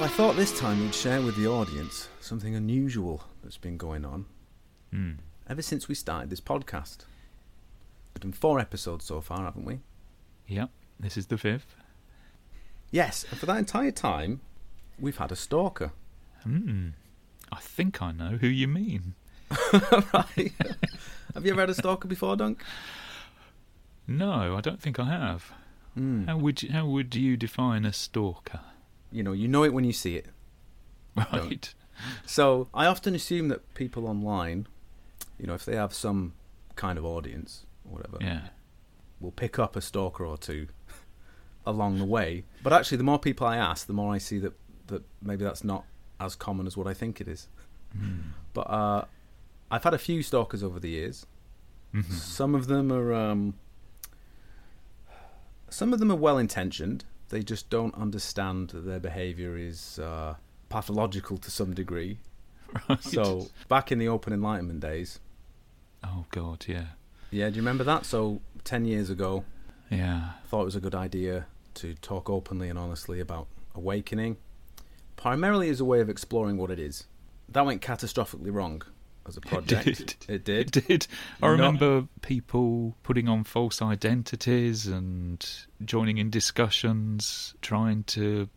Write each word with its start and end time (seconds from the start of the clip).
Well, 0.00 0.08
I 0.08 0.12
thought 0.12 0.34
this 0.36 0.58
time 0.58 0.80
we'd 0.80 0.94
share 0.94 1.20
with 1.20 1.36
the 1.36 1.46
audience 1.46 2.08
something 2.20 2.54
unusual 2.54 3.22
that's 3.42 3.58
been 3.58 3.76
going 3.76 4.06
on 4.06 4.24
Hmm. 4.90 5.12
ever 5.46 5.60
since 5.60 5.88
we 5.88 5.94
started 5.94 6.30
this 6.30 6.40
podcast. 6.40 7.04
We've 8.14 8.22
done 8.22 8.32
four 8.32 8.58
episodes 8.58 9.04
so 9.04 9.20
far, 9.20 9.44
haven't 9.44 9.66
we? 9.66 9.80
Yep, 10.46 10.70
this 10.98 11.18
is 11.18 11.26
the 11.26 11.36
fifth. 11.36 11.74
Yes, 12.90 13.26
and 13.30 13.38
for 13.38 13.44
that 13.44 13.58
entire 13.58 13.90
time, 13.90 14.40
we've 14.98 15.18
had 15.18 15.32
a 15.32 15.36
stalker. 15.36 15.92
Hmm. 16.44 16.88
I 17.52 17.60
think 17.60 18.00
I 18.00 18.12
know 18.12 18.38
who 18.38 18.46
you 18.48 18.68
mean. 18.68 19.14
right? 20.14 20.54
have 21.34 21.44
you 21.44 21.52
ever 21.52 21.60
had 21.60 21.68
a 21.70 21.74
stalker 21.74 22.08
before, 22.08 22.36
Dunk? 22.36 22.62
No, 24.06 24.56
I 24.56 24.62
don't 24.62 24.80
think 24.80 24.98
I 24.98 25.04
have. 25.04 25.52
Mm. 25.94 26.26
How 26.26 26.38
would 26.38 26.62
you, 26.62 26.70
how 26.72 26.86
would 26.86 27.14
you 27.14 27.36
define 27.36 27.84
a 27.84 27.92
stalker? 27.92 28.60
You 29.12 29.22
know, 29.22 29.32
you 29.32 29.48
know 29.48 29.64
it 29.64 29.72
when 29.74 29.84
you 29.84 29.92
see 29.92 30.16
it. 30.16 30.26
Right. 31.16 31.74
So 32.24 32.68
I 32.72 32.86
often 32.86 33.14
assume 33.14 33.48
that 33.48 33.74
people 33.74 34.06
online, 34.06 34.66
you 35.38 35.46
know, 35.46 35.54
if 35.54 35.64
they 35.64 35.76
have 35.76 35.92
some 35.92 36.32
kind 36.76 36.98
of 36.98 37.04
audience 37.04 37.66
or 37.84 37.92
whatever, 37.98 38.16
Yeah. 38.20 38.48
will 39.20 39.32
pick 39.32 39.58
up 39.58 39.76
a 39.76 39.80
stalker 39.80 40.24
or 40.24 40.38
two 40.38 40.68
along 41.66 41.98
the 41.98 42.04
way. 42.06 42.44
But 42.62 42.72
actually, 42.72 42.96
the 42.98 43.04
more 43.04 43.18
people 43.18 43.46
I 43.46 43.56
ask, 43.56 43.86
the 43.86 43.92
more 43.92 44.14
I 44.14 44.18
see 44.18 44.38
that 44.38 44.54
that 44.86 45.02
maybe 45.22 45.44
that's 45.44 45.62
not 45.64 45.84
as 46.18 46.34
common 46.36 46.66
as 46.66 46.76
what 46.76 46.86
I 46.86 46.94
think 46.94 47.20
it 47.20 47.28
is. 47.28 47.48
Hmm. 47.92 48.20
But 48.54 48.70
uh, 48.70 49.04
I've 49.70 49.84
had 49.84 49.94
a 49.94 49.98
few 49.98 50.22
stalkers 50.22 50.62
over 50.62 50.80
the 50.80 50.88
years. 50.90 51.26
Mhm. 51.94 52.10
Some 52.12 52.54
of 52.54 52.66
them 52.66 52.90
are 52.92 53.12
um, 53.12 53.54
some 55.68 55.92
of 55.92 55.98
them 55.98 56.10
are 56.10 56.16
well 56.16 56.38
intentioned. 56.38 57.04
They 57.30 57.42
just 57.42 57.70
don't 57.70 57.94
understand 57.94 58.70
that 58.70 58.84
their 58.84 59.00
behaviour 59.00 59.56
is 59.56 59.98
uh, 59.98 60.34
pathological 60.68 61.38
to 61.38 61.50
some 61.50 61.74
degree. 61.74 62.18
Right. 62.88 63.02
So 63.02 63.48
back 63.68 63.90
in 63.90 63.98
the 63.98 64.06
open 64.06 64.32
enlightenment 64.32 64.78
days, 64.78 65.18
Oh 66.04 66.24
God, 66.30 66.64
yeah, 66.68 66.84
yeah, 67.32 67.48
do 67.50 67.56
you 67.56 67.62
remember 67.62 67.82
that? 67.82 68.06
So 68.06 68.40
ten 68.62 68.84
years 68.84 69.10
ago, 69.10 69.44
yeah. 69.90 70.34
thought 70.46 70.62
it 70.62 70.66
was 70.66 70.76
a 70.76 70.80
good 70.80 70.94
idea 70.94 71.46
to 71.74 71.94
talk 71.94 72.30
openly 72.30 72.68
and 72.68 72.78
honestly 72.78 73.18
about 73.18 73.48
awakening, 73.74 74.36
primarily 75.16 75.68
as 75.68 75.80
a 75.80 75.84
way 75.84 76.00
of 76.00 76.08
exploring 76.08 76.58
what 76.58 76.70
it 76.70 76.78
is. 76.78 77.06
That 77.48 77.66
went 77.66 77.82
catastrophically 77.82 78.52
wrong 78.52 78.82
as 79.30 79.36
a 79.38 79.40
project. 79.40 79.84
did. 80.26 80.34
It 80.34 80.44
did. 80.44 80.76
It 80.76 80.86
did. 80.86 81.06
I 81.42 81.46
Not- 81.46 81.52
remember 81.52 82.08
people 82.20 82.94
putting 83.02 83.28
on 83.28 83.44
false 83.44 83.80
identities 83.80 84.86
and 84.86 85.46
joining 85.84 86.18
in 86.18 86.28
discussions, 86.30 87.54
trying 87.62 88.04
to 88.04 88.48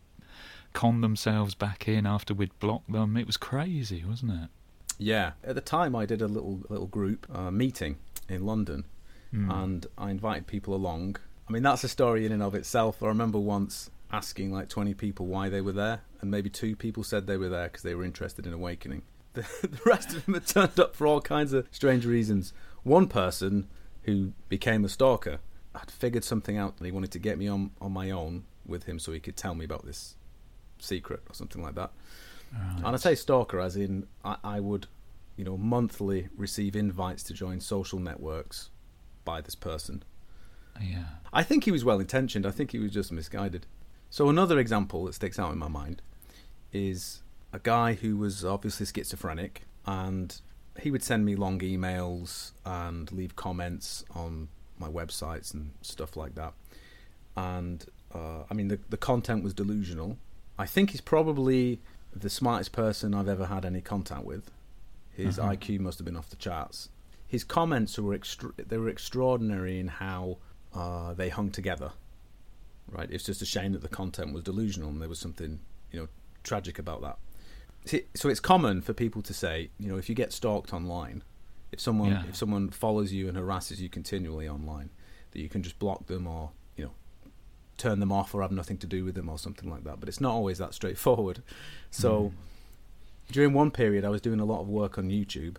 con 0.74 1.02
themselves 1.02 1.56
back 1.56 1.88
in 1.88 2.06
after 2.06 2.34
we'd 2.34 2.58
blocked 2.60 2.92
them. 2.92 3.16
It 3.16 3.28
was 3.28 3.38
crazy, 3.38 4.04
wasn't 4.06 4.32
it? 4.32 4.50
Yeah. 4.98 5.32
At 5.44 5.56
the 5.56 5.62
time, 5.62 5.96
I 5.96 6.06
did 6.06 6.22
a 6.22 6.28
little 6.28 6.62
little 6.70 6.88
group 6.88 7.26
uh, 7.34 7.52
meeting 7.52 7.98
in 8.28 8.46
London, 8.46 8.86
Hmm. 9.32 9.50
and 9.52 9.86
I 9.98 10.12
invited 10.12 10.48
people 10.48 10.74
along. 10.76 11.16
I 11.48 11.52
mean, 11.52 11.64
that's 11.64 11.84
a 11.84 11.90
story 11.90 12.26
in 12.26 12.32
and 12.32 12.42
of 12.44 12.56
itself. 12.56 13.02
I 13.04 13.08
remember 13.08 13.40
once 13.40 13.90
asking 14.12 14.52
like 14.54 14.70
20 14.70 14.94
people 14.94 15.26
why 15.26 15.50
they 15.50 15.60
were 15.62 15.72
there, 15.74 16.02
and 16.22 16.30
maybe 16.32 16.50
two 16.50 16.76
people 16.76 17.04
said 17.04 17.26
they 17.28 17.38
were 17.38 17.50
there 17.50 17.66
because 17.68 17.82
they 17.84 17.96
were 17.96 18.04
interested 18.06 18.46
in 18.48 18.54
awakening. 18.54 19.02
The, 19.34 19.42
the 19.62 19.82
rest 19.86 20.14
of 20.14 20.26
them 20.26 20.34
had 20.36 20.48
turned 20.48 20.80
up 20.80 20.96
for 20.96 21.08
all 21.08 21.22
kinds 21.22 21.54
of 21.54 21.68
strange 21.72 22.06
reasons. 22.06 22.54
One 22.84 23.08
person 23.08 23.68
who 24.04 24.34
became 24.50 24.84
a 24.86 24.90
stalker 24.90 25.40
had 25.76 25.90
figured 25.90 26.24
something 26.24 26.58
out 26.58 26.76
and 26.78 26.86
he 26.86 26.92
wanted 26.92 27.12
to 27.12 27.20
get 27.20 27.38
me 27.38 27.48
on, 27.48 27.72
on 27.82 27.92
my 27.92 28.12
own 28.12 28.46
with 28.66 28.84
him 28.84 29.00
so 29.00 29.12
he 29.12 29.20
could 29.20 29.36
tell 29.36 29.56
me 29.56 29.66
about 29.66 29.86
this 29.86 30.16
secret 30.80 31.22
or 31.30 31.34
something 31.34 31.62
like 31.62 31.76
that. 31.76 31.92
Right. 32.54 32.78
And 32.86 32.88
I 32.88 32.98
say 32.98 33.16
stalker 33.16 33.60
as 33.60 33.76
in 33.76 34.08
I, 34.24 34.38
I 34.44 34.60
would, 34.60 34.88
you 35.36 35.44
know, 35.44 35.58
monthly 35.58 36.30
receive 36.38 36.76
invites 36.76 37.24
to 37.24 37.34
join 37.34 37.60
social 37.60 38.00
networks 38.00 38.70
by 39.26 39.42
this 39.42 39.56
person. 39.56 40.04
yeah. 40.80 41.06
I 41.32 41.44
think 41.44 41.64
he 41.64 41.72
was 41.72 41.84
well 41.84 42.00
intentioned. 42.00 42.46
I 42.46 42.52
think 42.52 42.72
he 42.72 42.80
was 42.80 42.92
just 42.92 43.12
misguided. 43.12 43.66
So 44.10 44.30
another 44.30 44.60
example 44.60 45.06
that 45.06 45.16
sticks 45.16 45.40
out 45.40 45.52
in 45.52 45.58
my 45.58 45.68
mind 45.68 46.04
is 46.72 47.23
a 47.54 47.60
guy 47.60 47.94
who 47.94 48.18
was 48.18 48.44
obviously 48.44 48.86
schizophrenic 48.86 49.62
and 49.86 50.42
he 50.82 50.90
would 50.92 51.04
send 51.04 51.24
me 51.26 51.36
long 51.36 51.60
emails 51.60 52.52
and 52.66 53.12
leave 53.12 53.36
comments 53.36 54.04
on 54.16 54.50
my 54.80 54.90
websites 54.90 55.54
and 55.54 55.72
stuff 55.82 56.18
like 56.18 56.34
that. 56.36 56.54
And 57.38 57.86
uh, 58.14 58.44
I 58.50 58.54
mean, 58.54 58.68
the 58.68 58.80
the 58.90 58.98
content 58.98 59.44
was 59.44 59.54
delusional. 59.54 60.18
I 60.58 60.66
think 60.66 60.92
he's 60.92 61.02
probably 61.02 61.80
the 62.16 62.30
smartest 62.30 62.72
person 62.72 63.14
I've 63.14 63.28
ever 63.30 63.46
had 63.48 63.66
any 63.66 63.82
contact 63.82 64.24
with. 64.26 64.52
His 65.12 65.38
Uh-huh. 65.40 65.52
IQ 65.52 65.80
must 65.80 66.00
have 66.00 66.06
been 66.06 66.18
off 66.18 66.30
the 66.30 66.36
charts. 66.36 66.90
His 67.28 67.44
comments 67.44 67.98
were 67.98 68.14
extra- 68.14 68.54
they 68.58 68.78
were 68.78 68.90
extraordinary 68.90 69.80
in 69.80 69.88
how 69.88 70.38
uh, 70.74 71.14
they 71.14 71.30
hung 71.30 71.50
together. 71.52 71.92
Right, 72.88 73.10
it's 73.10 73.24
just 73.24 73.42
a 73.42 73.46
shame 73.46 73.72
that 73.74 73.82
the 73.82 73.88
content 73.90 74.34
was 74.34 74.44
delusional 74.44 74.90
and 74.90 75.02
there 75.02 75.10
was 75.10 75.20
something 75.20 75.60
you 75.92 76.00
know 76.00 76.08
tragic 76.44 76.78
about 76.80 77.02
that. 77.02 77.18
See, 77.86 78.04
so 78.14 78.30
it's 78.30 78.40
common 78.40 78.82
for 78.82 78.94
people 78.94 79.22
to 79.24 79.34
say, 79.34 79.70
you 79.80 79.90
know, 79.90 79.98
if 79.98 80.08
you 80.10 80.16
get 80.16 80.32
stalked 80.32 80.74
online, 80.74 81.24
if 81.72 81.80
someone 81.80 82.12
Yeah. 82.12 82.24
if 82.30 82.36
someone 82.36 82.70
follows 82.70 83.12
you 83.12 83.28
and 83.28 83.36
harasses 83.38 83.82
you 83.82 83.90
continually 83.90 84.48
online, 84.48 84.90
that 85.32 85.40
you 85.42 85.50
can 85.50 85.64
just 85.64 85.80
block 85.80 86.06
them 86.08 86.28
or 86.28 86.52
you 86.78 86.86
know 86.86 86.92
turn 87.78 88.00
them 88.00 88.12
off 88.12 88.34
or 88.34 88.42
have 88.42 88.52
nothing 88.52 88.78
to 88.78 88.88
do 88.88 89.04
with 89.04 89.16
them 89.16 89.28
or 89.28 89.38
something 89.38 89.70
like 89.70 89.84
that. 89.84 90.00
But 90.00 90.08
it's 90.08 90.22
not 90.22 90.34
always 90.34 90.58
that 90.60 90.74
straightforward. 90.74 91.42
So 91.92 92.32
during 93.32 93.54
one 93.54 93.72
period, 93.72 94.04
I 94.06 94.10
was 94.10 94.22
doing 94.22 94.40
a 94.40 94.46
lot 94.46 94.62
of 94.62 94.68
work 94.68 94.98
on 94.98 95.10
YouTube, 95.10 95.58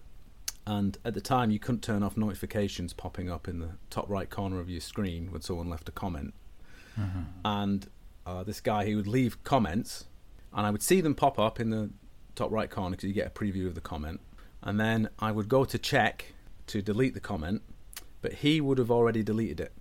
and 0.66 0.96
at 1.04 1.14
the 1.14 1.20
time, 1.20 1.50
you 1.50 1.58
couldn't 1.58 1.82
turn 1.82 2.02
off 2.02 2.16
notifications 2.16 2.92
popping 2.92 3.30
up 3.30 3.46
in 3.48 3.58
the 3.58 3.70
top 3.90 4.08
right 4.08 4.28
corner 4.30 4.60
of 4.60 4.68
your 4.70 4.80
screen 4.80 5.30
when 5.30 5.42
someone 5.42 5.68
left 5.68 5.88
a 5.88 5.92
comment. 5.92 6.34
Uh-huh. 6.98 7.20
And 7.44 7.86
uh, 8.26 8.42
this 8.44 8.60
guy, 8.60 8.84
he 8.84 8.94
would 8.94 9.06
leave 9.06 9.42
comments, 9.44 10.04
and 10.52 10.66
I 10.66 10.70
would 10.70 10.82
see 10.82 11.00
them 11.00 11.14
pop 11.14 11.38
up 11.38 11.58
in 11.60 11.70
the 11.70 11.90
top 12.34 12.50
right 12.50 12.70
corner 12.70 12.90
because 12.96 13.08
you 13.08 13.14
get 13.14 13.26
a 13.26 13.30
preview 13.30 13.66
of 13.66 13.74
the 13.74 13.80
comment. 13.80 14.20
And 14.62 14.80
then 14.80 15.08
I 15.18 15.30
would 15.32 15.48
go 15.48 15.64
to 15.64 15.78
check 15.78 16.32
to 16.68 16.80
delete 16.82 17.14
the 17.14 17.20
comment, 17.20 17.62
but 18.22 18.32
he 18.34 18.60
would 18.60 18.78
have 18.78 18.90
already 18.90 19.22
deleted 19.22 19.60
it. 19.60 19.72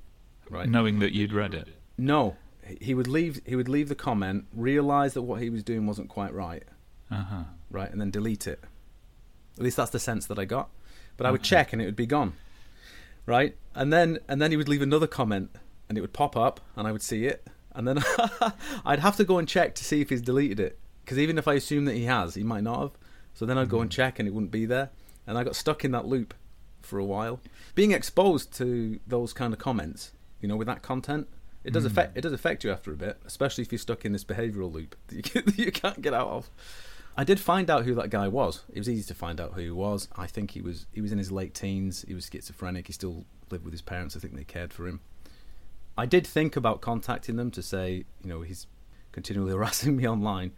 Right? 0.49 0.67
Knowing 0.67 0.99
that 0.99 1.13
you'd 1.13 1.31
read 1.33 1.53
it. 1.53 1.69
No, 1.97 2.35
he- 2.79 2.93
would 2.93 3.07
leave. 3.07 3.41
He 3.45 3.55
would 3.55 3.69
leave 3.69 3.87
the 3.89 3.95
comment, 3.95 4.45
realize 4.53 5.13
that 5.13 5.21
what 5.21 5.41
he 5.41 5.49
was 5.49 5.63
doing 5.63 5.87
wasn't 5.87 6.09
quite 6.09 6.33
right, 6.33 6.63
Uh 7.09 7.23
huh. 7.23 7.43
right, 7.71 7.89
and 7.89 7.99
then 8.01 8.11
delete 8.11 8.45
it. 8.47 8.59
At 9.57 9.63
least 9.63 9.77
that's 9.77 9.91
the 9.91 9.99
sense 9.99 10.25
that 10.25 10.37
I 10.37 10.45
got. 10.45 10.69
But 11.15 11.27
I 11.27 11.31
would 11.31 11.41
Okay. 11.41 11.49
check 11.49 11.73
and 11.73 11.81
it 11.81 11.85
would 11.85 11.95
be 11.95 12.05
gone, 12.07 12.33
right? 13.25 13.55
And 13.75 13.93
then 13.93 14.19
and 14.27 14.41
then 14.41 14.51
he 14.51 14.57
would 14.57 14.67
leave 14.67 14.81
another 14.81 15.07
comment 15.07 15.51
and 15.87 15.97
it 15.97 16.01
would 16.01 16.13
pop 16.13 16.35
up 16.35 16.59
and 16.75 16.87
I 16.87 16.91
would 16.91 17.01
see 17.03 17.25
it, 17.25 17.47
and 17.73 17.87
then 17.87 17.99
I'd 18.85 18.99
have 18.99 19.15
to 19.17 19.23
go 19.23 19.37
and 19.37 19.47
check 19.47 19.75
to 19.75 19.83
see 19.83 20.01
if 20.01 20.09
he's 20.09 20.21
deleted 20.21 20.59
it 20.59 20.77
because 21.03 21.17
even 21.19 21.37
if 21.37 21.47
I 21.47 21.53
assume 21.55 21.85
that 21.85 21.95
he 21.95 22.05
has, 22.05 22.35
he 22.35 22.43
might 22.43 22.63
not 22.63 22.79
have. 22.79 22.91
So 23.33 23.45
then 23.45 23.57
I'd 23.57 23.69
go 23.69 23.81
and 23.81 23.91
check 23.91 24.19
and 24.19 24.27
it 24.27 24.31
wouldn't 24.33 24.51
be 24.51 24.65
there, 24.65 24.89
and 25.25 25.37
I 25.37 25.43
got 25.43 25.55
stuck 25.55 25.83
in 25.83 25.91
that 25.91 26.05
loop 26.05 26.33
for 26.81 26.99
a 26.99 27.05
while. 27.05 27.39
Being 27.75 27.91
exposed 27.91 28.53
to 28.57 28.99
those 29.07 29.33
kind 29.33 29.53
of 29.53 29.59
comments, 29.59 30.11
you 30.41 30.47
know, 30.47 30.55
with 30.55 30.67
that 30.67 30.81
content, 30.81 31.27
it 31.63 31.71
does 31.71 31.83
Mm. 31.83 31.87
affect 31.87 32.17
it 32.17 32.21
does 32.21 32.33
affect 32.33 32.63
you 32.63 32.71
after 32.71 32.91
a 32.91 32.95
bit, 32.95 33.17
especially 33.25 33.61
if 33.63 33.71
you're 33.71 33.79
stuck 33.79 34.05
in 34.05 34.11
this 34.11 34.23
behavioural 34.23 34.71
loop 34.71 34.95
that 35.07 35.33
you, 35.35 35.41
that 35.41 35.57
you 35.57 35.71
can't 35.71 36.01
get 36.01 36.13
out 36.13 36.27
of. 36.27 36.49
I 37.15 37.23
did 37.23 37.39
find 37.39 37.69
out 37.69 37.85
who 37.85 37.93
that 37.95 38.09
guy 38.09 38.27
was. 38.27 38.63
It 38.73 38.79
was 38.79 38.89
easy 38.89 39.03
to 39.03 39.13
find 39.13 39.39
out 39.39 39.53
who 39.53 39.61
he 39.61 39.69
was. 39.71 40.07
I 40.15 40.27
think 40.27 40.51
he 40.51 40.61
was 40.61 40.85
he 40.93 40.99
was 41.01 41.11
in 41.11 41.17
his 41.19 41.31
late 41.31 41.53
teens. 41.53 42.03
He 42.07 42.13
was 42.13 42.29
schizophrenic. 42.31 42.87
He 42.87 42.93
still 42.93 43.25
lived 43.49 43.63
with 43.65 43.73
his 43.73 43.81
parents. 43.83 44.15
I 44.15 44.19
think 44.19 44.35
they 44.35 44.43
cared 44.43 44.73
for 44.73 44.87
him. 44.87 44.99
I 45.97 46.05
did 46.07 46.25
think 46.25 46.55
about 46.55 46.81
contacting 46.81 47.35
them 47.35 47.51
to 47.51 47.61
say, 47.61 48.05
you 48.23 48.29
know, 48.29 48.41
he's 48.41 48.65
continually 49.11 49.51
harassing 49.57 49.95
me 49.95 50.07
online, 50.07 50.51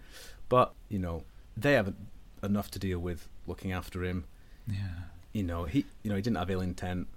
but 0.49 0.73
you 0.89 0.99
know, 0.99 1.23
they 1.57 1.73
haven't 1.73 1.97
enough 2.43 2.69
to 2.71 2.79
deal 2.79 2.99
with 2.99 3.27
looking 3.47 3.71
after 3.71 4.03
him. 4.03 4.25
Yeah. 4.67 5.05
You 5.33 5.43
know, 5.43 5.65
he 5.65 5.85
you 6.03 6.09
know 6.09 6.15
he 6.15 6.21
didn't 6.21 6.37
have 6.37 6.49
ill 6.49 6.61
intent. 6.61 7.07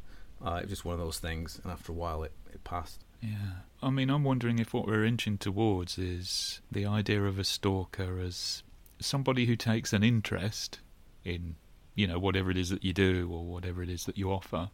Uh, 0.45 0.57
it 0.57 0.63
was 0.63 0.71
just 0.71 0.85
one 0.85 0.95
of 0.95 1.01
those 1.01 1.19
things, 1.19 1.61
and 1.63 1.73
after 1.73 1.91
a 1.91 1.95
while, 1.95 2.23
it, 2.23 2.33
it 2.53 2.63
passed. 2.63 3.05
Yeah. 3.21 3.63
I 3.83 3.91
mean, 3.91 4.11
I'm 4.11 4.25
wondering 4.25 4.59
if 4.59 4.73
what 4.73 4.87
we're 4.87 5.05
inching 5.05 5.39
towards 5.39 5.99
is 5.99 6.61
the 6.71 6.87
idea 6.87 7.25
of 7.25 7.39
a 7.39 7.45
stalker 7.45 8.21
as 8.21 8.63
somebody 9.01 9.47
who 9.47 9.57
takes 9.57 9.93
an 9.93 10.03
interest 10.03 10.81
in, 11.25 11.57
you 11.95 12.07
know, 12.07 12.19
whatever 12.19 12.51
it 12.51 12.57
is 12.57 12.71
that 12.71 12.85
you 12.85 12.93
do 12.93 13.29
or 13.33 13.45
whatever 13.45 13.83
it 13.83 13.89
is 13.89 14.05
that 14.05 14.17
you 14.17 14.31
offer, 14.31 14.71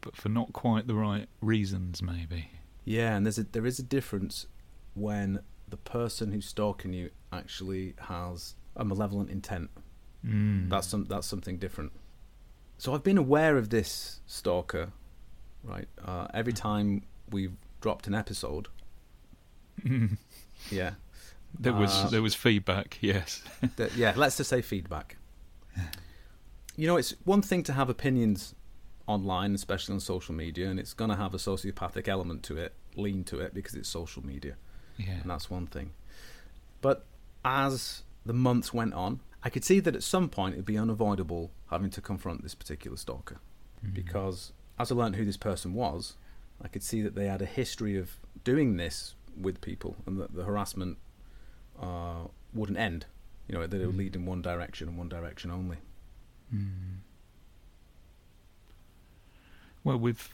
but 0.00 0.16
for 0.16 0.28
not 0.28 0.52
quite 0.52 0.86
the 0.86 0.94
right 0.94 1.28
reasons, 1.40 2.02
maybe. 2.02 2.50
Yeah, 2.84 3.16
and 3.16 3.26
there's 3.26 3.38
a 3.38 3.44
there 3.44 3.66
is 3.66 3.78
a 3.78 3.82
difference 3.82 4.46
when 4.94 5.40
the 5.68 5.76
person 5.76 6.32
who's 6.32 6.46
stalking 6.46 6.92
you 6.92 7.10
actually 7.32 7.94
has 8.08 8.54
a 8.76 8.84
malevolent 8.84 9.30
intent. 9.30 9.70
Mm. 10.24 10.68
That's 10.68 10.86
some 10.86 11.04
that's 11.04 11.26
something 11.26 11.58
different. 11.58 11.92
So 12.78 12.94
I've 12.94 13.02
been 13.02 13.18
aware 13.18 13.56
of 13.56 13.70
this 13.70 14.20
stalker, 14.26 14.92
right? 15.64 15.88
Uh, 16.04 16.26
every 16.34 16.52
time 16.52 17.02
we've 17.30 17.56
dropped 17.80 18.06
an 18.06 18.14
episode, 18.14 18.68
yeah, 20.70 20.92
There 21.58 21.72
was 21.72 21.90
Uh, 21.94 22.08
there 22.10 22.22
was 22.22 22.34
feedback. 22.34 22.98
Yes. 23.00 23.42
that- 23.76 23.94
yeah, 23.96 24.12
let's 24.16 24.36
just 24.36 24.50
say 24.50 24.62
feedback. 24.62 25.16
You 26.76 26.86
know, 26.86 26.96
it's 26.96 27.14
one 27.24 27.40
thing 27.42 27.62
to 27.64 27.72
have 27.72 27.88
opinions 27.88 28.54
online, 29.06 29.54
especially 29.54 29.94
on 29.94 30.00
social 30.00 30.34
media, 30.34 30.68
and 30.68 30.78
it's 30.78 30.92
going 30.92 31.10
to 31.10 31.16
have 31.16 31.32
a 31.32 31.38
sociopathic 31.38 32.08
element 32.08 32.42
to 32.44 32.56
it, 32.58 32.74
lean 32.96 33.24
to 33.24 33.40
it, 33.40 33.54
because 33.54 33.74
it's 33.74 33.88
social 33.88 34.24
media, 34.26 34.56
yeah. 34.98 35.20
and 35.22 35.30
that's 35.30 35.50
one 35.50 35.66
thing. 35.66 35.92
But 36.80 37.04
as 37.44 38.02
the 38.24 38.32
months 38.32 38.72
went 38.74 38.94
on, 38.94 39.20
I 39.42 39.50
could 39.50 39.64
see 39.64 39.80
that 39.80 39.94
at 39.94 40.02
some 40.02 40.28
point 40.28 40.54
it'd 40.54 40.64
be 40.64 40.78
unavoidable 40.78 41.50
having 41.70 41.90
to 41.90 42.00
confront 42.00 42.42
this 42.42 42.54
particular 42.54 42.96
stalker, 42.96 43.38
Mm. 43.84 43.94
because 43.94 44.52
as 44.78 44.90
I 44.90 44.94
learned 44.94 45.16
who 45.16 45.24
this 45.24 45.36
person 45.36 45.74
was, 45.74 46.16
I 46.62 46.68
could 46.68 46.82
see 46.82 47.02
that 47.02 47.14
they 47.14 47.26
had 47.26 47.42
a 47.42 47.46
history 47.46 47.96
of 47.96 48.16
doing 48.44 48.76
this 48.76 49.14
with 49.36 49.60
people, 49.60 49.96
and 50.06 50.18
that 50.20 50.34
the 50.34 50.44
harassment 50.44 50.98
uh, 51.80 52.28
wouldn't 52.54 52.78
end. 52.78 53.04
You 53.48 53.54
know, 53.56 53.66
that 53.66 53.80
it 53.80 53.86
would 53.86 53.94
Mm. 53.94 53.98
lead 53.98 54.16
in 54.16 54.24
one 54.26 54.40
direction 54.42 54.88
and 54.88 54.96
one 54.98 55.08
direction 55.08 55.50
only. 55.50 55.76
Mm. 56.54 56.98
Well, 59.84 59.98
we've 59.98 60.30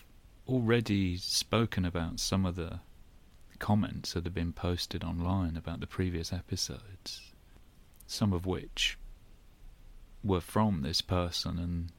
already 0.48 1.16
spoken 1.18 1.84
about 1.84 2.20
some 2.20 2.46
of 2.46 2.56
the 2.56 2.80
comments 3.62 4.12
that 4.12 4.24
have 4.24 4.34
been 4.34 4.52
posted 4.52 5.04
online 5.04 5.56
about 5.56 5.78
the 5.78 5.86
previous 5.86 6.32
episodes, 6.32 7.32
some 8.08 8.32
of 8.32 8.44
which 8.44 8.98
were 10.24 10.40
from 10.40 10.82
this 10.82 11.00
person 11.00 11.58
and 11.60 11.92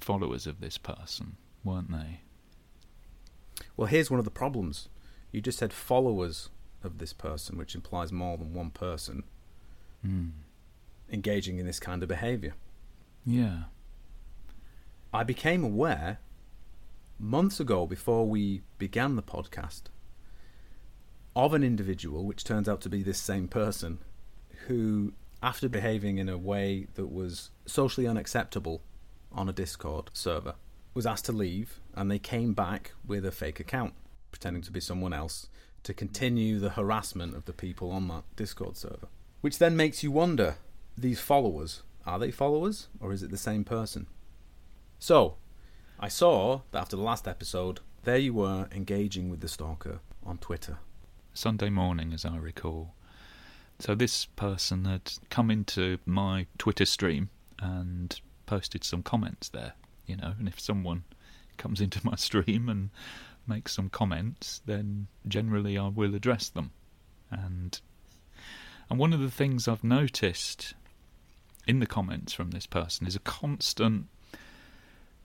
followers 0.00 0.46
of 0.46 0.60
this 0.60 0.78
person, 0.78 1.36
weren't 1.64 1.90
they? 1.90 2.20
Well, 3.76 3.88
here's 3.88 4.08
one 4.08 4.20
of 4.20 4.24
the 4.24 4.30
problems. 4.30 4.88
You 5.32 5.40
just 5.40 5.58
said 5.58 5.72
followers 5.72 6.48
of 6.84 6.98
this 6.98 7.12
person, 7.12 7.58
which 7.58 7.74
implies 7.74 8.12
more 8.12 8.38
than 8.38 8.54
one 8.54 8.70
person 8.70 9.24
Mm. 10.06 10.30
engaging 11.10 11.58
in 11.58 11.66
this 11.66 11.80
kind 11.80 12.02
of 12.02 12.08
behaviour. 12.08 12.54
Yeah. 13.26 13.64
I 15.12 15.24
became 15.24 15.64
aware 15.64 16.18
months 17.18 17.58
ago, 17.58 17.86
before 17.86 18.28
we 18.28 18.62
began 18.78 19.16
the 19.16 19.22
podcast, 19.22 19.84
of 21.36 21.54
an 21.54 21.64
individual, 21.64 22.24
which 22.24 22.44
turns 22.44 22.68
out 22.68 22.80
to 22.82 22.88
be 22.88 23.02
this 23.02 23.18
same 23.18 23.48
person, 23.48 23.98
who, 24.66 25.12
after 25.42 25.68
behaving 25.68 26.18
in 26.18 26.28
a 26.28 26.38
way 26.38 26.86
that 26.94 27.12
was 27.12 27.50
socially 27.66 28.06
unacceptable 28.06 28.82
on 29.32 29.48
a 29.48 29.52
Discord 29.52 30.10
server, 30.12 30.54
was 30.94 31.06
asked 31.06 31.24
to 31.26 31.32
leave, 31.32 31.80
and 31.94 32.10
they 32.10 32.18
came 32.18 32.54
back 32.54 32.92
with 33.06 33.26
a 33.26 33.32
fake 33.32 33.58
account, 33.58 33.94
pretending 34.30 34.62
to 34.62 34.70
be 34.70 34.80
someone 34.80 35.12
else, 35.12 35.48
to 35.82 35.92
continue 35.92 36.58
the 36.58 36.70
harassment 36.70 37.34
of 37.34 37.44
the 37.44 37.52
people 37.52 37.90
on 37.90 38.08
that 38.08 38.24
Discord 38.36 38.76
server. 38.76 39.08
Which 39.40 39.58
then 39.58 39.76
makes 39.76 40.02
you 40.02 40.10
wonder 40.10 40.56
these 40.96 41.20
followers, 41.20 41.82
are 42.06 42.18
they 42.18 42.30
followers, 42.30 42.88
or 43.00 43.12
is 43.12 43.22
it 43.22 43.30
the 43.30 43.36
same 43.36 43.64
person? 43.64 44.06
So, 44.98 45.36
I 45.98 46.08
saw 46.08 46.62
that 46.70 46.80
after 46.80 46.96
the 46.96 47.02
last 47.02 47.28
episode, 47.28 47.80
there 48.04 48.18
you 48.18 48.34
were 48.34 48.68
engaging 48.72 49.28
with 49.28 49.40
the 49.40 49.48
stalker 49.48 50.00
on 50.24 50.38
Twitter. 50.38 50.78
Sunday 51.34 51.68
morning, 51.68 52.12
as 52.12 52.24
I 52.24 52.36
recall. 52.36 52.94
So 53.78 53.94
this 53.94 54.24
person 54.24 54.84
had 54.84 55.12
come 55.30 55.50
into 55.50 55.98
my 56.06 56.46
Twitter 56.58 56.86
stream 56.86 57.28
and 57.58 58.18
posted 58.46 58.84
some 58.84 59.02
comments 59.02 59.48
there, 59.48 59.74
you 60.06 60.16
know, 60.16 60.34
and 60.38 60.46
if 60.48 60.60
someone 60.60 61.04
comes 61.56 61.80
into 61.80 62.00
my 62.04 62.16
stream 62.16 62.68
and 62.68 62.90
makes 63.46 63.72
some 63.72 63.90
comments, 63.90 64.62
then 64.64 65.08
generally 65.28 65.76
I 65.76 65.88
will 65.88 66.14
address 66.14 66.48
them. 66.48 66.70
And 67.30 67.78
and 68.88 68.98
one 68.98 69.12
of 69.12 69.20
the 69.20 69.30
things 69.30 69.66
I've 69.66 69.82
noticed 69.82 70.74
in 71.66 71.80
the 71.80 71.86
comments 71.86 72.32
from 72.32 72.50
this 72.50 72.66
person 72.66 73.06
is 73.06 73.16
a 73.16 73.20
constant 73.20 74.06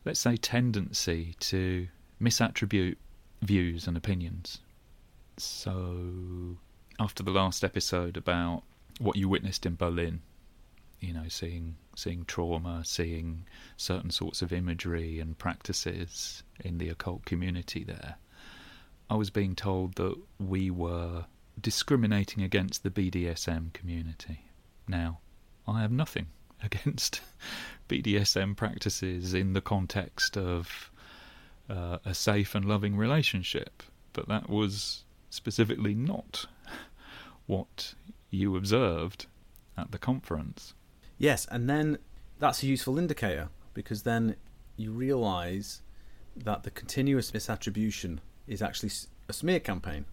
let's 0.05 0.19
say 0.19 0.37
tendency 0.37 1.35
to 1.39 1.87
misattribute 2.21 2.95
views 3.41 3.87
and 3.87 3.97
opinions. 3.97 4.59
So, 5.39 6.57
after 6.99 7.23
the 7.23 7.31
last 7.31 7.63
episode 7.63 8.17
about 8.17 8.63
what 8.99 9.15
you 9.15 9.29
witnessed 9.29 9.65
in 9.65 9.75
Berlin, 9.75 10.21
you 10.99 11.13
know, 11.13 11.29
seeing 11.29 11.77
seeing 11.95 12.25
trauma, 12.25 12.83
seeing 12.83 13.45
certain 13.77 14.11
sorts 14.11 14.41
of 14.41 14.51
imagery 14.51 15.19
and 15.19 15.37
practices 15.37 16.43
in 16.59 16.77
the 16.77 16.89
occult 16.89 17.23
community 17.25 17.83
there, 17.85 18.15
I 19.09 19.15
was 19.15 19.29
being 19.29 19.55
told 19.55 19.95
that 19.95 20.15
we 20.39 20.69
were 20.69 21.25
discriminating 21.59 22.43
against 22.43 22.83
the 22.83 22.89
BDSM 22.89 23.71
community. 23.73 24.45
Now, 24.87 25.19
I 25.67 25.81
have 25.81 25.91
nothing 25.91 26.27
against 26.63 27.21
BDSM 27.89 28.57
practices 28.57 29.33
in 29.33 29.53
the 29.53 29.61
context 29.61 30.37
of 30.37 30.91
uh, 31.69 31.99
a 32.03 32.13
safe 32.13 32.55
and 32.55 32.65
loving 32.65 32.97
relationship, 32.97 33.83
but 34.11 34.27
that 34.27 34.49
was 34.49 35.03
specifically 35.29 35.93
not 35.93 36.45
what 37.45 37.95
you 38.29 38.55
observed 38.55 39.25
at 39.77 39.91
the 39.91 39.97
conference. 39.97 40.73
Yes, 41.17 41.47
and 41.51 41.69
then 41.69 41.97
that's 42.39 42.63
a 42.63 42.67
useful 42.67 42.97
indicator 42.97 43.49
because 43.73 44.03
then 44.03 44.35
you 44.77 44.91
realize 44.91 45.81
that 46.35 46.63
the 46.63 46.71
continuous 46.71 47.31
misattribution 47.31 48.19
is 48.47 48.61
actually 48.61 48.91
a 49.27 49.33
smear 49.33 49.59
campaign. 49.59 50.05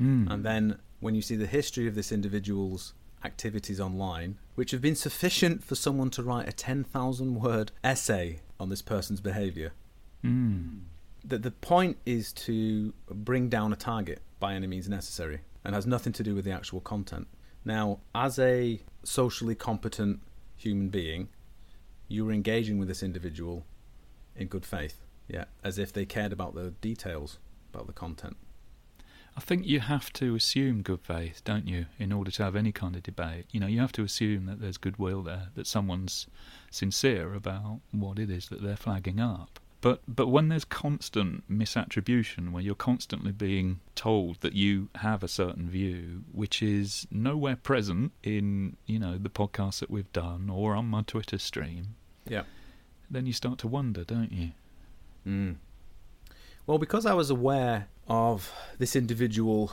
Mm. 0.00 0.30
And 0.30 0.44
then 0.44 0.78
when 1.00 1.14
you 1.14 1.22
see 1.22 1.36
the 1.36 1.46
history 1.46 1.86
of 1.86 1.94
this 1.94 2.12
individual's 2.12 2.94
activities 3.24 3.80
online, 3.80 4.38
which 4.54 4.70
have 4.70 4.80
been 4.80 4.96
sufficient 4.96 5.62
for 5.62 5.74
someone 5.74 6.08
to 6.10 6.22
write 6.22 6.48
a 6.48 6.52
10,000 6.52 7.34
word 7.34 7.72
essay 7.84 8.40
on 8.58 8.68
this 8.70 8.82
person's 8.82 9.20
behavior, 9.20 9.72
Mm. 10.24 10.80
that 11.24 11.42
the 11.42 11.50
point 11.50 11.96
is 12.04 12.30
to 12.32 12.92
bring 13.10 13.48
down 13.48 13.72
a 13.72 13.76
target 13.76 14.20
by 14.40 14.54
any 14.54 14.66
means 14.66 14.88
necessary 14.88 15.40
and 15.64 15.74
has 15.74 15.86
nothing 15.86 16.12
to 16.14 16.22
do 16.22 16.34
with 16.34 16.44
the 16.44 16.50
actual 16.50 16.80
content. 16.80 17.28
Now, 17.64 18.00
as 18.14 18.38
a 18.38 18.80
socially 19.04 19.54
competent 19.54 20.20
human 20.56 20.88
being, 20.88 21.28
you 22.08 22.24
were 22.24 22.32
engaging 22.32 22.78
with 22.78 22.88
this 22.88 23.02
individual 23.02 23.66
in 24.34 24.48
good 24.48 24.64
faith, 24.64 25.00
yeah, 25.28 25.44
as 25.62 25.78
if 25.78 25.92
they 25.92 26.06
cared 26.06 26.32
about 26.32 26.54
the 26.54 26.70
details 26.80 27.38
about 27.72 27.86
the 27.86 27.92
content. 27.92 28.36
I 29.36 29.40
think 29.40 29.64
you 29.64 29.80
have 29.80 30.12
to 30.14 30.34
assume 30.34 30.82
good 30.82 31.02
faith, 31.02 31.42
don't 31.44 31.68
you, 31.68 31.86
in 31.98 32.12
order 32.12 32.32
to 32.32 32.42
have 32.42 32.56
any 32.56 32.72
kind 32.72 32.96
of 32.96 33.02
debate. 33.02 33.46
You 33.52 33.60
know, 33.60 33.68
you 33.68 33.80
have 33.80 33.92
to 33.92 34.02
assume 34.02 34.46
that 34.46 34.60
there's 34.60 34.76
goodwill 34.76 35.22
there, 35.22 35.48
that 35.54 35.68
someone's 35.68 36.26
sincere 36.70 37.34
about 37.34 37.80
what 37.92 38.18
it 38.18 38.28
is 38.28 38.48
that 38.48 38.60
they're 38.60 38.76
flagging 38.76 39.20
up. 39.20 39.59
But 39.82 40.02
but 40.06 40.28
when 40.28 40.48
there's 40.48 40.64
constant 40.66 41.50
misattribution, 41.50 42.52
where 42.52 42.62
you're 42.62 42.74
constantly 42.74 43.32
being 43.32 43.80
told 43.94 44.40
that 44.40 44.52
you 44.52 44.88
have 44.96 45.22
a 45.22 45.28
certain 45.28 45.70
view, 45.70 46.24
which 46.32 46.62
is 46.62 47.06
nowhere 47.10 47.56
present 47.56 48.12
in 48.22 48.76
you 48.86 48.98
know 48.98 49.16
the 49.16 49.30
podcasts 49.30 49.80
that 49.80 49.90
we've 49.90 50.12
done 50.12 50.50
or 50.50 50.74
on 50.74 50.86
my 50.86 51.02
Twitter 51.02 51.38
stream, 51.38 51.94
Yeah. 52.28 52.42
then 53.10 53.24
you 53.26 53.32
start 53.32 53.58
to 53.60 53.68
wonder, 53.68 54.04
don't 54.04 54.32
you? 54.32 54.50
Mm. 55.26 55.56
Well, 56.66 56.78
because 56.78 57.06
I 57.06 57.14
was 57.14 57.30
aware 57.30 57.88
of 58.06 58.52
this 58.78 58.94
individual 58.94 59.72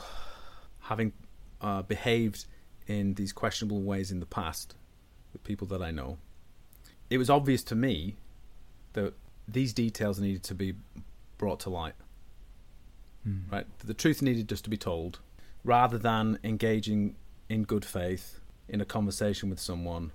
having 0.82 1.12
uh, 1.60 1.82
behaved 1.82 2.46
in 2.86 3.14
these 3.14 3.32
questionable 3.34 3.82
ways 3.82 4.10
in 4.10 4.20
the 4.20 4.26
past 4.26 4.74
with 5.34 5.44
people 5.44 5.66
that 5.68 5.82
I 5.82 5.90
know, 5.90 6.16
it 7.10 7.18
was 7.18 7.28
obvious 7.28 7.62
to 7.64 7.74
me 7.74 8.16
that 8.94 9.12
these 9.48 9.72
details 9.72 10.20
needed 10.20 10.42
to 10.44 10.54
be 10.54 10.74
brought 11.38 11.60
to 11.60 11.70
light. 11.70 11.94
Mm. 13.26 13.50
Right, 13.50 13.66
the 13.84 13.94
truth 13.94 14.22
needed 14.22 14.48
just 14.48 14.64
to 14.64 14.70
be 14.70 14.76
told, 14.76 15.18
rather 15.64 15.98
than 15.98 16.38
engaging 16.44 17.16
in 17.48 17.64
good 17.64 17.84
faith 17.84 18.40
in 18.68 18.80
a 18.80 18.84
conversation 18.84 19.48
with 19.50 19.58
someone 19.58 20.12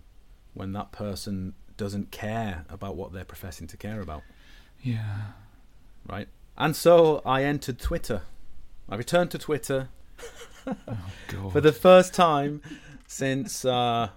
when 0.53 0.71
that 0.73 0.91
person 0.91 1.53
doesn't 1.77 2.11
care 2.11 2.63
about 2.69 2.95
what 2.95 3.11
they're 3.11 3.25
professing 3.25 3.65
to 3.65 3.75
care 3.75 3.99
about 3.99 4.21
Yeah. 4.81 5.31
right? 6.07 6.27
And 6.55 6.75
so 6.75 7.21
I 7.25 7.43
entered 7.43 7.79
Twitter. 7.79 8.21
I 8.87 8.95
returned 8.95 9.31
to 9.31 9.39
Twitter 9.39 9.89
Oh 10.67 10.75
God. 11.27 11.51
for 11.51 11.59
the 11.61 11.71
first 11.71 12.13
time 12.13 12.61
since 13.07 13.65
uh, 13.65 14.09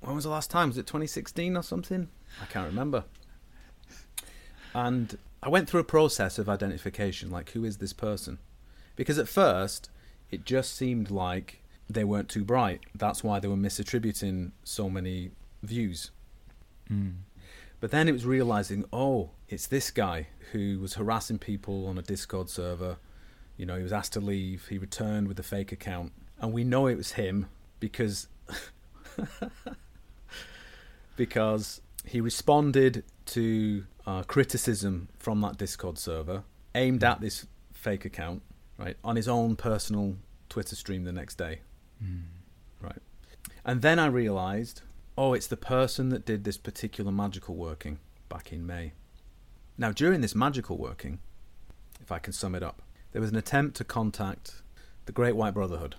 when 0.00 0.14
was 0.16 0.24
the 0.24 0.30
last 0.30 0.50
time? 0.50 0.68
Was 0.68 0.78
it 0.78 0.86
2016 0.88 1.56
or 1.56 1.62
something? 1.62 2.08
I 2.42 2.46
can't 2.46 2.66
remember. 2.66 3.04
And 4.76 5.16
I 5.42 5.48
went 5.48 5.70
through 5.70 5.80
a 5.80 5.84
process 5.84 6.38
of 6.38 6.50
identification, 6.50 7.30
like 7.30 7.52
who 7.52 7.64
is 7.64 7.78
this 7.78 7.94
person? 7.94 8.36
Because 8.94 9.18
at 9.18 9.26
first 9.26 9.88
it 10.30 10.44
just 10.44 10.76
seemed 10.76 11.10
like 11.10 11.62
they 11.88 12.04
weren't 12.04 12.28
too 12.28 12.44
bright. 12.44 12.82
That's 12.94 13.24
why 13.24 13.40
they 13.40 13.48
were 13.48 13.56
misattributing 13.56 14.50
so 14.64 14.90
many 14.90 15.30
views. 15.62 16.10
Mm. 16.92 17.14
But 17.80 17.90
then 17.90 18.06
it 18.06 18.12
was 18.12 18.26
realizing, 18.26 18.84
oh, 18.92 19.30
it's 19.48 19.66
this 19.66 19.90
guy 19.90 20.26
who 20.52 20.78
was 20.78 20.94
harassing 20.94 21.38
people 21.38 21.86
on 21.86 21.96
a 21.96 22.02
Discord 22.02 22.50
server. 22.50 22.98
You 23.56 23.64
know, 23.64 23.76
he 23.76 23.82
was 23.82 23.94
asked 23.94 24.12
to 24.12 24.20
leave. 24.20 24.68
He 24.68 24.76
returned 24.76 25.26
with 25.26 25.38
a 25.38 25.42
fake 25.42 25.72
account. 25.72 26.12
and 26.38 26.52
we 26.52 26.64
know 26.64 26.86
it 26.86 26.98
was 26.98 27.12
him 27.12 27.46
because 27.80 28.28
because 31.16 31.80
he 32.06 32.20
responded 32.20 33.04
to 33.26 33.84
uh, 34.06 34.22
criticism 34.22 35.08
from 35.18 35.40
that 35.40 35.58
Discord 35.58 35.98
server 35.98 36.44
aimed 36.74 37.02
at 37.02 37.20
this 37.20 37.46
fake 37.72 38.04
account, 38.04 38.42
right, 38.78 38.96
on 39.02 39.16
his 39.16 39.28
own 39.28 39.56
personal 39.56 40.16
Twitter 40.48 40.76
stream 40.76 41.04
the 41.04 41.12
next 41.12 41.36
day. 41.36 41.60
Mm. 42.02 42.22
Right. 42.80 43.02
And 43.64 43.82
then 43.82 43.98
I 43.98 44.06
realized, 44.06 44.82
oh, 45.18 45.34
it's 45.34 45.48
the 45.48 45.56
person 45.56 46.10
that 46.10 46.24
did 46.24 46.44
this 46.44 46.56
particular 46.56 47.10
magical 47.10 47.56
working 47.56 47.98
back 48.28 48.52
in 48.52 48.66
May. 48.66 48.92
Now, 49.76 49.90
during 49.90 50.20
this 50.20 50.34
magical 50.34 50.78
working, 50.78 51.18
if 52.00 52.12
I 52.12 52.18
can 52.18 52.32
sum 52.32 52.54
it 52.54 52.62
up, 52.62 52.82
there 53.12 53.20
was 53.20 53.30
an 53.30 53.36
attempt 53.36 53.76
to 53.78 53.84
contact 53.84 54.62
the 55.06 55.12
Great 55.12 55.34
White 55.34 55.54
Brotherhood, 55.54 55.96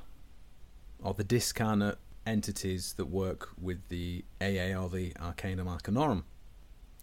or 1.03 1.13
the 1.13 1.23
discarnate 1.23 1.97
entities 2.27 2.93
that 2.93 3.05
work 3.05 3.49
with 3.59 3.87
the 3.89 4.23
AA 4.41 4.75
or 4.75 4.89
the 4.89 5.13
Arcanum 5.19 5.67
Arcanorum, 5.67 6.23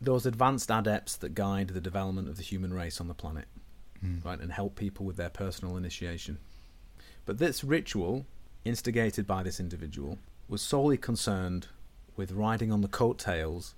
those 0.01 0.27
advanced 0.27 0.71
adepts 0.71 1.17
that 1.17 1.35
guide 1.35 1.69
the 1.69 1.81
development 1.81 2.29
of 2.29 2.37
the 2.37 2.43
human 2.43 2.73
race 2.75 3.01
on 3.01 3.09
the 3.09 3.15
planet, 3.15 3.47
Mm. 4.05 4.25
right, 4.25 4.41
and 4.41 4.53
help 4.53 4.77
people 4.77 5.07
with 5.07 5.17
their 5.17 5.31
personal 5.31 5.77
initiation. 5.77 6.39
But 7.25 7.39
this 7.39 7.65
ritual, 7.65 8.27
instigated 8.65 9.27
by 9.27 9.43
this 9.43 9.59
individual, 9.59 10.19
was 10.47 10.61
solely 10.61 10.99
concerned 10.99 11.69
with 12.17 12.31
riding 12.33 12.71
on 12.71 12.83
the 12.83 12.89
coattails 12.89 13.75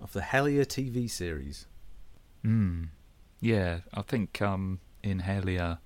of 0.00 0.12
the 0.12 0.20
Hellier 0.20 0.66
TV 0.66 1.08
series. 1.08 1.66
Mm. 2.44 2.88
Yeah, 3.40 3.80
I 3.94 4.02
think 4.02 4.42
um, 4.42 4.80
in 5.02 5.20
Hellier, 5.22 5.78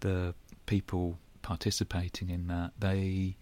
the 0.00 0.34
people 0.66 1.18
participating 1.42 2.30
in 2.30 2.46
that 2.48 2.72
they 2.78 3.36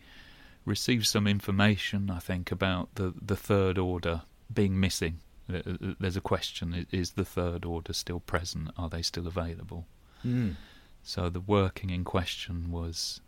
received 0.66 1.06
some 1.06 1.26
information. 1.26 2.11
I 2.11 2.18
think 2.18 2.52
about 2.52 2.94
the 2.96 3.14
the 3.25 3.37
third 3.37 3.78
order 3.78 4.23
being 4.52 4.78
missing. 4.78 5.20
Th- 5.49 5.64
th- 5.64 5.96
There's 5.99 6.16
a 6.16 6.20
question: 6.20 6.87
Is 6.90 7.12
the 7.12 7.25
third 7.25 7.64
order 7.64 7.92
still 7.92 8.20
present? 8.20 8.70
Are 8.76 8.90
they 8.90 9.02
still 9.02 9.26
available? 9.26 9.87
Mm. 10.25 10.56
So 11.02 11.30
the 11.30 11.40
working 11.40 11.90
in 11.90 12.04
question 12.04 12.70
was 12.70 13.20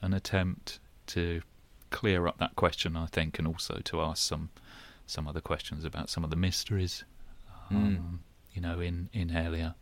an 0.00 0.14
attempt 0.14 0.78
to 1.08 1.42
clear 1.90 2.26
up 2.26 2.38
that 2.38 2.54
question, 2.56 2.96
I 2.96 3.06
think, 3.06 3.38
and 3.38 3.46
also 3.48 3.80
to 3.84 4.00
ask 4.00 4.22
some 4.22 4.50
some 5.06 5.28
other 5.28 5.40
questions 5.40 5.84
about 5.84 6.08
some 6.08 6.24
of 6.24 6.30
the 6.30 6.36
mysteries. 6.36 7.04
Um, 7.70 8.20
You 8.54 8.62
know, 8.62 8.78
in 8.80 9.08
in 9.12 9.30
Hellier. 9.30 9.74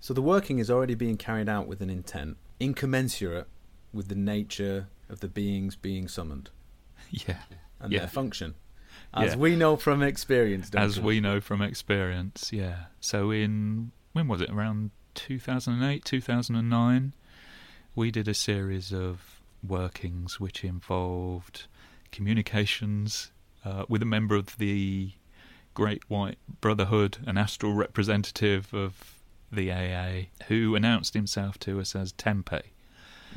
So 0.00 0.14
the 0.14 0.22
working 0.22 0.60
is 0.60 0.70
already 0.70 0.94
being 0.94 1.16
carried 1.16 1.48
out 1.48 1.66
with 1.66 1.80
an 1.80 1.90
intent 1.90 2.36
incommensurate 2.60 3.48
with 3.92 4.06
the 4.06 4.14
nature 4.14 4.86
of 5.08 5.20
the 5.20 5.28
beings 5.28 5.76
being 5.76 6.08
summoned 6.08 6.50
Yeah, 7.10 7.38
and 7.80 7.92
Yeah. 7.92 8.00
their 8.00 8.08
function. 8.08 8.54
As 9.14 9.32
Yeah. 9.32 9.36
we 9.38 9.56
know 9.56 9.76
from 9.76 10.02
experience, 10.02 10.68
don't 10.70 10.82
as 10.82 10.98
we? 11.00 11.14
we 11.14 11.20
know 11.20 11.40
from 11.40 11.62
experience. 11.62 12.50
Yeah. 12.52 12.86
So 13.00 13.30
in 13.30 13.92
when 14.12 14.28
was 14.28 14.40
it? 14.40 14.50
Around 14.50 14.90
2008, 15.14 16.04
2009, 16.04 17.14
we 17.94 18.10
did 18.10 18.28
a 18.28 18.34
series 18.34 18.92
of 18.92 19.40
workings 19.66 20.38
which 20.40 20.62
involved 20.64 21.66
communications 22.12 23.32
uh, 23.64 23.84
with 23.88 24.02
a 24.02 24.06
member 24.06 24.36
of 24.36 24.56
the 24.58 25.12
Great 25.74 26.08
White 26.10 26.38
Brotherhood, 26.60 27.18
an 27.26 27.38
astral 27.38 27.72
representative 27.74 28.72
of 28.74 29.14
the 29.50 29.72
AA, 29.72 30.26
who 30.48 30.74
announced 30.74 31.14
himself 31.14 31.58
to 31.60 31.80
us 31.80 31.94
as 31.96 32.12
Tempe 32.12 32.60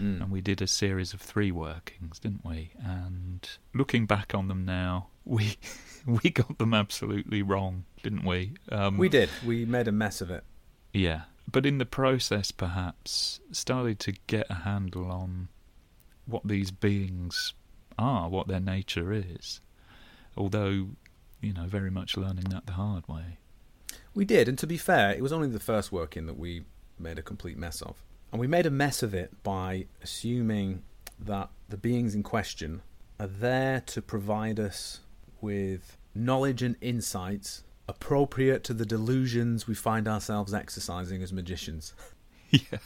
Mm. 0.01 0.21
and 0.21 0.31
we 0.31 0.41
did 0.41 0.61
a 0.61 0.67
series 0.67 1.13
of 1.13 1.21
three 1.21 1.51
workings, 1.51 2.17
didn't 2.19 2.43
we? 2.43 2.71
And 2.83 3.47
looking 3.73 4.07
back 4.07 4.33
on 4.33 4.47
them 4.47 4.65
now, 4.65 5.07
we 5.25 5.57
we 6.05 6.31
got 6.31 6.57
them 6.57 6.73
absolutely 6.73 7.41
wrong, 7.43 7.85
didn't 8.01 8.25
we? 8.25 8.53
Um, 8.71 8.97
we 8.97 9.09
did. 9.09 9.29
We 9.45 9.65
made 9.65 9.87
a 9.87 9.91
mess 9.91 10.21
of 10.21 10.31
it. 10.31 10.43
yeah. 10.93 11.21
But 11.51 11.65
in 11.65 11.79
the 11.79 11.85
process, 11.85 12.51
perhaps 12.51 13.41
started 13.51 13.99
to 14.01 14.13
get 14.27 14.45
a 14.49 14.53
handle 14.53 15.11
on 15.11 15.49
what 16.25 16.47
these 16.47 16.71
beings 16.71 17.53
are, 17.99 18.29
what 18.29 18.47
their 18.47 18.59
nature 18.61 19.11
is. 19.11 19.59
Although, 20.37 20.89
you 21.41 21.51
know, 21.51 21.65
very 21.65 21.91
much 21.91 22.15
learning 22.15 22.45
that 22.51 22.67
the 22.67 22.73
hard 22.73 23.05
way. 23.07 23.37
We 24.13 24.23
did, 24.23 24.47
and 24.47 24.57
to 24.59 24.67
be 24.67 24.77
fair, 24.77 25.11
it 25.11 25.21
was 25.21 25.33
only 25.33 25.49
the 25.49 25.59
first 25.59 25.91
working 25.91 26.25
that 26.27 26.37
we 26.37 26.63
made 26.97 27.17
a 27.19 27.23
complete 27.23 27.57
mess 27.57 27.81
of. 27.81 28.01
And 28.31 28.39
we 28.39 28.47
made 28.47 28.65
a 28.65 28.71
mess 28.71 29.03
of 29.03 29.13
it 29.13 29.43
by 29.43 29.87
assuming 30.01 30.83
that 31.19 31.49
the 31.69 31.77
beings 31.77 32.15
in 32.15 32.23
question 32.23 32.81
are 33.19 33.27
there 33.27 33.81
to 33.87 34.01
provide 34.01 34.59
us 34.59 35.01
with 35.41 35.97
knowledge 36.15 36.61
and 36.61 36.75
insights 36.81 37.63
appropriate 37.87 38.63
to 38.63 38.73
the 38.73 38.85
delusions 38.85 39.67
we 39.67 39.75
find 39.75 40.07
ourselves 40.07 40.53
exercising 40.53 41.21
as 41.21 41.33
magicians. 41.33 41.93
yeah. 42.49 42.79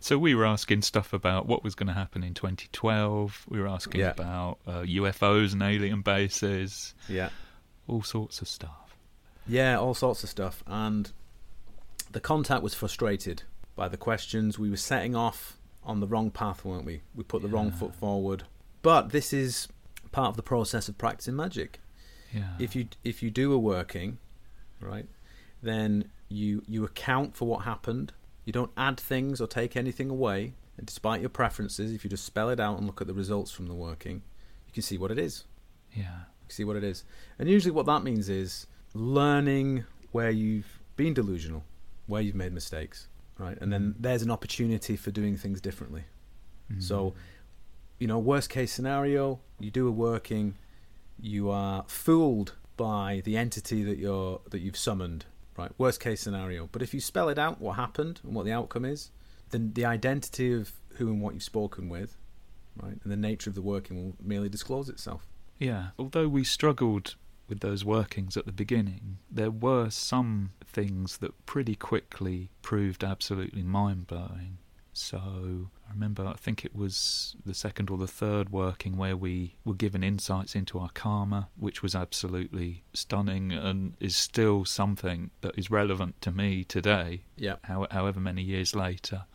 So 0.00 0.16
we 0.16 0.34
were 0.34 0.46
asking 0.46 0.82
stuff 0.82 1.12
about 1.12 1.46
what 1.46 1.62
was 1.62 1.74
going 1.74 1.88
to 1.88 1.92
happen 1.92 2.22
in 2.24 2.32
2012. 2.34 3.46
We 3.48 3.60
were 3.60 3.68
asking 3.68 4.00
Yeah. 4.00 4.10
about 4.12 4.58
uh, 4.66 4.82
UFOs 4.82 5.52
and 5.52 5.62
alien 5.62 6.00
bases, 6.02 6.94
Yeah. 7.08 7.28
all 7.86 8.02
sorts 8.02 8.40
of 8.40 8.48
stuff. 8.48 8.96
Yeah, 9.46 9.78
all 9.78 9.94
sorts 9.94 10.24
of 10.24 10.30
stuff. 10.30 10.62
And 10.66 11.12
the 12.10 12.20
contact 12.20 12.62
was 12.62 12.74
frustrated 12.74 13.42
by 13.76 13.88
the 13.88 13.96
questions. 13.96 14.58
We 14.58 14.70
were 14.70 14.76
setting 14.76 15.14
off 15.14 15.58
on 15.84 16.00
the 16.00 16.06
wrong 16.06 16.30
path, 16.30 16.64
weren't 16.64 16.84
we? 16.84 17.02
We 17.14 17.22
put 17.22 17.42
the 17.42 17.48
wrong 17.48 17.70
foot 17.70 17.94
forward. 17.94 18.44
But 18.82 19.10
this 19.10 19.32
is 19.32 19.68
part 20.10 20.28
of 20.28 20.36
the 20.36 20.42
process 20.42 20.88
of 20.88 20.98
practicing 20.98 21.36
magic. 21.36 21.78
Yeah. 22.32 22.54
If 22.58 22.74
you 22.74 22.88
if 23.04 23.22
you 23.22 23.30
do 23.30 23.52
a 23.52 23.58
working, 23.58 24.18
right, 24.80 25.06
then 25.62 26.10
you 26.28 26.62
you 26.66 26.84
account 26.84 27.36
for 27.36 27.46
what 27.46 27.62
happened. 27.62 28.12
You 28.44 28.52
don't 28.52 28.72
add 28.76 28.98
things 28.98 29.40
or 29.40 29.46
take 29.46 29.76
anything 29.76 30.10
away. 30.10 30.54
And 30.76 30.86
despite 30.86 31.20
your 31.20 31.30
preferences, 31.30 31.92
if 31.92 32.04
you 32.04 32.10
just 32.10 32.24
spell 32.24 32.50
it 32.50 32.60
out 32.60 32.78
and 32.78 32.86
look 32.86 33.00
at 33.00 33.06
the 33.06 33.14
results 33.14 33.50
from 33.50 33.66
the 33.66 33.74
working, 33.74 34.22
you 34.66 34.72
can 34.72 34.82
see 34.82 34.98
what 34.98 35.10
it 35.10 35.18
is 35.18 35.44
yeah. 35.96 36.18
see 36.48 36.64
what 36.64 36.76
it 36.76 36.84
is. 36.84 37.04
And 37.38 37.48
usually, 37.48 37.72
what 37.72 37.86
that 37.86 38.04
means 38.04 38.28
is 38.28 38.66
learning 38.94 39.84
where 40.12 40.30
you've 40.30 40.80
been 40.96 41.14
delusional, 41.14 41.64
where 42.06 42.22
you've 42.22 42.34
made 42.34 42.52
mistakes, 42.52 43.08
right? 43.38 43.58
And 43.60 43.72
then 43.72 43.94
there's 43.98 44.22
an 44.22 44.30
opportunity 44.30 44.96
for 44.96 45.10
doing 45.10 45.36
things 45.36 45.60
differently. 45.60 46.04
Mm. 46.72 46.82
So, 46.82 47.14
you 47.98 48.06
know, 48.06 48.18
worst 48.18 48.50
case 48.50 48.72
scenario, 48.72 49.40
you 49.58 49.70
do 49.70 49.88
a 49.88 49.90
working, 49.90 50.56
you 51.18 51.50
are 51.50 51.84
fooled 51.86 52.54
by 52.76 53.22
the 53.24 53.36
entity 53.36 53.82
that 53.84 53.98
you're 53.98 54.40
that 54.50 54.60
you've 54.60 54.76
summoned, 54.76 55.24
right? 55.56 55.72
Worst 55.78 56.00
case 56.00 56.20
scenario. 56.20 56.68
But 56.72 56.82
if 56.82 56.92
you 56.92 57.00
spell 57.00 57.28
it 57.28 57.38
out, 57.38 57.60
what 57.60 57.76
happened 57.76 58.20
and 58.22 58.34
what 58.34 58.44
the 58.44 58.52
outcome 58.52 58.84
is, 58.84 59.10
then 59.50 59.72
the 59.74 59.84
identity 59.84 60.52
of 60.52 60.72
who 60.94 61.08
and 61.08 61.20
what 61.20 61.34
you've 61.34 61.42
spoken 61.42 61.88
with, 61.88 62.16
right, 62.82 62.98
and 63.02 63.12
the 63.12 63.16
nature 63.16 63.50
of 63.50 63.54
the 63.54 63.62
working 63.62 63.96
will 63.96 64.16
merely 64.22 64.48
disclose 64.48 64.88
itself. 64.88 65.26
Yeah. 65.58 65.88
Although 65.98 66.28
we 66.28 66.44
struggled 66.44 67.16
with 67.48 67.60
those 67.60 67.84
workings 67.84 68.36
at 68.36 68.46
the 68.46 68.52
beginning, 68.52 69.18
there 69.30 69.50
were 69.50 69.90
some 69.90 70.50
things 70.64 71.18
that 71.18 71.46
pretty 71.46 71.74
quickly 71.74 72.50
proved 72.62 73.04
absolutely 73.04 73.62
mind 73.62 74.06
blowing. 74.06 74.58
So 74.92 75.18
I 75.86 75.92
remember, 75.92 76.26
I 76.26 76.34
think 76.34 76.64
it 76.64 76.74
was 76.74 77.36
the 77.44 77.52
second 77.52 77.90
or 77.90 77.98
the 77.98 78.06
third 78.06 78.48
working 78.50 78.96
where 78.96 79.16
we 79.16 79.56
were 79.62 79.74
given 79.74 80.02
insights 80.02 80.54
into 80.54 80.78
our 80.78 80.88
karma, 80.94 81.50
which 81.56 81.82
was 81.82 81.94
absolutely 81.94 82.82
stunning 82.94 83.52
and 83.52 83.92
is 84.00 84.16
still 84.16 84.64
something 84.64 85.30
that 85.42 85.58
is 85.58 85.70
relevant 85.70 86.20
to 86.22 86.32
me 86.32 86.64
today, 86.64 87.24
Yeah. 87.36 87.56
how, 87.64 87.86
however 87.90 88.20
many 88.20 88.42
years 88.42 88.74
later. 88.74 89.26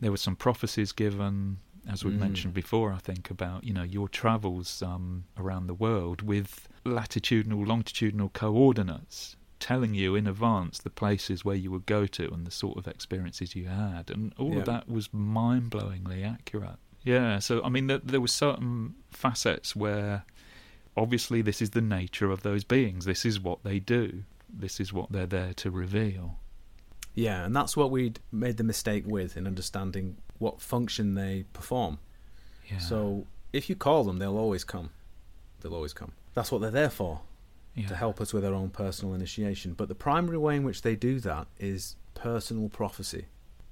There 0.00 0.10
were 0.10 0.16
some 0.16 0.34
prophecies 0.34 0.90
given, 0.90 1.58
as 1.88 2.04
we 2.04 2.10
Mm. 2.12 2.18
mentioned 2.18 2.54
before, 2.54 2.92
I 2.92 2.98
think, 2.98 3.30
about 3.30 3.64
you 3.64 3.72
know 3.72 3.82
your 3.82 4.08
travels 4.08 4.82
um, 4.82 5.24
around 5.36 5.66
the 5.66 5.74
world 5.74 6.22
with 6.22 6.68
latitudinal, 6.84 7.64
longitudinal 7.64 8.28
coordinates, 8.30 9.36
telling 9.60 9.94
you 9.94 10.14
in 10.14 10.26
advance 10.26 10.78
the 10.78 10.90
places 10.90 11.44
where 11.44 11.56
you 11.56 11.70
would 11.70 11.86
go 11.86 12.06
to 12.06 12.32
and 12.32 12.46
the 12.46 12.50
sort 12.50 12.76
of 12.78 12.88
experiences 12.88 13.54
you 13.54 13.66
had, 13.66 14.10
and 14.10 14.32
all 14.38 14.52
Yeah. 14.54 14.58
of 14.60 14.64
that 14.66 14.88
was 14.88 15.12
mind-blowingly 15.12 16.24
accurate. 16.24 16.78
Yeah, 17.04 17.38
so 17.40 17.62
I 17.64 17.68
mean, 17.68 17.86
there, 17.88 17.98
there 17.98 18.20
were 18.20 18.28
certain 18.28 18.94
facets 19.10 19.74
where, 19.74 20.24
obviously, 20.96 21.42
this 21.42 21.60
is 21.60 21.70
the 21.70 21.80
nature 21.80 22.30
of 22.30 22.42
those 22.42 22.62
beings. 22.64 23.04
This 23.04 23.24
is 23.24 23.40
what 23.40 23.62
they 23.64 23.78
do. 23.80 24.24
This 24.48 24.78
is 24.80 24.92
what 24.92 25.10
they're 25.10 25.26
there 25.26 25.52
to 25.54 25.70
reveal. 25.70 26.38
Yeah, 27.14 27.44
and 27.44 27.54
that's 27.54 27.76
what 27.76 27.90
we'd 27.90 28.20
made 28.30 28.56
the 28.56 28.64
mistake 28.64 29.04
with 29.06 29.36
in 29.36 29.46
understanding 29.46 30.16
what 30.42 30.60
function 30.60 31.14
they 31.14 31.44
perform. 31.52 31.98
Yeah. 32.68 32.78
So 32.78 33.26
if 33.52 33.70
you 33.70 33.76
call 33.76 34.04
them, 34.04 34.18
they'll 34.18 34.36
always 34.36 34.64
come. 34.64 34.90
They'll 35.60 35.74
always 35.74 35.94
come. 35.94 36.12
That's 36.34 36.50
what 36.50 36.60
they're 36.60 36.70
there 36.70 36.90
for, 36.90 37.20
yeah. 37.74 37.86
to 37.86 37.94
help 37.94 38.20
us 38.20 38.32
with 38.32 38.44
our 38.44 38.52
own 38.52 38.70
personal 38.70 39.14
initiation. 39.14 39.74
But 39.74 39.88
the 39.88 39.94
primary 39.94 40.38
way 40.38 40.56
in 40.56 40.64
which 40.64 40.82
they 40.82 40.96
do 40.96 41.20
that 41.20 41.46
is 41.58 41.96
personal 42.14 42.68
prophecy. 42.68 43.26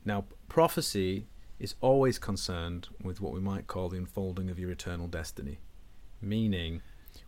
Now, 0.05 0.25
prophecy 0.49 1.27
is 1.59 1.75
always 1.81 2.19
concerned 2.19 2.89
with 3.03 3.21
what 3.21 3.33
we 3.33 3.41
might 3.41 3.67
call 3.67 3.89
the 3.89 3.99
unfolding 3.99 4.49
of 4.49 4.59
your 4.59 4.71
eternal 4.71 5.09
destiny. 5.09 5.59
Meaning, 6.23 6.83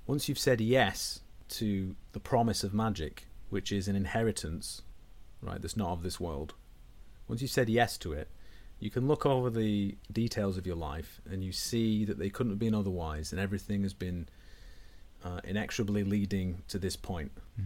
once 0.07 0.29
you've 0.29 0.39
said 0.39 0.61
yes 0.61 1.21
to 1.49 1.97
the 2.13 2.21
promise 2.21 2.63
of 2.63 2.73
magic, 2.73 3.27
which 3.51 3.73
is 3.73 3.89
an 3.89 3.97
inheritance, 3.97 4.83
right, 5.41 5.61
that's 5.61 5.77
not 5.77 5.91
of 5.91 6.03
this 6.03 6.21
world, 6.21 6.55
once 7.27 7.43
you've 7.43 7.51
said 7.51 7.69
yes 7.69 7.99
to 7.99 8.13
it, 8.13 8.29
you 8.83 8.91
can 8.91 9.07
look 9.07 9.25
over 9.25 9.49
the 9.49 9.97
details 10.11 10.59
of 10.59 10.67
your 10.67 10.77
life 10.77 11.21
and 11.31 11.45
you 11.45 11.53
see 11.53 12.05
that 12.05 12.19
they 12.19 12.29
couldn't 12.29 12.51
have 12.53 12.59
been 12.59 12.75
otherwise, 12.75 13.31
and 13.33 13.41
everything 13.41 13.83
has 13.83 13.95
been 13.95 14.29
uh, 15.25 15.41
inexorably 15.45 16.03
leading 16.03 16.63
to 16.69 16.79
this 16.79 16.97
point, 16.97 17.31
Mm. 17.61 17.65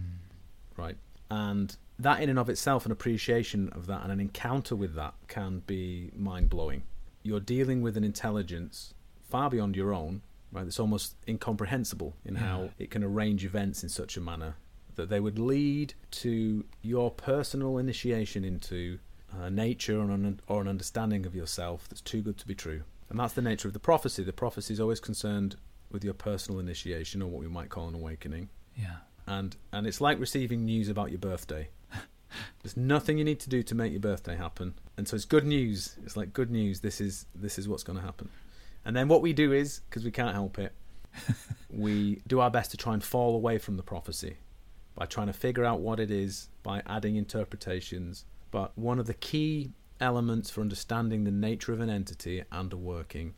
right? 0.76 0.96
And 1.30 1.75
that, 1.99 2.20
in 2.23 2.28
and 2.28 2.38
of 2.38 2.49
itself, 2.50 2.85
an 2.85 2.92
appreciation 2.92 3.70
of 3.70 3.87
that 3.87 4.02
and 4.02 4.12
an 4.12 4.20
encounter 4.20 4.76
with 4.76 4.94
that 4.94 5.14
can 5.26 5.62
be 5.66 6.11
mind 6.14 6.50
blowing. 6.50 6.82
You're 7.23 7.40
dealing 7.40 7.80
with 7.80 7.96
an 7.96 8.04
intelligence 8.04 8.92
far 9.23 9.49
beyond 9.50 9.75
your 9.75 9.94
own, 9.94 10.20
right? 10.52 10.66
It's 10.66 10.78
almost 10.78 11.16
incomprehensible 11.26 12.14
in 12.26 12.35
how 12.37 12.70
it 12.78 12.90
can 12.90 13.02
arrange 13.02 13.44
events 13.44 13.82
in 13.82 13.88
such 13.88 14.16
a 14.16 14.20
manner 14.20 14.56
that 14.96 15.08
they 15.08 15.20
would 15.20 15.38
lead 15.38 15.94
to 16.11 16.64
your 16.82 17.11
personal 17.11 17.78
initiation 17.78 18.44
into 18.44 18.99
uh, 19.35 19.49
nature 19.49 19.99
or 19.99 20.11
an, 20.11 20.40
or 20.47 20.61
an 20.61 20.68
understanding 20.68 21.26
of 21.26 21.35
yourself 21.35 21.88
that's 21.88 22.00
too 22.00 22.23
good 22.23 22.38
to 22.38 22.47
be 22.47 22.54
true. 22.54 22.83
And 23.09 23.18
that's 23.18 23.35
the 23.35 23.42
nature 23.42 23.68
of 23.68 23.75
the 23.75 23.80
prophecy. 23.80 24.23
The 24.23 24.33
prophecy 24.33 24.75
is 24.75 24.80
always 24.80 25.00
concerned 25.00 25.56
with 25.90 26.04
your 26.04 26.14
personal 26.14 26.59
initiation, 26.59 27.23
or 27.23 27.28
what 27.28 27.40
we 27.40 27.49
might 27.49 27.68
call 27.68 27.88
an 27.88 27.95
awakening. 27.95 28.49
Yeah. 28.75 28.97
And 29.26 29.56
and 29.73 29.87
it's 29.87 30.00
like 30.00 30.18
receiving 30.18 30.64
news 30.64 30.88
about 30.88 31.11
your 31.11 31.18
birthday. 31.18 31.68
There's 32.62 32.76
nothing 32.76 33.18
you 33.18 33.25
need 33.25 33.40
to 33.40 33.49
do 33.49 33.62
to 33.62 33.75
make 33.75 33.92
your 33.92 34.00
birthday 34.00 34.37
happen, 34.37 34.75
and 34.97 35.06
so 35.06 35.14
it's 35.14 35.25
good 35.25 35.47
news. 35.47 35.97
It's 36.04 36.16
like 36.16 36.33
good 36.33 36.50
news. 36.50 36.80
This 36.80 37.00
is 37.00 37.26
this 37.35 37.59
is 37.59 37.68
what's 37.68 37.83
going 37.83 37.99
to 37.99 38.04
happen. 38.04 38.28
And 38.85 38.95
then 38.95 39.09
what 39.09 39.23
we 39.23 39.33
do 39.33 39.52
is 39.52 39.80
because 39.88 40.04
we 40.04 40.12
can't 40.12 40.35
help 40.35 40.59
it, 40.59 40.73
we 41.71 42.23
do 42.26 42.40
our 42.40 42.50
best 42.50 42.71
to 42.73 42.76
try 42.76 42.95
and 42.95 43.02
fall 43.02 43.35
away 43.35 43.59
from 43.59 43.76
the 43.76 43.83
prophecy 43.83 44.37
by 44.95 45.06
trying 45.06 45.26
to 45.26 45.33
figure 45.33 45.64
out 45.64 45.80
what 45.80 46.00
it 46.00 46.11
is 46.11 46.49
by 46.62 46.83
adding 46.87 47.16
interpretations. 47.16 48.25
But 48.56 48.72
one 48.78 48.98
of 48.98 49.06
the 49.06 49.12
key 49.12 49.72
elements 50.00 50.48
for 50.48 50.62
understanding 50.62 51.25
the 51.25 51.30
nature 51.30 51.75
of 51.75 51.80
an 51.80 51.90
entity 51.90 52.42
and 52.50 52.72
a 52.72 52.76
working 52.78 53.34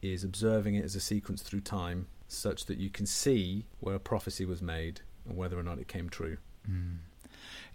is 0.00 0.22
observing 0.22 0.76
it 0.76 0.84
as 0.84 0.94
a 0.94 1.00
sequence 1.00 1.42
through 1.42 1.62
time 1.62 2.06
such 2.28 2.66
that 2.66 2.78
you 2.78 2.88
can 2.88 3.04
see 3.04 3.66
where 3.80 3.96
a 3.96 3.98
prophecy 3.98 4.44
was 4.44 4.62
made 4.62 5.00
and 5.26 5.36
whether 5.36 5.58
or 5.58 5.64
not 5.64 5.80
it 5.80 5.88
came 5.88 6.08
true. 6.08 6.36
Mm. 6.70 6.98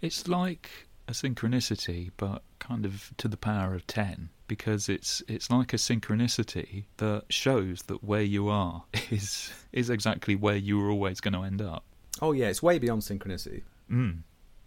It's 0.00 0.26
like 0.26 0.88
a 1.06 1.12
synchronicity, 1.12 2.12
but 2.16 2.40
kind 2.60 2.86
of 2.86 3.12
to 3.18 3.28
the 3.28 3.36
power 3.36 3.74
of 3.74 3.86
ten, 3.86 4.30
because 4.48 4.88
it's 4.88 5.22
it's 5.28 5.50
like 5.50 5.74
a 5.74 5.76
synchronicity 5.76 6.84
that 6.96 7.24
shows 7.28 7.82
that 7.88 8.02
where 8.02 8.22
you 8.22 8.48
are 8.48 8.84
is 9.10 9.52
is 9.72 9.90
exactly 9.90 10.34
where 10.34 10.56
you 10.56 10.78
were 10.78 10.88
always 10.88 11.20
going 11.20 11.34
to 11.34 11.42
end 11.42 11.60
up. 11.60 11.84
Oh 12.22 12.32
yeah, 12.32 12.46
it's 12.46 12.62
way 12.62 12.78
beyond 12.78 13.02
synchronicity. 13.02 13.64
Mm. 13.90 14.20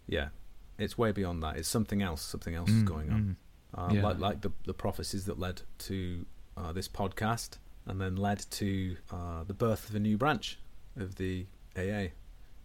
Yeah, 0.06 0.28
it's 0.78 0.96
way 0.96 1.12
beyond 1.12 1.42
that. 1.42 1.56
It's 1.56 1.68
something 1.68 2.02
else. 2.02 2.22
Something 2.22 2.54
else 2.54 2.70
is 2.70 2.82
Mm, 2.82 2.86
going 2.86 3.10
on. 3.10 3.36
mm. 3.74 3.90
Uh, 3.90 3.94
Yeah. 3.94 4.02
Like 4.06 4.18
like 4.18 4.40
the 4.42 4.52
the 4.64 4.74
prophecies 4.74 5.24
that 5.26 5.38
led 5.38 5.62
to 5.88 6.24
uh, 6.56 6.72
this 6.72 6.88
podcast 6.88 7.58
and 7.86 8.00
then 8.00 8.16
led 8.16 8.38
to 8.50 8.96
uh, 9.10 9.44
the 9.44 9.54
birth 9.54 9.88
of 9.88 9.94
a 9.94 10.00
new 10.00 10.16
branch 10.16 10.58
of 10.96 11.14
the 11.16 11.46
AA, 11.76 12.08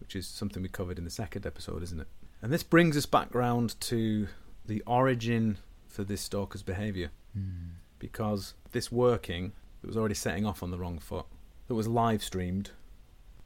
which 0.00 0.14
is 0.16 0.26
something 0.26 0.62
we 0.62 0.68
covered 0.68 0.98
in 0.98 1.04
the 1.04 1.10
second 1.10 1.46
episode, 1.46 1.82
isn't 1.82 2.00
it? 2.00 2.08
And 2.42 2.52
this 2.52 2.62
brings 2.62 2.96
us 2.96 3.06
back 3.06 3.34
round 3.34 3.78
to 3.82 4.28
the 4.66 4.82
origin 4.86 5.58
for 5.88 6.04
this 6.04 6.20
stalker's 6.20 6.62
behaviour. 6.62 7.10
Mm. 7.36 7.70
because 7.98 8.54
this 8.72 8.92
working 8.92 9.52
that 9.80 9.86
was 9.88 9.96
already 9.96 10.14
setting 10.14 10.46
off 10.46 10.62
on 10.62 10.70
the 10.70 10.78
wrong 10.78 10.98
foot, 11.00 11.26
that 11.66 11.74
was 11.74 11.88
live 11.88 12.22
streamed, 12.22 12.70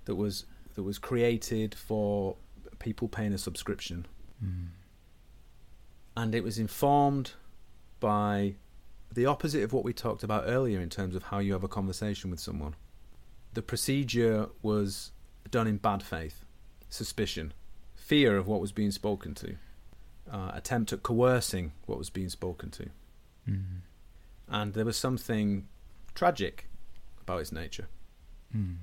that 0.05 0.15
was 0.17 0.45
that 0.75 0.83
was 0.83 0.99
created 0.99 1.75
for 1.75 2.37
people 2.79 3.09
paying 3.09 3.33
a 3.33 3.39
subscription, 3.39 4.07
Mm. 4.45 4.69
and 6.17 6.35
it 6.35 6.45
was 6.45 6.59
informed 6.59 7.33
by 7.99 8.55
the 9.13 9.27
opposite 9.27 9.65
of 9.65 9.73
what 9.73 9.85
we 9.85 9.93
talked 9.93 10.23
about 10.23 10.45
earlier 10.47 10.81
in 10.81 10.89
terms 10.89 11.15
of 11.17 11.25
how 11.25 11.39
you 11.39 11.53
have 11.55 11.65
a 11.65 11.69
conversation 11.69 12.31
with 12.31 12.39
someone. 12.39 12.75
The 13.55 13.63
procedure 13.63 14.49
was 14.63 15.11
done 15.51 15.67
in 15.67 15.79
bad 15.79 16.03
faith, 16.03 16.45
suspicion, 16.89 17.53
fear 17.97 18.37
of 18.37 18.47
what 18.47 18.61
was 18.61 18.71
being 18.73 18.93
spoken 18.93 19.35
to, 19.35 19.57
uh, 20.31 20.53
attempt 20.55 20.93
at 20.93 21.03
coercing 21.03 21.73
what 21.87 21.99
was 21.99 22.11
being 22.11 22.29
spoken 22.29 22.71
to. 22.71 22.91
Mm. 23.49 23.81
and 24.49 24.75
there 24.75 24.85
was 24.85 24.97
something 24.97 25.67
tragic 26.15 26.69
about 27.21 27.39
its 27.41 27.51
nature. 27.53 27.89
Mm. 28.55 28.77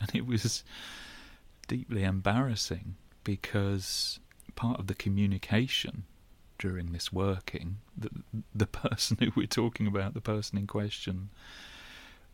And 0.00 0.10
it 0.14 0.26
was 0.26 0.64
deeply 1.68 2.02
embarrassing 2.02 2.96
because 3.22 4.18
part 4.56 4.78
of 4.80 4.86
the 4.86 4.94
communication 4.94 6.04
during 6.58 6.92
this 6.92 7.12
working, 7.12 7.78
the, 7.96 8.10
the 8.54 8.66
person 8.66 9.16
who 9.20 9.30
we're 9.36 9.46
talking 9.46 9.86
about, 9.86 10.14
the 10.14 10.20
person 10.20 10.56
in 10.58 10.66
question, 10.66 11.30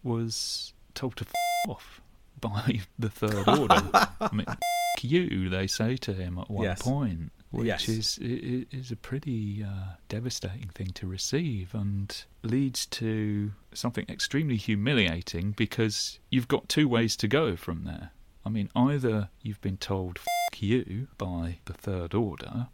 was 0.02 0.72
told 0.94 1.16
to 1.16 1.24
f 1.24 1.32
off 1.68 2.00
by 2.40 2.80
the 2.98 3.10
third 3.10 3.48
order. 3.48 3.90
I 4.20 4.34
mean, 4.34 4.46
f 4.48 5.04
you, 5.04 5.48
they 5.48 5.66
say 5.66 5.96
to 5.98 6.12
him 6.14 6.38
at 6.38 6.50
one 6.50 6.64
Yes. 6.64 6.82
point, 6.82 7.32
which 7.50 7.66
Yes. 7.66 7.88
is 7.88 8.18
is 8.20 8.90
a 8.90 8.96
pretty 8.96 9.62
uh, 9.64 9.94
devastating 10.08 10.68
thing 10.68 10.88
to 10.94 11.06
receive 11.06 11.74
and 11.74 12.24
leads 12.42 12.86
to 12.86 13.52
something 13.74 14.06
extremely 14.08 14.56
humiliating 14.56 15.52
because 15.52 16.18
you've 16.30 16.48
got 16.48 16.68
two 16.68 16.88
ways 16.88 17.16
to 17.16 17.28
go 17.28 17.56
from 17.56 17.84
there. 17.84 18.10
I 18.44 18.48
mean, 18.48 18.70
either 18.74 19.28
you've 19.42 19.60
been 19.60 19.76
told 19.76 20.16
"f 20.18 20.26
you" 20.58 21.08
by 21.18 21.58
the 21.66 21.72
third 21.72 22.14
order, 22.14 22.68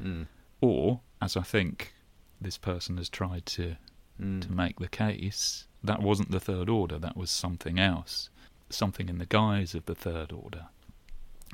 Mm. 0.00 0.26
or, 0.60 1.00
as 1.20 1.36
I 1.36 1.42
think 1.42 1.94
this 2.40 2.58
person 2.58 2.96
has 2.96 3.08
tried 3.08 3.46
to 3.46 3.76
Mm. 4.20 4.42
to 4.42 4.52
make 4.52 4.78
the 4.78 4.88
case, 4.88 5.66
that 5.82 6.02
wasn't 6.02 6.30
the 6.30 6.40
third 6.40 6.68
order, 6.68 6.98
that 6.98 7.16
was 7.16 7.30
something 7.30 7.78
else, 7.78 8.30
something 8.70 9.08
in 9.08 9.18
the 9.18 9.26
guise 9.26 9.74
of 9.74 9.86
the 9.86 9.94
third 9.94 10.32
order. 10.32 10.68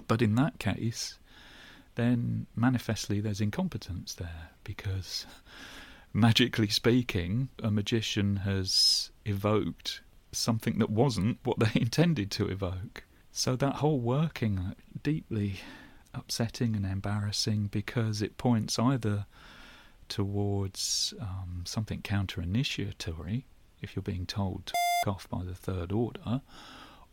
But 0.07 0.22
in 0.22 0.35
that 0.37 0.59
case, 0.59 1.18
then 1.94 2.46
manifestly 2.54 3.20
there's 3.20 3.40
incompetence 3.40 4.14
there, 4.14 4.50
because 4.64 5.26
magically 6.12 6.68
speaking, 6.68 7.48
a 7.62 7.70
magician 7.70 8.37
has 8.38 9.11
evoked 9.24 10.00
something 10.33 10.78
that 10.78 10.90
wasn't 10.90 11.38
what 11.44 11.59
they 11.59 11.70
intended 11.81 12.31
to 12.33 12.48
evoke. 12.48 13.04
So 13.33 13.57
that 13.57 13.76
whole 13.76 14.00
working 14.00 14.74
deeply 15.09 15.55
upsetting 16.12 16.77
and 16.77 16.85
embarrassing 16.85 17.66
because 17.68 18.21
it 18.21 18.37
points 18.37 18.79
either 18.79 19.25
towards 20.07 21.14
um, 21.18 21.62
something 21.64 22.03
counter 22.03 22.42
initiatory, 22.42 23.47
if 23.81 23.97
you're 23.97 24.03
being 24.03 24.27
told 24.27 24.66
to 24.66 24.75
f- 25.03 25.09
off 25.09 25.31
by 25.31 25.42
the 25.42 25.55
third 25.55 25.92
order, 25.92 26.42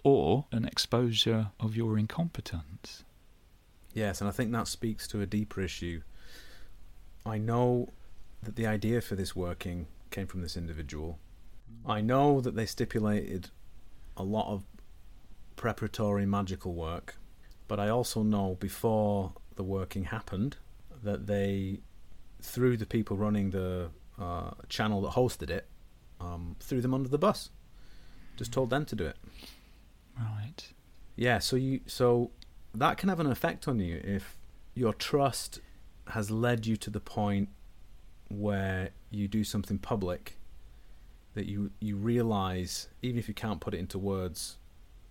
or 0.03 0.45
an 0.51 0.65
exposure 0.65 1.51
of 1.57 1.77
your 1.77 1.97
incompetence. 1.97 3.05
Yes, 3.93 4.19
and 4.19 4.27
I 4.27 4.33
think 4.33 4.51
that 4.51 4.67
speaks 4.67 5.07
to 5.07 5.21
a 5.21 5.25
deeper 5.25 5.61
issue. 5.61 6.01
I 7.25 7.37
know 7.37 7.93
that 8.43 8.57
the 8.57 8.67
idea 8.67 8.99
for 8.99 9.15
this 9.15 9.37
working 9.37 9.87
came 10.11 10.27
from 10.27 10.41
this 10.41 10.57
individual. 10.57 11.17
I 11.85 12.01
know 12.01 12.41
that 12.41 12.57
they 12.57 12.65
stipulated 12.65 13.51
a 14.17 14.23
lot 14.23 14.51
of 14.51 14.65
preparatory 15.55 16.25
magical 16.25 16.73
work, 16.73 17.15
but 17.67 17.79
I 17.79 17.89
also 17.89 18.23
know 18.23 18.57
before 18.59 19.33
the 19.55 19.63
working 19.63 20.05
happened 20.05 20.57
that 21.03 21.27
they, 21.27 21.79
through 22.41 22.77
the 22.77 22.85
people 22.85 23.17
running 23.17 23.51
the 23.51 23.89
uh, 24.19 24.51
channel 24.69 25.01
that 25.01 25.11
hosted 25.11 25.49
it, 25.49 25.67
um, 26.19 26.55
threw 26.59 26.81
them 26.81 26.93
under 26.93 27.09
the 27.09 27.17
bus. 27.17 27.49
Just 28.37 28.51
told 28.51 28.69
them 28.69 28.85
to 28.85 28.95
do 28.95 29.05
it. 29.05 29.17
Right. 30.17 30.73
Yeah, 31.15 31.39
so 31.39 31.55
you 31.55 31.81
so 31.85 32.31
that 32.73 32.97
can 32.97 33.09
have 33.09 33.19
an 33.19 33.27
effect 33.27 33.67
on 33.67 33.79
you 33.79 34.01
if 34.03 34.37
your 34.73 34.93
trust 34.93 35.61
has 36.07 36.29
led 36.29 36.65
you 36.65 36.75
to 36.77 36.89
the 36.89 36.99
point 36.99 37.49
where 38.27 38.89
you 39.09 39.27
do 39.27 39.43
something 39.43 39.77
public 39.77 40.37
that 41.33 41.45
you 41.45 41.71
you 41.79 41.95
realize 41.95 42.87
even 43.01 43.17
if 43.17 43.27
you 43.27 43.33
can't 43.33 43.59
put 43.61 43.73
it 43.73 43.77
into 43.77 43.97
words 43.97 44.57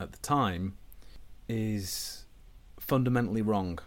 at 0.01 0.13
the 0.13 0.19
time 0.19 0.77
is 1.49 2.24
fundamentally 2.85 3.43
wrong 3.43 3.79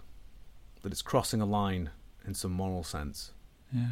that 0.82 0.92
it's 0.92 1.02
crossing 1.02 1.42
a 1.42 1.46
line 1.46 1.90
in 2.26 2.34
some 2.34 2.52
moral 2.52 2.84
sense 2.84 3.32
Yeah. 3.74 3.90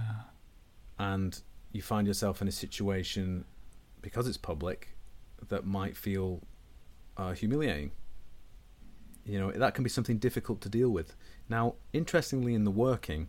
and 1.00 1.42
you 1.72 1.82
find 1.82 2.08
yourself 2.08 2.42
in 2.42 2.48
a 2.48 2.52
situation 2.52 3.46
because 4.02 4.28
it's 4.28 4.38
public 4.38 4.96
that 5.50 5.66
might 5.66 5.96
feel 5.98 6.42
uh, 7.18 7.34
humiliating. 7.34 7.92
You 9.26 9.40
know 9.40 9.52
that 9.52 9.74
can 9.74 9.84
be 9.84 9.90
something 9.90 10.18
difficult 10.20 10.62
to 10.62 10.70
deal 10.70 10.90
with. 10.90 11.16
Now, 11.50 11.76
interestingly, 11.94 12.54
in 12.54 12.64
the 12.64 12.72
working, 12.72 13.28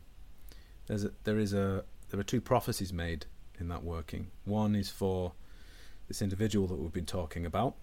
there's 0.86 1.04
a, 1.04 1.12
there 1.24 1.38
is 1.38 1.52
a 1.54 1.84
there 2.10 2.20
are 2.20 2.24
two 2.24 2.40
prophecies 2.40 2.92
made 2.92 3.26
in 3.58 3.68
that 3.68 3.82
working. 3.82 4.30
One 4.44 4.74
is 4.76 4.90
for 4.90 5.32
this 6.08 6.20
individual 6.22 6.66
that 6.68 6.76
we've 6.76 6.92
been 6.92 7.06
talking 7.06 7.46
about, 7.46 7.74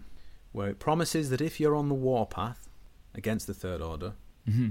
where 0.52 0.68
it 0.68 0.78
promises 0.78 1.28
that 1.30 1.40
if 1.40 1.58
you're 1.60 1.74
on 1.74 1.88
the 1.88 1.94
warpath 1.94 2.68
against 3.14 3.46
the 3.46 3.54
Third 3.54 3.80
Order, 3.80 4.12
hmm 4.48 4.70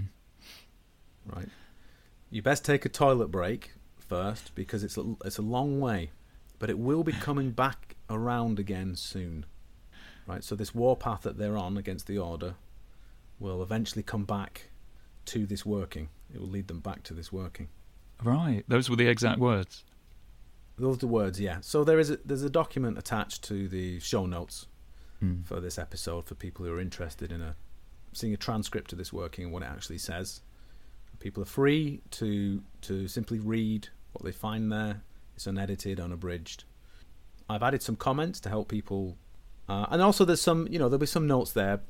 right, 1.26 1.48
you 2.30 2.42
best 2.42 2.66
take 2.66 2.86
a 2.86 2.90
toilet 2.90 3.28
break 3.32 3.72
first 3.98 4.54
because 4.56 4.84
it's 4.84 4.98
a, 4.98 5.16
it's 5.24 5.38
a 5.38 5.42
long 5.44 5.80
way, 5.80 6.12
but 6.60 6.70
it 6.70 6.78
will 6.78 7.04
be 7.04 7.14
coming 7.14 7.52
back 7.66 7.96
around 8.10 8.60
again 8.60 8.96
soon. 8.96 9.46
Right, 10.26 10.44
so 10.44 10.56
this 10.56 10.74
warpath 10.74 11.22
that 11.24 11.38
they're 11.38 11.58
on 11.58 11.78
against 11.78 12.08
the 12.08 12.18
Order 12.18 12.56
will 13.40 13.62
eventually 13.62 14.04
come 14.04 14.24
back 14.24 14.70
to 15.26 15.46
this 15.46 15.66
working. 15.66 16.10
It 16.34 16.40
will 16.40 16.48
lead 16.48 16.68
them 16.70 16.80
back 16.80 17.04
to 17.04 17.14
this 17.14 17.32
working. 17.32 17.68
Right, 18.24 18.64
those 18.68 18.90
were 18.90 18.96
the 18.96 19.08
exact 19.08 19.40
words. 19.40 19.84
Those 20.78 20.96
are 20.96 21.00
the 21.00 21.08
words, 21.08 21.40
yeah. 21.42 21.58
So 21.62 21.84
there 21.84 22.00
is 22.00 22.10
a, 22.10 22.18
there's 22.24 22.42
a 22.44 22.50
document 22.50 22.98
attached 22.98 23.44
to 23.46 23.68
the 23.68 24.00
show 24.00 24.26
notes 24.26 24.68
Mm. 25.24 25.46
for 25.46 25.62
this 25.62 25.78
episode 25.78 26.26
for 26.26 26.36
people 26.36 26.66
who 26.66 26.74
are 26.74 26.82
interested 26.82 27.32
in 27.32 27.42
a 27.42 27.56
seeing 28.14 28.34
a 28.34 28.38
transcript 28.38 28.92
of 28.92 28.98
this 28.98 29.14
working 29.14 29.46
and 29.46 29.54
what 29.54 29.64
it 29.64 29.70
actually 29.70 29.98
says. 29.98 30.42
People 31.20 31.44
are 31.44 31.48
free 31.48 32.02
to 32.12 32.62
to 32.82 33.08
simply 33.08 33.40
read 33.40 33.90
what 34.14 34.26
they 34.26 34.32
find 34.32 34.72
there. 34.72 35.02
It's 35.36 35.48
unedited, 35.48 36.00
unabridged. 36.00 36.66
I've 37.50 37.64
added 37.64 37.82
some 37.82 37.96
comments 37.96 38.40
to 38.42 38.50
help 38.50 38.68
people, 38.68 39.18
uh, 39.70 39.86
and 39.90 40.02
also 40.02 40.26
there's 40.26 40.42
some 40.42 40.68
you 40.70 40.80
know 40.80 40.90
there'll 40.90 41.00
be 41.00 41.06
some 41.06 41.28
notes 41.28 41.52
there 41.52 41.82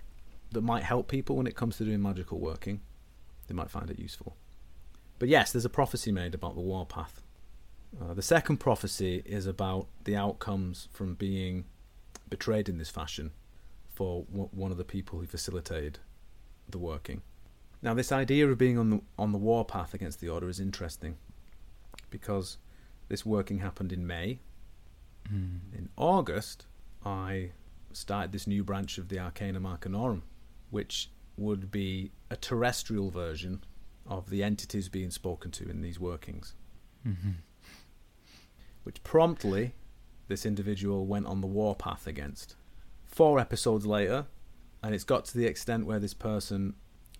that 0.52 0.62
might 0.62 0.84
help 0.84 1.08
people 1.08 1.36
when 1.36 1.48
it 1.48 1.56
comes 1.56 1.78
to 1.78 1.86
doing 1.86 2.02
magical 2.02 2.40
working. 2.40 2.82
They 3.48 3.56
might 3.56 3.72
find 3.72 3.90
it 3.90 4.00
useful. 4.00 4.38
But 5.20 5.30
yes, 5.30 5.52
there's 5.52 5.66
a 5.66 5.70
prophecy 5.70 6.12
made 6.12 6.34
about 6.34 6.56
the 6.56 6.62
warpath. 6.62 7.22
Uh, 8.02 8.14
the 8.14 8.22
second 8.22 8.58
prophecy 8.58 9.22
is 9.26 9.46
about 9.46 9.88
the 10.04 10.16
outcomes 10.16 10.88
from 10.92 11.16
being 11.16 11.66
betrayed 12.30 12.68
in 12.68 12.78
this 12.78 12.90
fashion 12.90 13.32
for 13.94 14.24
one 14.24 14.72
of 14.72 14.78
the 14.78 14.84
people 14.84 15.20
who 15.20 15.26
facilitated 15.26 16.00
the 16.74 16.78
working. 16.78 17.22
Now, 17.82 17.94
this 17.94 18.12
idea 18.12 18.50
of 18.50 18.58
being 18.58 18.78
on 18.78 18.90
the 18.90 19.02
on 19.18 19.32
the 19.32 19.38
warpath 19.38 19.94
against 19.94 20.20
the 20.20 20.28
order 20.28 20.50
is 20.50 20.60
interesting 20.60 21.16
because 22.10 22.58
this 23.08 23.26
working 23.26 23.60
happened 23.60 23.94
in 23.94 24.06
May. 24.06 24.40
Mm. 25.34 25.60
In 25.78 25.90
August, 25.96 26.66
I 27.06 27.52
started 27.94 28.34
this 28.34 28.48
new 28.48 28.64
branch 28.64 28.98
of 28.98 29.08
the 29.08 29.20
Arcanum 29.20 29.64
Arcanorum, 29.64 30.24
which 30.70 31.10
would 31.38 31.72
be 31.72 32.12
a 32.30 32.36
terrestrial 32.36 33.10
version 33.10 33.64
of 34.06 34.30
the 34.30 34.44
entities 34.44 34.90
being 34.90 35.12
spoken 35.12 35.52
to 35.52 35.70
in 35.70 35.82
these 35.82 36.00
workings. 36.00 36.54
hmm 37.04 37.32
which 38.84 39.04
promptly 39.04 39.74
this 40.28 40.46
individual 40.46 41.06
went 41.06 41.26
on 41.26 41.42
the 41.42 41.48
warpath 41.48 42.08
against. 42.08 42.56
Four 43.06 43.40
episodes 43.40 43.86
later, 43.86 44.26
and 44.84 44.94
it's 44.94 45.06
got 45.06 45.26
to 45.26 45.38
the 45.38 45.48
extent 45.48 45.86
where 45.86 46.00
this 46.00 46.14
person 46.14 46.76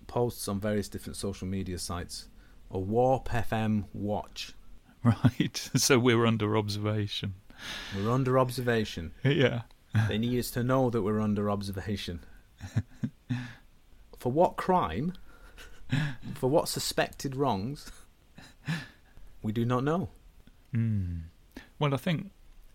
posts 0.06 0.46
on 0.48 0.60
various 0.60 0.88
different 0.88 1.16
social 1.16 1.48
media 1.48 1.78
sites 1.78 2.28
a 2.70 2.78
Warp 2.78 3.28
FM 3.28 3.84
watch. 3.92 4.52
Right, 5.04 5.54
so 5.76 5.98
we're 5.98 6.24
under 6.24 6.56
observation. 6.56 7.34
We're 7.94 8.10
under 8.10 8.38
observation. 8.38 9.12
Yeah. 9.22 9.62
They 10.08 10.16
need 10.16 10.38
us 10.38 10.50
to 10.52 10.64
know 10.64 10.88
that 10.88 11.02
we're 11.02 11.20
under 11.20 11.50
observation. 11.50 12.20
For 14.18 14.32
what 14.32 14.56
crime? 14.56 15.12
For 16.34 16.48
what 16.48 16.68
suspected 16.68 17.36
wrongs? 17.36 17.92
We 19.42 19.52
do 19.52 19.66
not 19.66 19.84
know. 19.84 20.08
Mm. 20.74 21.24
Well, 21.78 21.92
I 21.92 21.98
think 21.98 22.30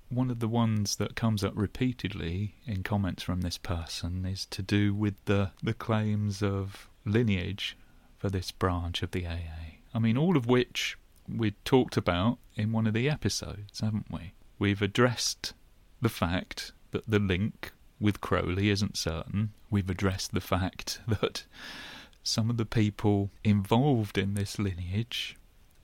one 0.10 0.32
of 0.32 0.40
the 0.40 0.48
ones 0.48 0.96
that 0.96 1.16
comes 1.16 1.44
up 1.44 1.54
repeatedly 1.56 2.56
in 2.66 2.84
comments 2.84 3.24
from 3.24 3.42
this 3.42 3.58
person 3.58 4.26
is 4.26 4.46
to 4.48 4.62
do 4.62 4.94
with 4.94 5.16
the, 5.26 5.52
the 5.62 5.74
claims 5.74 6.42
of 6.42 6.90
lineage 7.06 7.78
for 8.18 8.30
this 8.30 8.52
branch 8.52 9.04
of 9.04 9.12
the 9.12 9.26
AA. 9.26 9.78
I 9.94 10.00
mean, 10.00 10.18
all 10.18 10.36
of 10.36 10.48
which 10.48 10.98
we 11.28 11.52
talked 11.64 11.96
about 11.96 12.40
in 12.56 12.72
one 12.72 12.88
of 12.88 12.94
the 12.94 13.10
episodes, 13.10 13.82
haven't 13.82 14.12
we? 14.12 14.34
We've 14.58 14.82
addressed 14.82 15.54
the 16.02 16.10
fact 16.10 16.72
that 16.92 17.10
the 17.10 17.20
link 17.20 17.72
with 18.00 18.22
Crowley 18.22 18.70
isn't 18.70 18.98
certain. 18.98 19.52
We've 19.70 19.90
addressed 19.90 20.34
the 20.34 20.42
fact 20.42 21.02
that 21.08 21.46
some 22.24 22.50
of 22.50 22.58
the 22.58 22.66
people 22.66 23.30
involved 23.44 24.18
in 24.18 24.34
this 24.34 24.60
lineage 24.60 25.38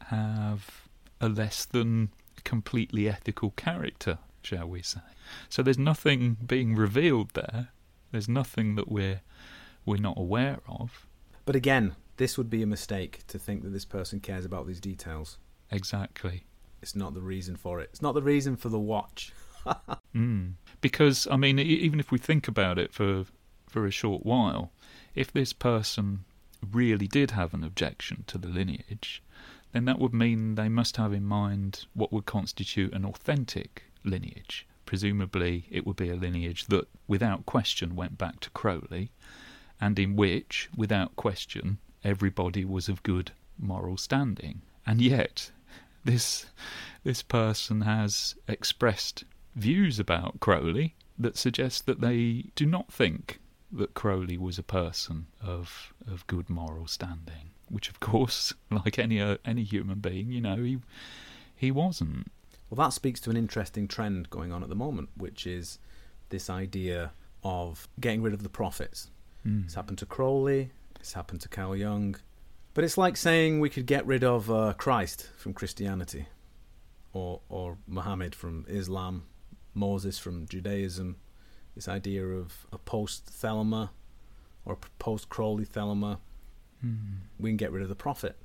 have 0.07 0.87
a 1.21 1.29
less 1.29 1.65
than 1.65 2.09
completely 2.45 3.09
ethical 3.09 3.51
character, 3.51 4.19
shall 4.41 4.67
we 4.67 4.81
say. 4.81 5.01
So 5.49 5.61
there's 5.61 5.77
nothing 5.77 6.37
being 6.45 6.75
revealed 6.75 7.31
there. 7.33 7.69
There's 8.11 8.29
nothing 8.29 8.75
that 8.75 8.89
we're 8.89 9.21
we're 9.85 9.97
not 9.97 10.17
aware 10.17 10.59
of. 10.67 11.05
But 11.45 11.55
again, 11.55 11.95
this 12.17 12.37
would 12.37 12.49
be 12.49 12.63
a 12.63 12.67
mistake 12.67 13.19
to 13.27 13.37
think 13.37 13.63
that 13.63 13.69
this 13.69 13.85
person 13.85 14.19
cares 14.19 14.45
about 14.45 14.65
these 14.65 14.79
details. 14.79 15.37
Exactly. 15.69 16.45
It's 16.81 16.95
not 16.95 17.13
the 17.13 17.21
reason 17.21 17.55
for 17.55 17.79
it. 17.81 17.89
It's 17.91 18.01
not 18.01 18.13
the 18.13 18.21
reason 18.21 18.55
for 18.55 18.69
the 18.69 18.79
watch. 18.79 19.33
Mm. 20.15 20.53
Because 20.79 21.27
I 21.29 21.35
mean, 21.35 21.59
even 21.59 21.99
if 21.99 22.09
we 22.09 22.17
think 22.17 22.47
about 22.47 22.77
it 22.77 22.93
for 22.93 23.25
for 23.67 23.85
a 23.85 23.91
short 23.91 24.25
while, 24.25 24.71
if 25.15 25.33
this 25.33 25.51
person 25.51 26.23
really 26.71 27.07
did 27.07 27.31
have 27.31 27.53
an 27.53 27.63
objection 27.63 28.23
to 28.27 28.37
the 28.37 28.47
lineage, 28.47 29.21
then 29.75 29.83
that 29.83 29.99
would 29.99 30.13
mean 30.13 30.55
they 30.55 30.69
must 30.69 30.95
have 30.95 31.11
in 31.11 31.25
mind 31.25 31.85
what 31.93 32.13
would 32.13 32.25
constitute 32.25 32.93
an 32.93 33.03
authentic 33.03 33.83
lineage. 34.05 34.65
Presumably, 34.85 35.65
it 35.69 35.85
would 35.85 35.97
be 35.97 36.09
a 36.09 36.15
lineage 36.15 36.67
that, 36.67 36.87
without 37.09 37.45
question, 37.45 37.93
went 37.93 38.17
back 38.17 38.39
to 38.39 38.49
Crowley, 38.51 39.11
and 39.81 39.99
in 39.99 40.15
which, 40.15 40.69
without 40.77 41.17
question, 41.17 41.79
everybody 42.05 42.63
was 42.63 42.87
of 42.87 43.03
good 43.03 43.33
moral 43.59 43.97
standing. 43.97 44.61
And 44.85 45.01
yet, 45.01 45.51
this 46.05 46.45
this 47.03 47.21
person 47.21 47.81
has 47.81 48.35
expressed 48.47 49.25
views 49.55 49.99
about 49.99 50.39
Crowley 50.39 50.95
that 51.19 51.35
suggest 51.35 51.85
that 51.85 51.99
they 51.99 52.45
do 52.55 52.65
not 52.65 52.93
think 52.93 53.41
that 53.73 53.93
Crowley 53.93 54.37
was 54.37 54.57
a 54.57 54.63
person 54.63 55.27
of 55.41 55.93
of 56.07 56.25
good 56.27 56.49
moral 56.49 56.87
standing. 56.87 57.51
Which, 57.75 57.89
of 57.89 57.99
course, 57.99 58.53
like 58.71 58.97
any 58.97 59.19
uh, 59.19 59.35
any 59.43 59.63
human 59.63 59.99
being, 59.99 60.31
you 60.31 60.39
know, 60.39 60.55
he 60.55 60.79
he 61.53 61.71
wasn't. 61.71 62.31
Well, 62.69 62.77
that 62.85 62.93
speaks 62.93 63.19
to 63.21 63.29
an 63.29 63.35
interesting 63.35 63.89
trend 63.89 64.29
going 64.29 64.53
on 64.53 64.63
at 64.63 64.69
the 64.69 64.75
moment, 64.75 65.09
which 65.17 65.45
is 65.45 65.77
this 66.29 66.49
idea 66.49 67.11
of 67.43 67.89
getting 67.99 68.21
rid 68.21 68.33
of 68.33 68.43
the 68.43 68.49
prophets. 68.49 69.11
Mm. 69.45 69.65
It's 69.65 69.75
happened 69.75 69.97
to 69.97 70.05
Crowley, 70.05 70.71
it's 71.01 71.11
happened 71.11 71.41
to 71.41 71.49
Carl 71.49 71.75
Jung. 71.75 72.15
But 72.73 72.85
it's 72.85 72.97
like 72.97 73.17
saying 73.17 73.59
we 73.59 73.69
could 73.69 73.87
get 73.87 74.05
rid 74.05 74.23
of 74.23 74.49
uh, 74.49 74.73
Christ 74.77 75.29
from 75.35 75.51
Christianity, 75.51 76.27
or, 77.11 77.41
or 77.49 77.77
Muhammad 77.87 78.35
from 78.35 78.63
Islam, 78.69 79.23
Moses 79.73 80.17
from 80.17 80.47
Judaism. 80.47 81.17
This 81.75 81.89
idea 81.89 82.25
of 82.25 82.67
a 82.71 82.77
post 82.77 83.25
Thelema 83.25 83.89
or 84.63 84.73
a 84.73 84.77
post 84.97 85.27
Crowley 85.27 85.65
Thelema. 85.65 86.19
Mm. 86.83 87.17
we 87.39 87.49
can 87.49 87.57
get 87.57 87.71
rid 87.71 87.83
of 87.83 87.89
the 87.89 87.95
prophet. 87.95 88.35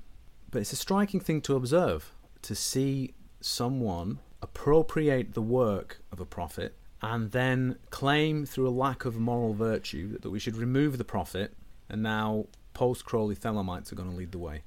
But 0.51 0.61
it's 0.61 0.73
a 0.73 0.77
striking 0.77 1.21
thing 1.21 1.41
to 1.43 1.57
observe 1.57 2.13
to 2.43 2.55
see 2.55 3.15
someone 3.41 4.19
appropriate 4.43 5.35
the 5.35 5.43
work 5.43 6.01
of 6.13 6.21
a 6.21 6.25
prophet 6.25 6.75
and 7.03 7.31
then 7.33 7.77
claim 7.91 8.45
through 8.47 8.69
a 8.69 8.71
lack 8.71 9.05
of 9.05 9.17
moral 9.19 9.55
virtue 9.55 10.09
that, 10.13 10.23
that 10.23 10.31
we 10.31 10.39
should 10.39 10.57
remove 10.57 10.99
the 10.99 11.05
prophet 11.05 11.55
and 11.89 12.03
now 12.03 12.47
post 12.75 13.05
Crowley 13.05 13.35
Thelemites 13.37 13.91
are 13.93 13.97
going 13.97 14.11
to 14.11 14.17
lead 14.17 14.33
the 14.33 14.39
way. 14.39 14.63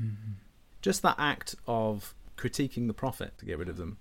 Mhm. 0.00 0.34
Just 0.82 1.02
that 1.02 1.16
act 1.18 1.54
of 1.66 2.14
critiquing 2.36 2.86
the 2.86 2.94
prophet 2.94 3.36
to 3.38 3.44
get 3.44 3.58
rid 3.58 3.68
of 3.68 3.76
them 3.76 3.98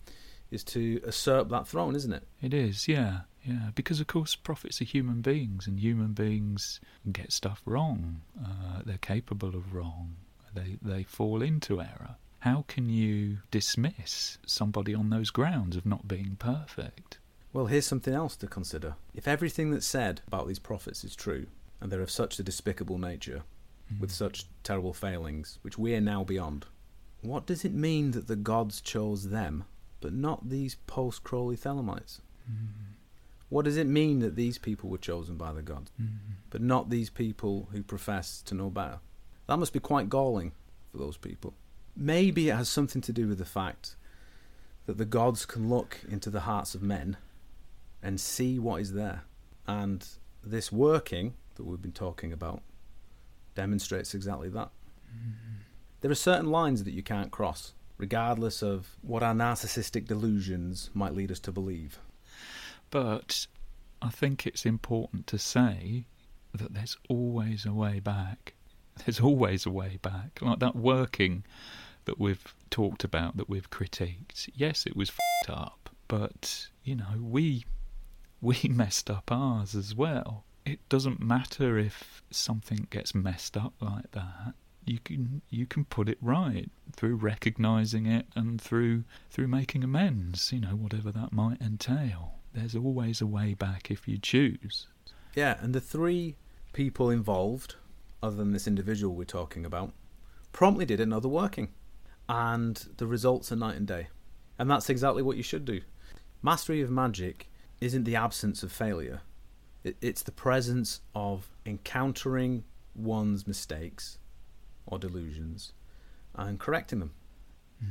is 0.51 0.63
to 0.63 0.79
usurp 1.05 1.49
that 1.49 1.67
throne, 1.67 1.95
isn't 1.95 2.13
it? 2.13 2.27
It 2.41 2.53
is, 2.53 2.87
yeah, 2.87 3.21
yeah. 3.45 3.69
Because 3.75 3.99
of 3.99 4.07
course, 4.07 4.35
prophets 4.35 4.81
are 4.81 4.85
human 4.85 5.21
beings, 5.21 5.67
and 5.67 5.79
human 5.79 6.13
beings 6.13 6.79
get 7.11 7.31
stuff 7.31 7.61
wrong. 7.65 8.21
Uh, 8.43 8.81
they're 8.85 8.97
capable 8.97 9.49
of 9.55 9.73
wrong. 9.73 10.15
They 10.53 10.77
they 10.81 11.03
fall 11.03 11.41
into 11.41 11.81
error. 11.81 12.15
How 12.39 12.65
can 12.67 12.89
you 12.89 13.39
dismiss 13.51 14.37
somebody 14.45 14.93
on 14.93 15.09
those 15.09 15.29
grounds 15.29 15.75
of 15.77 15.85
not 15.85 16.07
being 16.07 16.35
perfect? 16.37 17.17
Well, 17.53 17.67
here's 17.67 17.85
something 17.85 18.13
else 18.13 18.35
to 18.37 18.47
consider. 18.47 18.95
If 19.13 19.27
everything 19.27 19.71
that's 19.71 19.85
said 19.85 20.21
about 20.27 20.47
these 20.47 20.59
prophets 20.59 21.03
is 21.03 21.15
true, 21.15 21.45
and 21.79 21.91
they're 21.91 22.01
of 22.01 22.11
such 22.11 22.39
a 22.39 22.43
despicable 22.43 22.97
nature, 22.97 23.43
with 23.99 24.09
Mm. 24.09 24.13
such 24.13 24.45
terrible 24.63 24.93
failings, 24.93 25.59
which 25.61 25.77
we 25.77 25.93
are 25.95 26.01
now 26.01 26.23
beyond, 26.23 26.65
what 27.21 27.45
does 27.45 27.63
it 27.63 27.73
mean 27.73 28.11
that 28.11 28.27
the 28.27 28.35
gods 28.35 28.81
chose 28.81 29.29
them, 29.29 29.63
but 30.01 30.13
not 30.13 30.49
these 30.49 30.75
post 30.87 31.23
Crowley 31.23 31.55
Thelemites? 31.55 32.19
Mm. 32.51 32.67
What 33.49 33.65
does 33.65 33.77
it 33.77 33.87
mean 33.87 34.19
that 34.19 34.35
these 34.35 34.57
people 34.57 34.89
were 34.89 34.97
chosen 34.97 35.37
by 35.37 35.53
the 35.53 35.61
gods, 35.61 35.91
Mm. 36.01 36.17
but 36.49 36.61
not 36.61 36.89
these 36.89 37.09
people 37.09 37.69
who 37.71 37.83
profess 37.83 38.41
to 38.43 38.55
know 38.55 38.69
better? 38.69 38.99
That 39.47 39.57
must 39.59 39.73
be 39.73 39.79
quite 39.79 40.09
galling 40.09 40.53
for 40.91 40.97
those 40.97 41.17
people. 41.17 41.53
Maybe 41.95 42.49
it 42.49 42.55
has 42.55 42.69
something 42.69 43.01
to 43.03 43.13
do 43.13 43.27
with 43.27 43.37
the 43.37 43.45
fact 43.45 43.95
that 44.85 44.97
the 44.97 45.05
gods 45.05 45.45
can 45.45 45.69
look 45.69 45.99
into 46.07 46.29
the 46.29 46.41
hearts 46.41 46.73
of 46.73 46.81
men 46.81 47.17
and 48.01 48.19
see 48.19 48.57
what 48.59 48.81
is 48.81 48.93
there. 48.93 49.23
And 49.67 50.05
this 50.43 50.71
working 50.71 51.35
that 51.55 51.63
we've 51.63 51.81
been 51.81 51.91
talking 51.91 52.33
about 52.33 52.63
demonstrates 53.55 54.13
exactly 54.15 54.49
that. 54.49 54.71
There 56.01 56.11
are 56.11 56.15
certain 56.15 56.49
lines 56.49 56.83
that 56.83 56.93
you 56.93 57.03
can't 57.03 57.31
cross, 57.31 57.73
regardless 57.97 58.61
of 58.63 58.97
what 59.01 59.23
our 59.23 59.33
narcissistic 59.35 60.05
delusions 60.07 60.89
might 60.93 61.13
lead 61.13 61.31
us 61.31 61.39
to 61.41 61.51
believe. 61.51 61.99
But 62.93 63.47
I 64.03 64.09
think 64.09 64.45
it's 64.45 64.67
important 64.67 65.25
to 65.25 65.39
say 65.39 66.05
that 66.53 66.75
there's 66.75 66.95
always 67.09 67.65
a 67.65 67.73
way 67.73 67.99
back. 67.99 68.53
There's 69.03 69.19
always 69.19 69.65
a 69.65 69.71
way 69.71 69.97
back. 69.99 70.37
Like 70.43 70.59
that 70.59 70.75
working 70.75 71.43
that 72.05 72.19
we've 72.19 72.53
talked 72.69 73.03
about, 73.03 73.35
that 73.37 73.49
we've 73.49 73.71
critiqued. 73.71 74.47
Yes, 74.53 74.85
it 74.85 74.95
was 74.95 75.09
f***ed 75.09 75.51
up, 75.51 75.89
but, 76.07 76.67
you 76.83 76.95
know, 76.95 77.17
we 77.19 77.65
we 78.41 78.59
messed 78.69 79.09
up 79.09 79.31
ours 79.31 79.73
as 79.73 79.95
well. 79.95 80.43
It 80.63 80.87
doesn't 80.87 81.19
matter 81.19 81.79
if 81.79 82.21
something 82.29 82.85
gets 82.91 83.15
messed 83.15 83.57
up 83.57 83.73
like 83.81 84.11
that. 84.11 84.53
You 84.85 84.99
can 84.99 85.41
you 85.49 85.65
can 85.65 85.85
put 85.85 86.09
it 86.09 86.19
right 86.21 86.69
through 86.95 87.15
recognizing 87.15 88.05
it 88.05 88.27
and 88.35 88.61
through 88.61 89.05
through 89.31 89.47
making 89.47 89.83
amends, 89.83 90.53
you 90.53 90.59
know, 90.59 90.75
whatever 90.75 91.11
that 91.11 91.33
might 91.33 91.59
entail. 91.59 92.35
There's 92.53 92.75
always 92.75 93.19
a 93.19 93.27
way 93.27 93.53
back 93.53 93.89
if 93.89 94.07
you 94.07 94.17
choose. 94.17 94.87
Yeah, 95.35 95.57
and 95.59 95.73
the 95.73 95.81
three 95.81 96.35
people 96.71 97.09
involved, 97.09 97.75
other 98.21 98.35
than 98.35 98.51
this 98.51 98.67
individual 98.67 99.15
we're 99.15 99.25
talking 99.25 99.65
about, 99.65 99.93
promptly 100.51 100.85
did 100.85 100.99
another 100.99 101.27
working. 101.27 101.69
And 102.29 102.87
the 102.97 103.07
results 103.07 103.51
are 103.51 103.55
night 103.55 103.75
and 103.75 103.87
day. 103.87 104.07
And 104.59 104.69
that's 104.69 104.89
exactly 104.89 105.23
what 105.23 105.37
you 105.37 105.43
should 105.43 105.65
do. 105.65 105.81
Mastery 106.41 106.81
of 106.81 106.89
magic 106.89 107.49
isn't 107.81 108.03
the 108.03 108.15
absence 108.15 108.63
of 108.63 108.71
failure, 108.71 109.21
it's 109.83 110.23
the 110.23 110.31
presence 110.31 111.01
of 111.13 111.49
encountering 111.65 112.63
one's 112.95 113.45
mistakes 113.45 114.17
or 114.85 114.99
delusions 114.99 115.73
and 116.35 116.59
correcting 116.59 116.99
them. 116.99 117.11
Mm. 117.83 117.87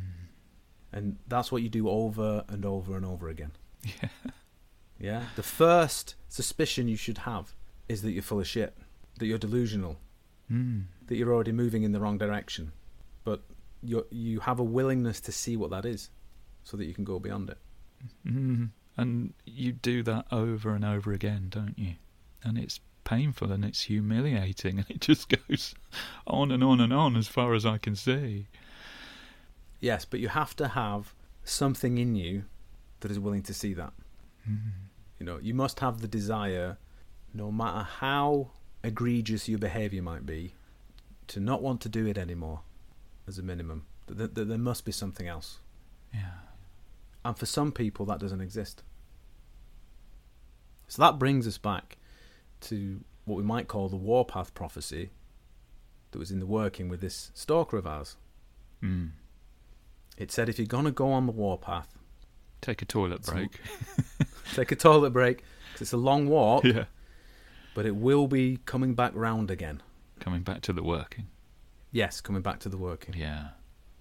And 0.92 1.16
that's 1.26 1.50
what 1.50 1.62
you 1.62 1.68
do 1.68 1.88
over 1.88 2.44
and 2.48 2.64
over 2.64 2.96
and 2.96 3.04
over 3.04 3.28
again. 3.28 3.52
Yeah. 4.00 4.08
Yeah. 5.02 5.24
The 5.36 5.42
first 5.42 6.14
suspicion 6.28 6.88
you 6.88 6.96
should 6.96 7.18
have 7.18 7.52
is 7.88 8.00
that 8.02 8.12
you're 8.12 8.22
full 8.22 8.40
of 8.40 8.46
shit, 8.46 8.74
that 9.18 9.26
you're 9.26 9.36
delusional, 9.38 9.98
Mm. 10.50 10.84
that 11.06 11.16
you're 11.16 11.32
already 11.32 11.52
moving 11.52 11.82
in 11.82 11.92
the 11.92 12.00
wrong 12.00 12.18
direction. 12.18 12.72
But 13.24 13.42
you 13.82 14.06
you 14.10 14.40
have 14.40 14.58
a 14.60 14.64
willingness 14.64 15.20
to 15.22 15.32
see 15.32 15.56
what 15.56 15.70
that 15.70 15.84
is, 15.84 16.10
so 16.64 16.76
that 16.76 16.84
you 16.84 16.94
can 16.94 17.04
go 17.04 17.18
beyond 17.18 17.50
it. 17.50 17.58
Mm. 18.26 18.70
And 18.96 19.34
you 19.46 19.72
do 19.72 20.02
that 20.04 20.26
over 20.30 20.74
and 20.74 20.84
over 20.84 21.12
again, 21.12 21.46
don't 21.48 21.78
you? 21.78 21.94
And 22.44 22.58
it's 22.58 22.80
painful 23.04 23.50
and 23.50 23.64
it's 23.64 23.82
humiliating 23.82 24.78
and 24.80 24.88
it 24.90 25.00
just 25.00 25.28
goes 25.28 25.74
on 26.26 26.50
and 26.52 26.62
on 26.62 26.80
and 26.80 26.92
on 26.92 27.16
as 27.16 27.26
far 27.28 27.54
as 27.54 27.64
I 27.66 27.78
can 27.78 27.96
see. 27.96 28.46
Yes, 29.80 30.04
but 30.04 30.20
you 30.20 30.28
have 30.28 30.54
to 30.56 30.68
have 30.68 31.14
something 31.44 31.98
in 31.98 32.14
you 32.14 32.44
that 33.00 33.10
is 33.10 33.18
willing 33.18 33.42
to 33.44 33.54
see 33.54 33.74
that. 33.74 33.92
Mm. 34.48 34.58
You 35.22 35.26
know, 35.26 35.38
you 35.40 35.54
must 35.54 35.78
have 35.78 36.00
the 36.00 36.08
desire, 36.08 36.78
no 37.32 37.52
matter 37.52 37.84
how 37.84 38.50
egregious 38.82 39.48
your 39.48 39.60
behaviour 39.60 40.02
might 40.02 40.26
be, 40.26 40.54
to 41.28 41.38
not 41.38 41.62
want 41.62 41.80
to 41.82 41.88
do 41.88 42.08
it 42.08 42.18
anymore, 42.18 42.62
as 43.28 43.38
a 43.38 43.42
minimum. 43.44 43.86
That, 44.08 44.34
there 44.34 44.58
must 44.58 44.84
be 44.84 44.90
something 44.90 45.28
else. 45.28 45.60
Yeah. 46.12 46.40
And 47.24 47.38
for 47.38 47.46
some 47.46 47.70
people, 47.70 48.04
that 48.06 48.18
doesn't 48.18 48.40
exist. 48.40 48.82
So 50.88 51.00
that 51.02 51.20
brings 51.20 51.46
us 51.46 51.56
back 51.56 51.98
to 52.62 53.04
what 53.24 53.36
we 53.36 53.44
might 53.44 53.68
call 53.68 53.88
the 53.88 53.94
warpath 53.94 54.52
prophecy 54.54 55.10
that 56.10 56.18
was 56.18 56.32
in 56.32 56.40
the 56.40 56.46
working 56.46 56.88
with 56.88 57.00
this 57.00 57.30
stalker 57.32 57.76
of 57.76 57.86
ours. 57.86 58.16
Mm. 58.82 59.10
It 60.18 60.32
said 60.32 60.48
if 60.48 60.58
you're 60.58 60.66
going 60.66 60.86
to 60.86 60.90
go 60.90 61.12
on 61.12 61.26
the 61.26 61.32
warpath, 61.32 61.96
Take 62.62 62.80
a 62.80 62.84
toilet 62.84 63.22
break. 63.22 63.60
take 64.54 64.72
a 64.72 64.76
toilet 64.76 65.10
break, 65.10 65.38
'cause 65.72 65.82
it's 65.82 65.92
a 65.92 65.96
long 65.96 66.28
walk, 66.28 66.64
yeah. 66.64 66.84
but 67.74 67.86
it 67.86 67.96
will 67.96 68.26
be 68.26 68.58
coming 68.66 68.94
back 68.94 69.12
round 69.14 69.50
again. 69.50 69.82
Coming 70.20 70.42
back 70.42 70.60
to 70.62 70.72
the 70.72 70.82
working. 70.82 71.28
Yes, 71.90 72.20
coming 72.20 72.42
back 72.42 72.58
to 72.60 72.68
the 72.68 72.78
working. 72.78 73.14
Yeah. 73.16 73.48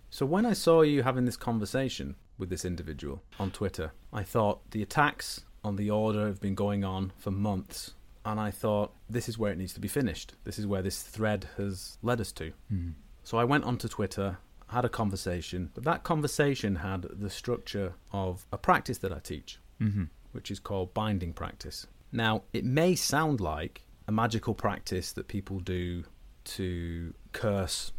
So 0.09 0.25
when 0.25 0.45
I 0.45 0.53
saw 0.53 0.81
you 0.81 1.03
having 1.03 1.25
this 1.25 1.37
conversation 1.37 2.15
with 2.37 2.49
this 2.49 2.65
individual 2.65 3.21
on 3.39 3.51
Twitter, 3.51 3.91
I 4.11 4.23
thought 4.23 4.71
the 4.71 4.81
attacks 4.81 5.41
on 5.63 5.75
the 5.75 5.89
order 5.89 6.27
have 6.27 6.41
been 6.41 6.55
going 6.55 6.83
on 6.83 7.11
for 7.17 7.31
months, 7.31 7.93
and 8.25 8.39
I 8.39 8.51
thought 8.51 8.93
this 9.09 9.29
is 9.29 9.37
where 9.37 9.51
it 9.51 9.57
needs 9.57 9.73
to 9.73 9.79
be 9.79 9.87
finished. 9.87 10.33
This 10.43 10.59
is 10.59 10.67
where 10.67 10.81
this 10.81 11.01
thread 11.01 11.47
has 11.57 11.97
led 12.01 12.19
us 12.21 12.31
to. 12.33 12.51
Mm. 12.71 12.93
So 13.23 13.37
I 13.37 13.43
went 13.43 13.63
onto 13.63 13.87
Twitter, 13.87 14.37
had 14.67 14.85
a 14.85 14.89
conversation, 14.89 15.69
but 15.73 15.83
that 15.83 16.03
conversation 16.03 16.77
had 16.77 17.03
the 17.03 17.29
structure 17.29 17.93
of 18.11 18.45
a 18.51 18.57
practice 18.57 18.97
that 18.99 19.11
I 19.13 19.19
teach, 19.19 19.59
hmm 19.79 20.05
which 20.31 20.51
is 20.51 20.59
called 20.59 20.93
binding 20.93 21.33
practice. 21.33 21.87
Now, 22.11 22.43
it 22.53 22.65
may 22.65 22.95
sound 22.95 23.39
like 23.39 23.83
a 24.07 24.11
magical 24.11 24.53
practice 24.53 25.11
that 25.13 25.27
people 25.27 25.59
do 25.59 26.03
to 26.43 27.13
curse 27.31 27.93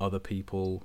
other 0.00 0.18
people 0.18 0.84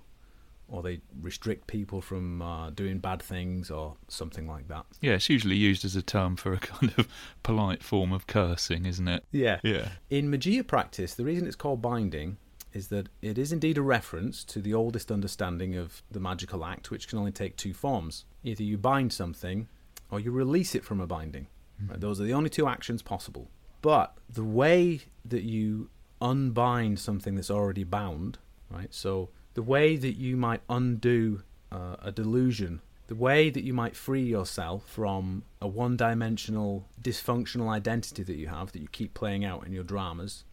or 0.70 0.84
they 0.84 1.00
restrict 1.22 1.68
people 1.68 2.02
from 2.02 2.42
uh, 2.42 2.70
doing 2.72 3.00
bad 3.00 3.22
things 3.22 3.72
or 3.72 3.96
something 4.08 4.48
like 4.48 4.68
that. 4.68 4.86
Yeah, 5.02 5.14
it's 5.14 5.30
usually 5.30 5.56
used 5.56 5.86
as 5.86 5.96
a 5.96 6.02
term 6.02 6.36
for 6.36 6.54
a 6.54 6.58
kind 6.60 6.94
of 6.98 7.08
polite 7.44 7.82
form 7.82 8.12
of 8.12 8.28
cursing, 8.28 8.86
isn't 8.86 9.08
it? 9.08 9.24
Yeah. 9.32 9.60
Yeah. 9.64 9.90
In 10.10 10.30
Magia 10.30 10.64
practice, 10.64 11.14
the 11.14 11.24
reason 11.24 11.48
it's 11.48 11.56
called 11.56 11.82
binding 11.82 12.38
is 12.74 12.90
that 12.90 13.08
it 13.22 13.38
is 13.38 13.52
indeed 13.52 13.78
a 13.78 13.82
reference 13.82 14.44
to 14.44 14.62
the 14.62 14.74
oldest 14.74 15.12
understanding 15.12 15.76
of 15.76 16.04
the 16.12 16.20
magical 16.20 16.66
act, 16.66 16.92
which 16.92 17.08
can 17.08 17.18
only 17.18 17.32
take 17.32 17.56
two 17.56 17.74
forms. 17.74 18.26
Either 18.44 18.64
you 18.64 18.78
bind 18.78 19.14
something 19.14 19.68
or 20.12 20.20
you 20.20 20.32
release 20.32 20.76
it 20.76 20.84
from 20.84 21.00
a 21.00 21.08
binding. 21.08 21.48
Right? 21.88 22.00
Those 22.00 22.20
are 22.20 22.24
the 22.24 22.34
only 22.34 22.50
two 22.50 22.68
actions 22.68 23.02
possible. 23.02 23.50
But 23.82 24.18
the 24.30 24.44
way 24.44 25.02
that 25.26 25.44
you 25.44 25.90
unbind 26.22 27.00
something 27.00 27.36
that's 27.36 27.52
already 27.52 27.84
bound, 27.84 28.40
right? 28.70 28.94
So 28.94 29.30
the 29.54 29.62
way 29.62 29.96
that 29.96 30.18
you 30.18 30.36
might 30.36 30.62
undo 30.70 31.44
uh, 31.72 31.98
a 32.02 32.12
delusion, 32.12 32.82
the 33.08 33.16
way 33.16 33.50
that 33.50 33.64
you 33.64 33.74
might 33.74 33.96
free 33.96 34.24
yourself 34.24 34.88
from 34.88 35.44
a 35.62 35.68
one 35.68 35.96
dimensional, 35.96 36.88
dysfunctional 37.02 37.70
identity 37.70 38.24
that 38.24 38.36
you 38.36 38.48
have 38.48 38.72
that 38.72 38.80
you 38.80 38.88
keep 38.92 39.14
playing 39.14 39.46
out 39.46 39.66
in 39.66 39.74
your 39.74 39.84
dramas 39.84 40.44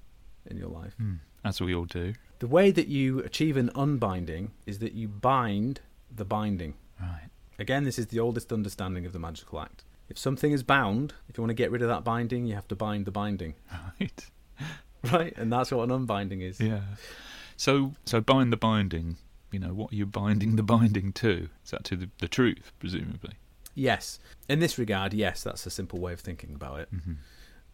in 0.46 0.56
your 0.56 0.68
life. 0.68 0.94
Mm. 1.00 1.20
As 1.44 1.60
we 1.60 1.74
all 1.74 1.84
do. 1.84 2.14
The 2.38 2.46
way 2.46 2.70
that 2.70 2.88
you 2.88 3.20
achieve 3.20 3.56
an 3.56 3.70
unbinding 3.74 4.52
is 4.66 4.78
that 4.78 4.92
you 4.92 5.08
bind 5.08 5.80
the 6.14 6.24
binding. 6.24 6.74
Right. 7.00 7.28
Again, 7.58 7.84
this 7.84 7.98
is 7.98 8.08
the 8.08 8.20
oldest 8.20 8.52
understanding 8.52 9.06
of 9.06 9.12
the 9.12 9.18
magical 9.18 9.60
act. 9.60 9.84
If 10.08 10.18
something 10.18 10.52
is 10.52 10.62
bound, 10.62 11.14
if 11.28 11.38
you 11.38 11.42
want 11.42 11.50
to 11.50 11.54
get 11.54 11.70
rid 11.70 11.82
of 11.82 11.88
that 11.88 12.04
binding, 12.04 12.46
you 12.46 12.54
have 12.54 12.68
to 12.68 12.76
bind 12.76 13.06
the 13.06 13.10
binding. 13.10 13.54
Right. 14.00 14.26
Right? 15.12 15.36
And 15.36 15.52
that's 15.52 15.70
what 15.70 15.84
an 15.84 15.90
unbinding 15.90 16.40
is. 16.40 16.58
Yeah. 16.60 16.80
So 17.56 17.94
so 18.06 18.20
bind 18.20 18.52
the 18.52 18.56
binding. 18.56 19.16
You 19.52 19.58
know, 19.60 19.74
what 19.74 19.92
are 19.92 19.94
you 19.94 20.06
binding 20.06 20.56
the 20.56 20.62
binding 20.62 21.12
to? 21.14 21.48
Is 21.64 21.70
that 21.70 21.84
to 21.84 21.96
the, 21.96 22.10
the 22.18 22.28
truth, 22.28 22.72
presumably? 22.80 23.34
Yes. 23.74 24.18
In 24.48 24.60
this 24.60 24.78
regard, 24.78 25.12
yes, 25.12 25.42
that's 25.42 25.66
a 25.66 25.70
simple 25.70 26.00
way 26.00 26.12
of 26.12 26.20
thinking 26.20 26.54
about 26.54 26.80
it. 26.80 26.88
hmm 26.90 27.14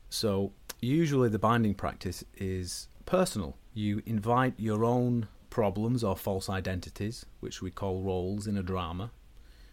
So, 0.08 0.52
usually 0.80 1.28
the 1.28 1.38
binding 1.38 1.74
practice 1.74 2.24
is 2.36 2.88
personal. 3.06 3.56
You 3.74 4.02
invite 4.06 4.54
your 4.58 4.84
own 4.84 5.28
problems 5.50 6.02
or 6.02 6.16
false 6.16 6.48
identities, 6.50 7.24
which 7.40 7.62
we 7.62 7.70
call 7.70 8.02
roles 8.02 8.46
in 8.46 8.56
a 8.56 8.62
drama, 8.62 9.10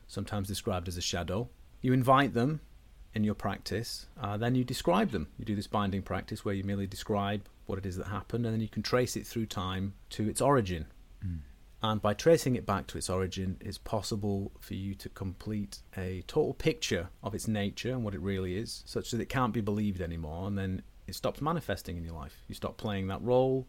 sometimes 0.07 0.47
described 0.47 0.87
as 0.87 0.97
a 0.97 1.01
shadow. 1.01 1.49
You 1.81 1.93
invite 1.93 2.33
them 2.33 2.61
in 3.13 3.23
your 3.23 3.35
practice, 3.35 4.07
uh, 4.21 4.37
then 4.37 4.55
you 4.55 4.63
describe 4.63 5.11
them. 5.11 5.27
You 5.37 5.45
do 5.45 5.55
this 5.55 5.67
binding 5.67 6.01
practice 6.01 6.45
where 6.45 6.53
you 6.53 6.63
merely 6.63 6.87
describe 6.87 7.47
what 7.65 7.77
it 7.77 7.85
is 7.85 7.97
that 7.97 8.07
happened, 8.07 8.45
and 8.45 8.53
then 8.53 8.61
you 8.61 8.67
can 8.67 8.83
trace 8.83 9.15
it 9.15 9.25
through 9.25 9.47
time 9.47 9.93
to 10.11 10.29
its 10.29 10.41
origin. 10.41 10.85
Mm. 11.25 11.39
And 11.81 12.01
by 12.01 12.13
tracing 12.13 12.55
it 12.55 12.65
back 12.65 12.87
to 12.87 12.97
its 12.97 13.09
origin, 13.09 13.57
it's 13.59 13.77
possible 13.77 14.51
for 14.59 14.73
you 14.73 14.95
to 14.95 15.09
complete 15.09 15.79
a 15.95 16.23
total 16.27 16.53
picture 16.53 17.09
of 17.21 17.35
its 17.35 17.47
nature 17.47 17.91
and 17.91 18.03
what 18.03 18.15
it 18.15 18.21
really 18.21 18.57
is, 18.57 18.83
such 18.85 19.11
that 19.11 19.21
it 19.21 19.29
can't 19.29 19.53
be 19.53 19.61
believed 19.61 20.01
anymore, 20.01 20.47
and 20.47 20.57
then 20.57 20.81
it 21.07 21.15
stops 21.15 21.41
manifesting 21.41 21.97
in 21.97 22.03
your 22.03 22.15
life. 22.15 22.43
You 22.47 22.55
stop 22.55 22.77
playing 22.77 23.07
that 23.07 23.21
role, 23.21 23.67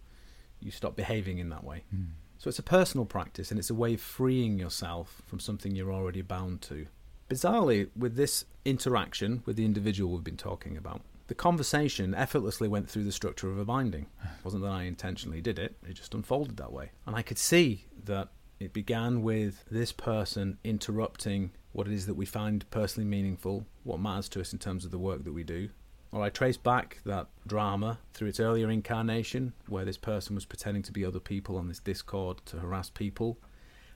you 0.60 0.70
stop 0.70 0.96
behaving 0.96 1.38
in 1.38 1.50
that 1.50 1.64
way. 1.64 1.84
Mm. 1.94 2.08
So 2.38 2.48
it's 2.48 2.58
a 2.60 2.62
personal 2.62 3.04
practice, 3.04 3.50
and 3.50 3.58
it's 3.58 3.70
a 3.70 3.74
way 3.74 3.94
of 3.94 4.00
freeing 4.00 4.58
yourself 4.58 5.22
from 5.26 5.40
something 5.40 5.74
you're 5.74 5.92
already 5.92 6.22
bound 6.22 6.62
to. 6.62 6.86
Bizarrely, 7.28 7.90
with 7.96 8.14
this 8.14 8.44
interaction 8.64 9.42
with 9.44 9.56
the 9.56 9.64
individual 9.64 10.12
we've 10.12 10.24
been 10.24 10.36
talking 10.36 10.76
about, 10.76 11.02
the 11.26 11.34
conversation 11.34 12.14
effortlessly 12.14 12.68
went 12.68 12.88
through 12.88 13.04
the 13.04 13.12
structure 13.12 13.50
of 13.50 13.58
a 13.58 13.64
binding. 13.64 14.06
It 14.22 14.30
wasn't 14.44 14.62
that 14.62 14.70
I 14.70 14.84
intentionally 14.84 15.40
did 15.40 15.58
it, 15.58 15.76
it 15.86 15.94
just 15.94 16.14
unfolded 16.14 16.56
that 16.58 16.72
way. 16.72 16.92
And 17.06 17.16
I 17.16 17.22
could 17.22 17.38
see 17.38 17.86
that 18.04 18.28
it 18.60 18.72
began 18.72 19.22
with 19.22 19.64
this 19.70 19.92
person 19.92 20.58
interrupting 20.62 21.50
what 21.72 21.86
it 21.86 21.92
is 21.92 22.06
that 22.06 22.14
we 22.14 22.24
find 22.24 22.68
personally 22.70 23.08
meaningful, 23.08 23.66
what 23.82 24.00
matters 24.00 24.28
to 24.30 24.40
us 24.40 24.52
in 24.52 24.58
terms 24.58 24.84
of 24.84 24.90
the 24.90 24.98
work 24.98 25.24
that 25.24 25.32
we 25.32 25.44
do. 25.44 25.70
Or 26.10 26.22
I 26.22 26.30
trace 26.30 26.56
back 26.56 26.98
that 27.04 27.26
drama 27.46 27.98
through 28.14 28.28
its 28.28 28.40
earlier 28.40 28.70
incarnation, 28.70 29.52
where 29.68 29.84
this 29.84 29.98
person 29.98 30.34
was 30.34 30.46
pretending 30.46 30.82
to 30.84 30.92
be 30.92 31.04
other 31.04 31.20
people 31.20 31.56
on 31.58 31.68
this 31.68 31.80
Discord 31.80 32.38
to 32.46 32.58
harass 32.58 32.88
people, 32.88 33.38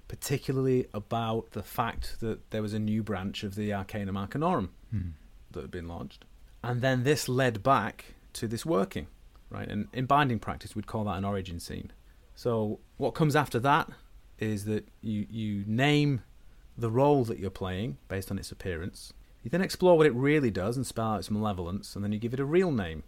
particularly 0.08 0.86
about 0.92 1.52
the 1.52 1.62
fact 1.62 2.20
that 2.20 2.50
there 2.50 2.60
was 2.62 2.74
a 2.74 2.78
new 2.78 3.02
branch 3.02 3.44
of 3.44 3.54
the 3.54 3.72
Arcanum 3.72 4.16
Arcanorum 4.16 4.68
Hmm. 4.90 5.10
that 5.52 5.62
had 5.62 5.70
been 5.70 5.88
launched. 5.88 6.24
And 6.62 6.82
then 6.82 7.02
this 7.04 7.28
led 7.28 7.62
back 7.62 8.14
to 8.34 8.46
this 8.46 8.66
working, 8.66 9.06
right? 9.48 9.68
And 9.68 9.88
in 9.92 10.06
binding 10.06 10.38
practice, 10.38 10.76
we'd 10.76 10.86
call 10.86 11.04
that 11.04 11.16
an 11.16 11.24
origin 11.24 11.60
scene. 11.60 11.92
So 12.34 12.80
what 12.98 13.12
comes 13.12 13.34
after 13.34 13.58
that 13.60 13.88
is 14.38 14.64
that 14.66 14.86
you, 15.00 15.26
you 15.30 15.64
name 15.66 16.22
the 16.76 16.90
role 16.90 17.24
that 17.24 17.38
you're 17.38 17.50
playing 17.50 17.98
based 18.08 18.30
on 18.30 18.38
its 18.38 18.50
appearance. 18.52 19.12
You 19.42 19.50
then 19.50 19.62
explore 19.62 19.96
what 19.96 20.06
it 20.06 20.14
really 20.14 20.50
does 20.50 20.76
and 20.76 20.86
spell 20.86 21.12
out 21.12 21.18
its 21.18 21.30
malevolence, 21.30 21.94
and 21.94 22.04
then 22.04 22.12
you 22.12 22.18
give 22.18 22.34
it 22.34 22.40
a 22.40 22.44
real 22.44 22.70
name. 22.70 23.02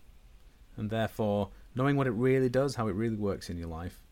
And 0.76 0.90
therefore, 0.90 1.50
knowing 1.74 1.96
what 1.96 2.06
it 2.08 2.12
really 2.12 2.48
does, 2.48 2.74
how 2.74 2.88
it 2.88 2.94
really 2.94 3.16
works 3.16 3.48
in 3.48 3.56
your 3.56 3.68
life, 3.68 4.02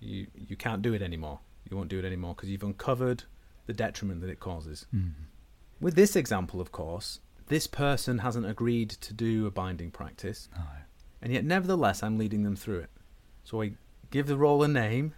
you, 0.00 0.26
you 0.34 0.56
can't 0.56 0.82
do 0.82 0.94
it 0.94 1.02
anymore. 1.02 1.40
You 1.68 1.76
won't 1.76 1.90
do 1.90 1.98
it 1.98 2.04
anymore 2.04 2.34
because 2.34 2.48
you've 2.48 2.62
uncovered 2.62 3.24
the 3.66 3.72
detriment 3.74 4.20
that 4.22 4.30
it 4.30 4.40
causes. 4.40 4.86
Hmm. 4.90 5.08
With 5.80 5.94
this 5.94 6.16
example, 6.16 6.60
of 6.60 6.72
course, 6.72 7.20
this 7.48 7.66
person 7.66 8.18
hasn't 8.18 8.46
agreed 8.46 8.90
to 8.90 9.12
do 9.12 9.46
a 9.46 9.50
binding 9.50 9.90
practice, 9.90 10.48
No. 10.56 10.62
and 11.20 11.32
yet 11.32 11.44
nevertheless 11.44 12.02
I'm 12.02 12.16
leading 12.16 12.42
them 12.44 12.56
through 12.56 12.78
it. 12.80 12.90
So 13.44 13.60
I 13.62 13.72
give 14.10 14.26
the 14.26 14.36
role 14.38 14.62
a 14.62 14.68
name, 14.68 15.14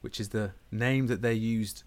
which 0.00 0.18
is 0.18 0.30
the 0.30 0.52
name 0.70 1.08
that 1.08 1.20
they 1.22 1.34
used 1.34 1.82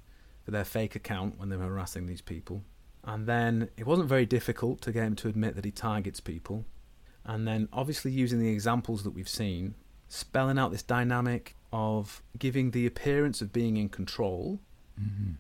for 0.46 0.52
their 0.52 0.64
fake 0.66 0.96
account 0.96 1.40
when 1.40 1.50
they 1.50 1.58
were 1.58 1.66
harassing 1.66 2.06
these 2.06 2.22
people. 2.22 2.64
And 3.04 3.28
then 3.28 3.70
it 3.78 3.86
wasn't 3.86 4.08
very 4.08 4.26
difficult 4.26 4.82
to 4.82 4.92
get 4.92 5.04
him 5.04 5.16
to 5.18 5.28
admit 5.28 5.56
that 5.56 5.66
he 5.66 5.72
targets 5.72 6.20
people. 6.20 6.66
And 7.26 7.48
then, 7.48 7.68
obviously, 7.72 8.12
using 8.12 8.40
the 8.40 8.50
examples 8.50 9.04
that 9.04 9.12
we've 9.12 9.30
seen, 9.30 9.76
spelling 10.08 10.58
out 10.58 10.72
this 10.72 10.84
dynamic 10.84 11.56
of 11.72 12.22
giving 12.38 12.72
the 12.72 12.86
appearance 12.86 13.42
of 13.42 13.52
being 13.52 13.78
in 13.78 13.90
control, 13.90 14.60
hmm 14.98 15.32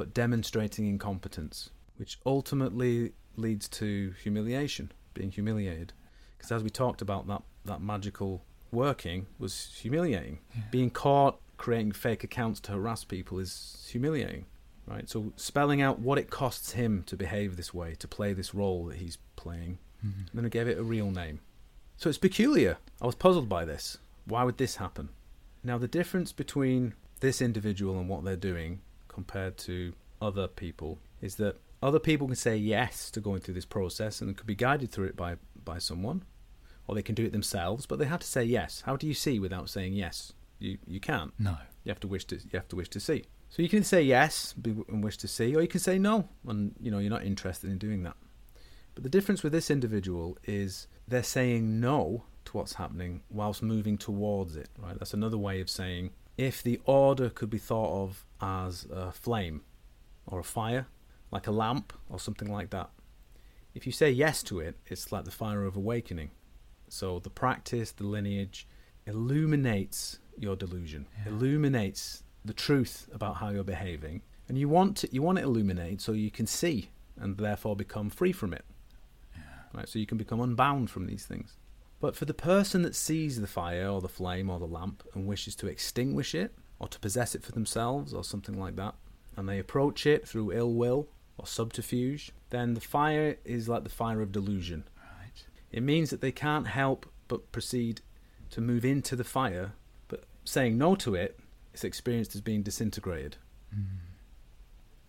but 0.00 0.14
demonstrating 0.14 0.86
incompetence, 0.86 1.68
which 1.98 2.18
ultimately 2.24 3.12
leads 3.36 3.68
to 3.68 4.14
humiliation, 4.22 4.90
being 5.12 5.30
humiliated. 5.30 5.92
Because 6.38 6.50
as 6.50 6.62
we 6.62 6.70
talked 6.70 7.02
about, 7.02 7.26
that, 7.26 7.42
that 7.66 7.82
magical 7.82 8.42
working 8.72 9.26
was 9.38 9.76
humiliating. 9.78 10.38
Yeah. 10.54 10.62
Being 10.70 10.88
caught 10.88 11.38
creating 11.58 11.92
fake 11.92 12.24
accounts 12.24 12.60
to 12.60 12.72
harass 12.72 13.04
people 13.04 13.38
is 13.38 13.86
humiliating, 13.90 14.46
right? 14.86 15.08
So 15.08 15.32
spelling 15.36 15.80
out 15.80 15.98
what 16.00 16.18
it 16.18 16.30
costs 16.30 16.72
him 16.72 17.02
to 17.04 17.16
behave 17.16 17.56
this 17.56 17.72
way, 17.74 17.94
to 17.96 18.08
play 18.08 18.32
this 18.32 18.54
role 18.54 18.86
that 18.86 18.96
he's 18.98 19.18
playing, 19.36 19.78
Mhm. 20.04 20.28
and 20.30 20.30
then 20.34 20.44
I 20.44 20.48
gave 20.48 20.66
it 20.68 20.78
a 20.78 20.82
real 20.82 21.10
name. 21.10 21.40
So 21.96 22.08
it's 22.08 22.18
peculiar. 22.18 22.78
I 23.00 23.06
was 23.06 23.14
puzzled 23.14 23.48
by 23.48 23.64
this. 23.64 23.98
Why 24.24 24.44
would 24.44 24.58
this 24.58 24.76
happen? 24.76 25.10
Now, 25.62 25.76
the 25.78 25.88
difference 25.88 26.32
between 26.32 26.94
this 27.20 27.42
individual 27.42 27.98
and 27.98 28.08
what 28.08 28.24
they're 28.24 28.36
doing 28.36 28.80
compared 29.08 29.58
to 29.58 29.92
other 30.22 30.48
people 30.48 30.98
is 31.20 31.36
that 31.36 31.60
other 31.82 31.98
people 31.98 32.26
can 32.26 32.36
say 32.36 32.56
yes 32.56 33.10
to 33.10 33.20
going 33.20 33.40
through 33.40 33.54
this 33.54 33.64
process 33.66 34.20
and 34.20 34.36
could 34.36 34.46
be 34.46 34.54
guided 34.54 34.90
through 34.90 35.06
it 35.06 35.16
by, 35.16 35.36
by 35.64 35.78
someone, 35.78 36.24
or 36.86 36.94
they 36.94 37.02
can 37.02 37.14
do 37.14 37.24
it 37.24 37.32
themselves, 37.32 37.86
but 37.86 37.98
they 37.98 38.06
have 38.06 38.20
to 38.20 38.26
say 38.26 38.42
yes. 38.44 38.82
How 38.82 38.96
do 38.96 39.06
you 39.06 39.14
see 39.14 39.38
without 39.38 39.68
saying 39.68 39.92
yes? 39.94 40.32
You, 40.60 40.78
you 40.86 41.00
can't. 41.00 41.32
No. 41.38 41.56
You 41.84 41.90
have 41.90 42.00
to 42.00 42.08
wish 42.08 42.24
to 42.26 42.36
you 42.36 42.50
have 42.54 42.68
to 42.68 42.76
wish 42.76 42.90
to 42.90 43.00
see. 43.00 43.24
So 43.48 43.62
you 43.62 43.68
can 43.68 43.82
say 43.82 44.02
yes 44.02 44.54
and 44.64 45.02
wish 45.02 45.16
to 45.18 45.28
see, 45.28 45.56
or 45.56 45.62
you 45.62 45.68
can 45.68 45.80
say 45.80 45.98
no, 45.98 46.28
and 46.46 46.74
you 46.80 46.90
know 46.90 46.98
you're 46.98 47.10
not 47.10 47.24
interested 47.24 47.70
in 47.70 47.78
doing 47.78 48.02
that. 48.04 48.16
But 48.94 49.02
the 49.02 49.08
difference 49.08 49.42
with 49.42 49.52
this 49.52 49.70
individual 49.70 50.38
is 50.44 50.86
they're 51.08 51.22
saying 51.22 51.80
no 51.80 52.24
to 52.44 52.56
what's 52.56 52.74
happening 52.74 53.22
whilst 53.30 53.62
moving 53.62 53.98
towards 53.98 54.54
it. 54.56 54.68
Right? 54.78 54.96
That's 54.98 55.14
another 55.14 55.38
way 55.38 55.60
of 55.60 55.70
saying 55.70 56.10
if 56.36 56.62
the 56.62 56.80
order 56.84 57.28
could 57.28 57.50
be 57.50 57.58
thought 57.58 58.04
of 58.04 58.24
as 58.40 58.86
a 58.90 59.10
flame 59.12 59.62
or 60.26 60.38
a 60.38 60.44
fire, 60.44 60.86
like 61.30 61.46
a 61.46 61.52
lamp 61.52 61.92
or 62.08 62.20
something 62.20 62.50
like 62.50 62.70
that. 62.70 62.90
If 63.74 63.86
you 63.86 63.92
say 63.92 64.10
yes 64.10 64.42
to 64.44 64.58
it, 64.60 64.76
it's 64.86 65.12
like 65.12 65.24
the 65.24 65.30
fire 65.30 65.64
of 65.64 65.76
awakening. 65.76 66.30
So 66.88 67.18
the 67.20 67.30
practice, 67.30 67.92
the 67.92 68.06
lineage, 68.06 68.66
illuminates 69.06 70.18
your 70.40 70.56
delusion, 70.56 71.06
Yeah. 71.18 71.32
illuminates 71.32 72.22
the 72.44 72.54
truth 72.54 73.08
about 73.12 73.36
how 73.36 73.50
you're 73.50 73.62
behaving, 73.64 74.22
and 74.48 74.56
you 74.58 74.68
want 74.68 74.96
to, 74.98 75.14
you 75.14 75.22
want 75.22 75.38
it 75.38 75.42
illuminated 75.44 76.00
so 76.00 76.12
you 76.12 76.30
can 76.30 76.46
see 76.46 76.90
and 77.16 77.36
therefore 77.36 77.76
become 77.76 78.08
free 78.10 78.32
from 78.32 78.52
it. 78.54 78.64
Right, 79.72 79.88
so 79.88 79.98
you 80.00 80.06
can 80.06 80.18
become 80.18 80.40
unbound 80.40 80.90
from 80.90 81.06
these 81.06 81.24
things. 81.26 81.56
But 82.00 82.16
for 82.16 82.24
the 82.24 82.34
person 82.34 82.82
that 82.82 82.96
sees 82.96 83.40
the 83.40 83.46
fire 83.46 83.88
or 83.88 84.00
the 84.00 84.08
flame 84.08 84.50
or 84.50 84.58
the 84.58 84.66
lamp 84.66 85.06
and 85.14 85.26
wishes 85.26 85.54
to 85.56 85.68
extinguish 85.68 86.34
it 86.34 86.54
or 86.78 86.88
to 86.88 86.98
possess 86.98 87.34
it 87.34 87.42
for 87.44 87.52
themselves 87.52 88.12
or 88.14 88.24
something 88.24 88.58
like 88.58 88.74
that, 88.76 88.94
and 89.36 89.48
they 89.48 89.58
approach 89.58 90.06
it 90.06 90.26
through 90.26 90.50
ill 90.52 90.72
will 90.74 91.08
or 91.38 91.46
subterfuge, 91.46 92.32
then 92.48 92.74
the 92.74 92.80
fire 92.80 93.36
is 93.44 93.68
like 93.68 93.84
the 93.84 93.90
fire 93.90 94.22
of 94.22 94.32
delusion. 94.32 94.84
Right. 94.96 95.44
It 95.70 95.82
means 95.82 96.10
that 96.10 96.20
they 96.20 96.32
can't 96.32 96.66
help 96.66 97.06
but 97.28 97.52
proceed 97.52 98.00
to 98.50 98.60
move 98.60 98.84
into 98.84 99.14
the 99.14 99.22
fire, 99.24 99.72
saying 100.44 100.78
no 100.78 100.94
to 100.96 101.14
it 101.14 101.38
is 101.72 101.84
experienced 101.84 102.34
as 102.34 102.40
being 102.40 102.62
disintegrated. 102.62 103.36
Mm. 103.74 103.84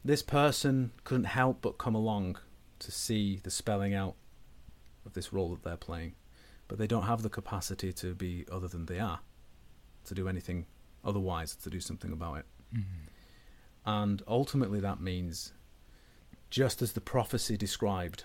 This 0.03 0.23
person 0.23 0.91
couldn't 1.03 1.25
help 1.25 1.61
but 1.61 1.77
come 1.77 1.95
along 1.95 2.37
to 2.79 2.91
see 2.91 3.39
the 3.43 3.51
spelling 3.51 3.93
out 3.93 4.15
of 5.05 5.13
this 5.13 5.31
role 5.31 5.49
that 5.49 5.63
they're 5.63 5.77
playing, 5.77 6.15
but 6.67 6.77
they 6.77 6.87
don't 6.87 7.03
have 7.03 7.21
the 7.21 7.29
capacity 7.29 7.93
to 7.93 8.13
be 8.15 8.45
other 8.51 8.67
than 8.67 8.85
they 8.85 8.99
are, 8.99 9.19
to 10.05 10.15
do 10.15 10.27
anything 10.27 10.65
otherwise, 11.03 11.55
to 11.55 11.69
do 11.69 11.79
something 11.79 12.11
about 12.11 12.39
it. 12.39 12.45
Mm. 12.75 12.83
And 13.85 14.23
ultimately, 14.27 14.79
that 14.79 15.01
means, 15.01 15.53
just 16.49 16.81
as 16.81 16.93
the 16.93 17.01
prophecy 17.01 17.57
described, 17.57 18.23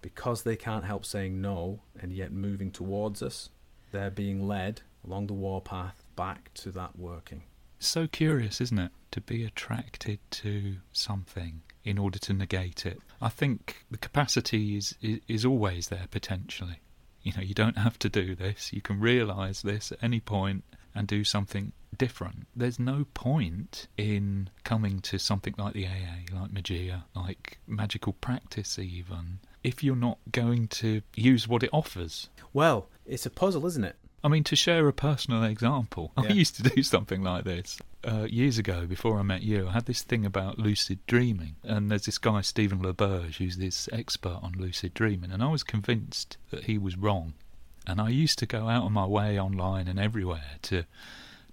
because 0.00 0.42
they 0.42 0.56
can't 0.56 0.84
help 0.84 1.04
saying 1.04 1.40
no 1.40 1.80
and 1.98 2.12
yet 2.12 2.32
moving 2.32 2.70
towards 2.70 3.22
us, 3.22 3.50
they're 3.90 4.10
being 4.10 4.46
led 4.46 4.82
along 5.04 5.26
the 5.26 5.32
warpath 5.34 6.04
back 6.18 6.52
to 6.54 6.72
that 6.72 6.98
working. 6.98 7.44
So 7.78 8.08
curious, 8.08 8.60
isn't 8.60 8.78
it, 8.78 8.90
to 9.12 9.20
be 9.20 9.44
attracted 9.44 10.18
to 10.32 10.76
something 10.92 11.62
in 11.84 11.96
order 11.96 12.18
to 12.18 12.32
negate 12.32 12.84
it? 12.84 12.98
I 13.22 13.28
think 13.28 13.84
the 13.88 13.98
capacity 13.98 14.76
is, 14.76 14.96
is, 15.00 15.20
is 15.28 15.44
always 15.44 15.88
there 15.88 16.06
potentially. 16.10 16.80
You 17.22 17.32
know, 17.36 17.42
you 17.42 17.54
don't 17.54 17.78
have 17.78 17.98
to 18.00 18.08
do 18.08 18.34
this. 18.34 18.72
You 18.72 18.82
can 18.82 18.98
realise 18.98 19.62
this 19.62 19.92
at 19.92 20.02
any 20.02 20.18
point 20.18 20.64
and 20.92 21.06
do 21.06 21.22
something 21.22 21.72
different. 21.96 22.48
There's 22.54 22.80
no 22.80 23.06
point 23.14 23.86
in 23.96 24.50
coming 24.64 25.00
to 25.02 25.18
something 25.18 25.54
like 25.56 25.74
the 25.74 25.86
AA, 25.86 26.34
like 26.34 26.52
Magia, 26.52 27.04
like 27.14 27.58
magical 27.66 28.14
practice, 28.14 28.78
even, 28.78 29.38
if 29.62 29.84
you're 29.84 29.96
not 29.96 30.18
going 30.32 30.66
to 30.68 31.02
use 31.14 31.46
what 31.46 31.62
it 31.62 31.70
offers. 31.72 32.28
Well, 32.52 32.88
it's 33.06 33.26
a 33.26 33.30
puzzle, 33.30 33.66
isn't 33.66 33.84
it? 33.84 33.96
I 34.22 34.28
mean, 34.28 34.44
to 34.44 34.56
share 34.56 34.88
a 34.88 34.92
personal 34.92 35.44
example, 35.44 36.12
I 36.16 36.28
used 36.28 36.56
to 36.56 36.62
do 36.62 36.82
something 36.82 37.22
like 37.22 37.44
this 37.44 37.78
uh, 38.04 38.26
years 38.28 38.58
ago 38.58 38.86
before 38.86 39.18
I 39.18 39.22
met 39.22 39.42
you. 39.42 39.68
I 39.68 39.72
had 39.72 39.86
this 39.86 40.02
thing 40.02 40.26
about 40.26 40.58
lucid 40.58 40.98
dreaming, 41.06 41.56
and 41.62 41.90
there's 41.90 42.06
this 42.06 42.18
guy, 42.18 42.40
Stephen 42.40 42.80
LaBerge, 42.80 43.36
who's 43.36 43.56
this 43.56 43.88
expert 43.92 44.38
on 44.42 44.54
lucid 44.58 44.94
dreaming, 44.94 45.30
and 45.30 45.42
I 45.42 45.48
was 45.48 45.62
convinced 45.62 46.36
that 46.50 46.64
he 46.64 46.78
was 46.78 46.96
wrong. 46.96 47.34
And 47.86 48.00
I 48.00 48.10
used 48.10 48.38
to 48.40 48.46
go 48.46 48.68
out 48.68 48.84
of 48.84 48.92
my 48.92 49.06
way 49.06 49.40
online 49.40 49.88
and 49.88 49.98
everywhere 49.98 50.58
to 50.62 50.84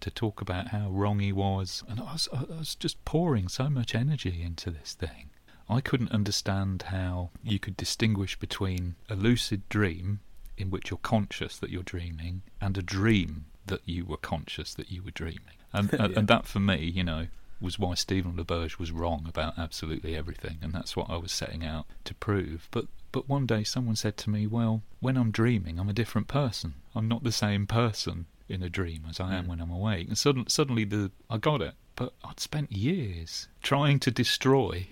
to 0.02 0.12
talk 0.12 0.42
about 0.42 0.68
how 0.68 0.90
wrong 0.90 1.20
he 1.20 1.32
was, 1.32 1.82
and 1.88 2.00
I 2.02 2.12
was, 2.12 2.28
I 2.34 2.44
was 2.44 2.76
just 2.76 3.04
pouring 3.06 3.48
so 3.48 3.70
much 3.70 3.96
energy 3.96 4.44
into 4.44 4.70
this 4.70 4.94
thing. 4.94 5.30
I 5.70 5.82
couldn't 5.82 6.12
understand 6.12 6.84
how 6.90 7.32
you 7.44 7.60
could 7.60 7.78
distinguish 7.78 8.38
between 8.38 8.96
a 9.10 9.16
lucid 9.16 9.68
dream 9.70 10.20
in 10.58 10.70
which 10.72 10.90
you're 10.90 10.98
conscious 11.00 11.58
that 11.58 11.70
you're 11.70 11.84
dreaming 11.84 12.42
and 12.62 12.78
a 12.78 12.82
dream 12.82 13.46
that 13.68 13.82
you 13.86 14.06
were 14.06 14.18
conscious 14.18 14.74
that 14.76 14.92
you 14.92 15.02
were 15.04 15.12
dreaming. 15.12 15.58
And 15.74 15.92
and, 16.00 16.12
Yeah. 16.14 16.20
and 16.20 16.28
that 16.28 16.46
for 16.46 16.60
me, 16.60 16.78
you 16.86 17.04
know, 17.04 17.28
was 17.62 17.80
why 17.80 17.96
Stephen 17.96 18.34
LaBerge 18.34 18.78
was 18.78 18.92
wrong 18.92 19.26
about 19.28 19.58
absolutely 19.58 20.16
everything, 20.16 20.58
and 20.62 20.72
that's 20.74 20.96
what 20.96 21.10
I 21.10 21.18
was 21.18 21.32
setting 21.32 21.64
out 21.66 21.86
to 22.04 22.14
prove. 22.14 22.68
But 22.72 22.86
but 23.12 23.30
one 23.30 23.46
day 23.46 23.64
someone 23.64 23.96
said 23.96 24.18
to 24.18 24.30
me, 24.30 24.46
"Well, 24.46 24.84
when 25.00 25.16
I'm 25.18 25.32
dreaming, 25.32 25.80
I'm 25.80 25.90
a 25.90 25.94
different 25.94 26.28
person. 26.28 26.76
I'm 26.94 27.08
not 27.08 27.24
the 27.24 27.32
same 27.32 27.66
person 27.66 28.26
in 28.50 28.62
a 28.62 28.70
dream 28.70 29.04
as 29.10 29.20
I 29.20 29.36
am 29.36 29.46
Mm. 29.46 29.48
when 29.48 29.62
I'm 29.62 29.72
awake." 29.72 30.08
And 30.10 30.18
suddenly, 30.18 30.48
suddenly, 30.50 30.84
the 30.84 31.12
I 31.30 31.38
got 31.38 31.62
it. 31.62 31.76
But 31.96 32.14
I'd 32.26 32.42
spent 32.42 32.74
years 32.74 33.48
trying 33.64 34.00
to 34.02 34.12
destroy 34.12 34.88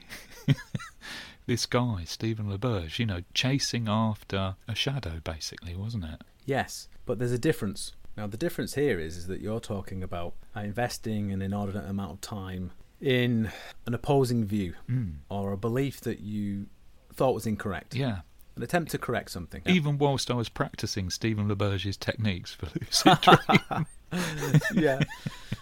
this 1.45 1.65
guy, 1.65 2.03
Stephen 2.05 2.47
LaBerge. 2.47 2.99
You 2.99 3.05
know, 3.05 3.21
chasing 3.33 3.87
after 3.87 4.55
a 4.67 4.75
shadow, 4.75 5.19
basically, 5.23 5.75
wasn't 5.75 6.05
it? 6.05 6.21
Yes, 6.45 6.87
but 7.05 7.19
there's 7.19 7.31
a 7.31 7.37
difference. 7.39 7.93
Now, 8.15 8.27
the 8.27 8.37
difference 8.37 8.75
here 8.75 8.99
is, 8.99 9.17
is 9.17 9.27
that 9.27 9.41
you're 9.41 9.59
talking 9.59 10.03
about 10.03 10.33
uh, 10.55 10.59
investing 10.61 11.31
an 11.31 11.41
inordinate 11.41 11.89
amount 11.89 12.11
of 12.11 12.21
time 12.21 12.71
in 13.01 13.51
an 13.85 13.93
opposing 13.93 14.45
view 14.45 14.73
Mm. 14.89 15.15
or 15.29 15.51
a 15.51 15.57
belief 15.57 15.99
that 16.01 16.19
you 16.19 16.67
thought 17.13 17.33
was 17.33 17.45
incorrect. 17.47 17.95
Yeah. 17.95 18.19
An 18.55 18.61
attempt 18.61 18.91
to 18.91 18.97
correct 18.99 19.31
something. 19.31 19.63
Even 19.65 19.97
whilst 19.97 20.29
I 20.29 20.35
was 20.35 20.47
practicing 20.47 21.09
Stephen 21.09 21.47
LaBerge's 21.49 21.97
techniques 21.97 22.53
for 22.53 22.67
lucid 22.79 23.17
dreaming. 23.47 23.87
yeah. 24.75 24.99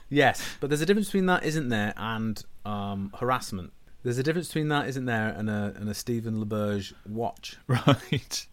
yes, 0.09 0.43
but 0.59 0.69
there's 0.69 0.81
a 0.81 0.85
difference 0.85 1.07
between 1.07 1.27
that, 1.27 1.43
isn't 1.43 1.69
there, 1.69 1.93
and 1.95 2.43
um, 2.65 3.13
harassment. 3.17 3.71
There's 4.03 4.17
a 4.17 4.23
difference 4.23 4.47
between 4.47 4.69
that, 4.69 4.87
isn't 4.87 5.05
there, 5.05 5.29
and 5.29 5.49
a 5.49 5.73
and 5.75 5.87
a 5.89 5.93
Stephen 5.93 6.43
LaBerge 6.43 6.93
watch. 7.07 7.57
right. 7.67 8.47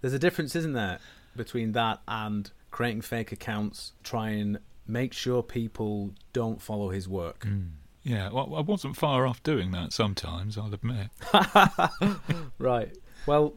There's 0.00 0.14
a 0.14 0.18
difference, 0.18 0.56
isn't 0.56 0.72
there, 0.72 0.98
between 1.36 1.72
that 1.72 2.00
and 2.08 2.50
creating 2.72 3.02
fake 3.02 3.30
accounts, 3.30 3.92
try 4.02 4.30
and 4.30 4.58
make 4.86 5.12
sure 5.12 5.42
people 5.42 6.12
don't 6.32 6.60
follow 6.60 6.90
his 6.90 7.08
work. 7.08 7.46
Mm. 7.46 7.70
Yeah, 8.02 8.30
well, 8.32 8.52
I 8.56 8.60
wasn't 8.62 8.96
far 8.96 9.26
off 9.28 9.40
doing 9.44 9.70
that 9.70 9.92
sometimes, 9.92 10.58
I'll 10.58 10.74
admit. 10.74 11.08
Right. 12.58 12.96
Well, 13.26 13.54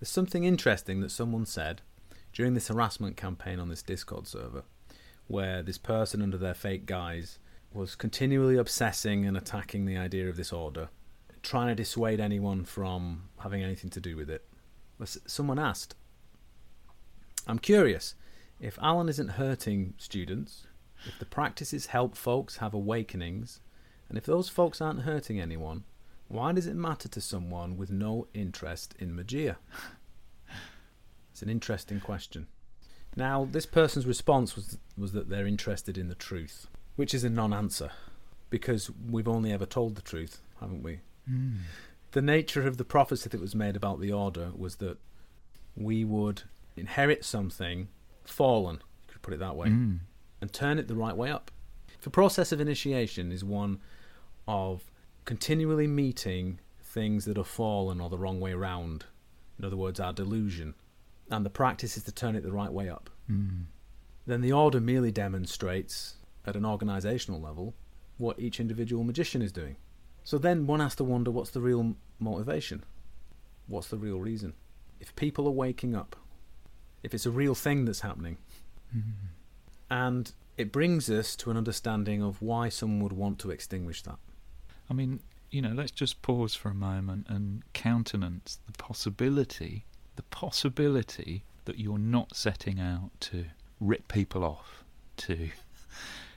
there's 0.00 0.08
something 0.08 0.42
interesting 0.44 1.00
that 1.00 1.10
someone 1.10 1.46
said 1.46 1.80
during 2.32 2.54
this 2.54 2.68
harassment 2.68 3.16
campaign 3.16 3.60
on 3.60 3.68
this 3.68 3.82
Discord 3.82 4.26
server, 4.26 4.64
where 5.28 5.62
this 5.62 5.78
person 5.78 6.22
under 6.22 6.36
their 6.36 6.54
fake 6.54 6.86
guise 6.86 7.38
was 7.74 7.96
continually 7.96 8.56
obsessing 8.56 9.26
and 9.26 9.36
attacking 9.36 9.84
the 9.84 9.96
idea 9.96 10.28
of 10.28 10.36
this 10.36 10.52
order, 10.52 10.88
trying 11.42 11.68
to 11.68 11.74
dissuade 11.74 12.20
anyone 12.20 12.64
from 12.64 13.24
having 13.40 13.62
anything 13.62 13.90
to 13.90 14.00
do 14.00 14.16
with 14.16 14.30
it. 14.30 14.46
Someone 15.26 15.58
asked, 15.58 15.96
I'm 17.46 17.58
curious, 17.58 18.14
if 18.60 18.78
Alan 18.80 19.08
isn't 19.08 19.30
hurting 19.30 19.94
students, 19.98 20.68
if 21.04 21.18
the 21.18 21.26
practices 21.26 21.86
help 21.86 22.16
folks 22.16 22.58
have 22.58 22.72
awakenings, 22.72 23.60
and 24.08 24.16
if 24.16 24.24
those 24.24 24.48
folks 24.48 24.80
aren't 24.80 25.02
hurting 25.02 25.40
anyone, 25.40 25.84
why 26.28 26.52
does 26.52 26.66
it 26.66 26.76
matter 26.76 27.08
to 27.08 27.20
someone 27.20 27.76
with 27.76 27.90
no 27.90 28.28
interest 28.32 28.94
in 28.98 29.14
Magia? 29.14 29.58
It's 31.32 31.42
an 31.42 31.48
interesting 31.48 31.98
question. 31.98 32.46
Now, 33.16 33.48
this 33.50 33.66
person's 33.66 34.06
response 34.06 34.54
was 34.54 34.78
was 34.96 35.10
that 35.14 35.28
they're 35.28 35.48
interested 35.48 35.98
in 35.98 36.06
the 36.06 36.14
truth, 36.14 36.68
which 36.96 37.14
is 37.14 37.24
a 37.24 37.30
non-answer 37.30 37.90
because 38.50 38.90
we've 39.10 39.28
only 39.28 39.52
ever 39.52 39.66
told 39.66 39.94
the 39.96 40.02
truth, 40.02 40.40
haven't 40.60 40.82
we? 40.82 41.00
Mm. 41.30 41.58
The 42.12 42.22
nature 42.22 42.66
of 42.66 42.76
the 42.76 42.84
prophecy 42.84 43.28
that 43.28 43.40
was 43.40 43.54
made 43.54 43.74
about 43.76 44.00
the 44.00 44.12
order 44.12 44.50
was 44.56 44.76
that 44.76 44.98
we 45.76 46.04
would 46.04 46.42
inherit 46.76 47.24
something 47.24 47.88
fallen, 48.24 48.76
you 49.08 49.12
could 49.14 49.22
put 49.22 49.34
it 49.34 49.40
that 49.40 49.56
way, 49.56 49.68
Mm. 49.68 49.98
and 50.40 50.52
turn 50.52 50.78
it 50.78 50.86
the 50.86 50.94
right 50.94 51.16
way 51.16 51.30
up. 51.30 51.50
The 52.02 52.10
process 52.10 52.52
of 52.52 52.60
initiation 52.60 53.32
is 53.32 53.42
one 53.42 53.80
of 54.46 54.90
continually 55.24 55.86
meeting 55.86 56.60
things 56.82 57.24
that 57.24 57.38
are 57.38 57.44
fallen 57.44 58.00
or 58.00 58.08
the 58.10 58.18
wrong 58.18 58.38
way 58.40 58.54
round. 58.54 59.06
In 59.58 59.64
other 59.64 59.76
words, 59.76 59.98
our 59.98 60.12
delusion. 60.12 60.74
And 61.30 61.44
the 61.44 61.50
practice 61.50 61.96
is 61.96 62.04
to 62.04 62.12
turn 62.12 62.36
it 62.36 62.42
the 62.42 62.52
right 62.52 62.70
way 62.72 62.88
up. 62.88 63.08
Mm. 63.30 63.64
Then 64.26 64.42
the 64.42 64.52
order 64.52 64.80
merely 64.80 65.10
demonstrates, 65.10 66.16
at 66.46 66.56
an 66.56 66.62
organisational 66.62 67.42
level, 67.42 67.74
what 68.18 68.38
each 68.38 68.60
individual 68.60 69.04
magician 69.04 69.42
is 69.42 69.52
doing. 69.52 69.76
So 70.22 70.38
then 70.38 70.66
one 70.66 70.80
has 70.80 70.94
to 70.96 71.04
wonder 71.04 71.30
what's 71.30 71.50
the 71.50 71.60
real 71.60 71.96
motivation? 72.18 72.84
What's 73.66 73.88
the 73.88 73.96
real 73.98 74.20
reason? 74.20 74.54
If 75.00 75.14
people 75.16 75.46
are 75.46 75.52
waking 75.52 75.94
up, 75.94 76.16
if 77.02 77.12
it's 77.14 77.26
a 77.26 77.30
real 77.30 77.54
thing 77.54 77.84
that's 77.84 78.00
happening, 78.00 78.38
Mm. 78.96 79.12
and 79.90 80.32
it 80.56 80.70
brings 80.70 81.10
us 81.10 81.34
to 81.36 81.50
an 81.50 81.56
understanding 81.56 82.22
of 82.22 82.40
why 82.40 82.68
someone 82.68 83.02
would 83.02 83.12
want 83.12 83.38
to 83.40 83.50
extinguish 83.50 84.02
that. 84.02 84.18
I 84.88 84.94
mean, 84.94 85.20
you 85.50 85.60
know, 85.60 85.72
let's 85.72 85.90
just 85.90 86.22
pause 86.22 86.54
for 86.54 86.68
a 86.68 86.74
moment 86.74 87.26
and 87.28 87.62
countenance 87.72 88.58
the 88.66 88.72
possibility, 88.72 89.84
the 90.16 90.22
possibility 90.22 91.44
that 91.64 91.78
you're 91.78 91.98
not 91.98 92.36
setting 92.36 92.78
out 92.78 93.10
to 93.20 93.46
rip 93.80 94.06
people 94.08 94.44
off, 94.44 94.84
to 95.16 95.50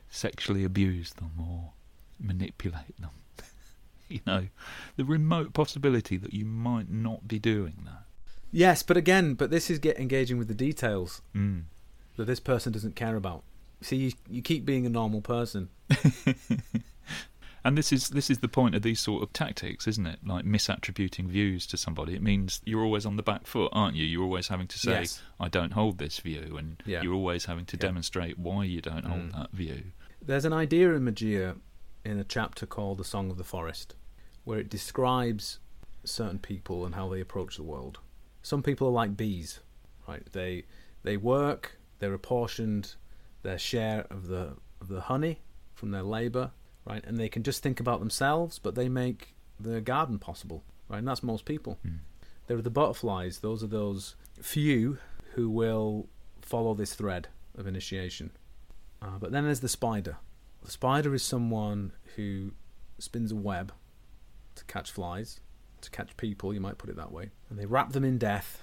sexually 0.09 0.63
abuse 0.63 1.13
them 1.13 1.31
or 1.39 1.71
manipulate 2.19 2.99
them. 2.99 3.11
you 4.09 4.19
know, 4.25 4.47
the 4.95 5.05
remote 5.05 5.53
possibility 5.53 6.17
that 6.17 6.33
you 6.33 6.45
might 6.45 6.89
not 6.89 7.27
be 7.27 7.39
doing 7.39 7.75
that. 7.85 8.03
Yes, 8.51 8.81
but 8.83 8.95
again, 8.97 9.33
but 9.33 9.49
this 9.51 9.69
is 9.69 9.77
get 9.79 9.99
engaging 9.99 10.37
with 10.37 10.47
the 10.47 10.53
details 10.53 11.21
Mm. 11.35 11.63
that 12.15 12.25
this 12.25 12.39
person 12.39 12.71
doesn't 12.71 12.95
care 12.95 13.15
about. 13.15 13.43
See, 13.81 13.97
you, 13.97 14.11
you 14.29 14.41
keep 14.41 14.65
being 14.65 14.85
a 14.85 14.89
normal 14.89 15.21
person. 15.21 15.69
And 17.63 17.77
this 17.77 17.91
is 17.91 18.09
this 18.09 18.29
is 18.29 18.39
the 18.39 18.47
point 18.47 18.75
of 18.75 18.81
these 18.81 18.99
sort 19.01 19.21
of 19.23 19.33
tactics, 19.33 19.87
isn't 19.87 20.05
it? 20.07 20.19
Like 20.25 20.45
misattributing 20.45 21.25
views 21.25 21.67
to 21.67 21.75
somebody. 21.75 22.13
It 22.15 22.21
means 22.21 22.61
you're 22.63 22.83
always 22.83 23.05
on 23.05 23.17
the 23.17 23.23
back 23.23 23.45
foot, 23.45 23.69
aren't 23.73 23.97
you? 23.97 24.05
You're 24.05 24.23
always 24.23 24.47
having 24.47 24.67
to 24.67 24.79
say, 24.79 24.91
Yes. 25.01 25.21
"I 25.37 25.49
don't 25.49 25.73
hold 25.73 25.97
this 25.97 26.17
view," 26.19 26.55
and 26.57 26.81
Yeah. 26.85 27.01
you're 27.01 27.13
always 27.15 27.43
having 27.45 27.65
to 27.65 27.75
Yeah. 27.75 27.81
demonstrate 27.81 28.39
why 28.39 28.63
you 28.63 28.79
don't 28.79 29.03
hold 29.05 29.21
Mm. 29.23 29.31
that 29.33 29.51
view. 29.51 29.83
There's 30.27 30.43
an 30.43 30.51
idea 30.51 30.93
in 30.93 31.05
Magia 31.05 31.55
in 32.03 32.19
a 32.19 32.25
chapter 32.25 32.65
called 32.65 32.97
The 32.97 33.05
Song 33.05 33.31
of 33.31 33.37
the 33.37 33.45
Forest 33.45 33.95
where 34.43 34.59
it 34.59 34.69
describes 34.69 35.59
certain 36.03 36.37
people 36.37 36.85
and 36.85 36.95
how 36.95 37.07
they 37.07 37.21
approach 37.21 37.55
the 37.55 37.63
world. 37.63 37.99
Some 38.41 38.61
people 38.61 38.89
are 38.89 38.91
like 38.91 39.15
bees, 39.15 39.61
right? 40.05 40.23
They 40.33 40.65
they 41.03 41.15
work, 41.15 41.77
they're 41.99 42.13
apportioned 42.13 42.95
their 43.43 43.57
share 43.57 44.05
of 44.09 44.27
the 44.27 44.57
of 44.81 44.89
the 44.89 44.99
honey 44.99 45.39
from 45.73 45.91
their 45.91 46.03
labor, 46.03 46.51
right? 46.83 47.05
And 47.05 47.17
they 47.17 47.29
can 47.29 47.43
just 47.43 47.63
think 47.63 47.79
about 47.79 47.99
themselves, 47.99 48.59
but 48.59 48.75
they 48.75 48.89
make 48.89 49.33
the 49.57 49.79
garden 49.79 50.19
possible, 50.19 50.61
right? 50.89 50.97
And 50.97 51.07
that's 51.07 51.23
most 51.23 51.45
people. 51.45 51.79
Mm. 51.87 51.99
There 52.47 52.57
are 52.57 52.61
the 52.61 52.69
butterflies, 52.69 53.39
those 53.39 53.63
are 53.63 53.67
those 53.67 54.17
few 54.41 54.97
who 55.35 55.49
will 55.49 56.09
follow 56.41 56.73
this 56.73 56.95
thread 56.95 57.29
of 57.57 57.65
initiation. 57.65 58.31
Uh, 59.01 59.17
but 59.19 59.31
then 59.31 59.43
there's 59.45 59.59
the 59.59 59.69
spider. 59.69 60.17
The 60.63 60.71
spider 60.71 61.13
is 61.13 61.23
someone 61.23 61.93
who 62.15 62.51
spins 62.99 63.31
a 63.31 63.35
web 63.35 63.71
to 64.55 64.65
catch 64.65 64.91
flies, 64.91 65.39
to 65.81 65.91
catch 65.91 66.17
people, 66.17 66.53
you 66.53 66.59
might 66.59 66.77
put 66.77 66.89
it 66.89 66.95
that 66.95 67.11
way. 67.11 67.29
And 67.49 67.59
they 67.59 67.65
wrap 67.65 67.91
them 67.91 68.03
in 68.03 68.17
death 68.17 68.61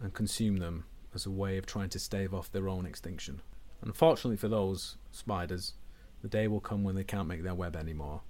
and 0.00 0.12
consume 0.12 0.56
them 0.56 0.84
as 1.14 1.26
a 1.26 1.30
way 1.30 1.56
of 1.56 1.66
trying 1.66 1.88
to 1.90 1.98
stave 1.98 2.34
off 2.34 2.50
their 2.50 2.68
own 2.68 2.84
extinction. 2.84 3.42
Unfortunately 3.82 4.36
for 4.36 4.48
those 4.48 4.96
spiders, 5.12 5.74
the 6.22 6.28
day 6.28 6.48
will 6.48 6.60
come 6.60 6.84
when 6.84 6.96
they 6.96 7.04
can't 7.04 7.28
make 7.28 7.42
their 7.42 7.54
web 7.54 7.76
anymore 7.76 8.22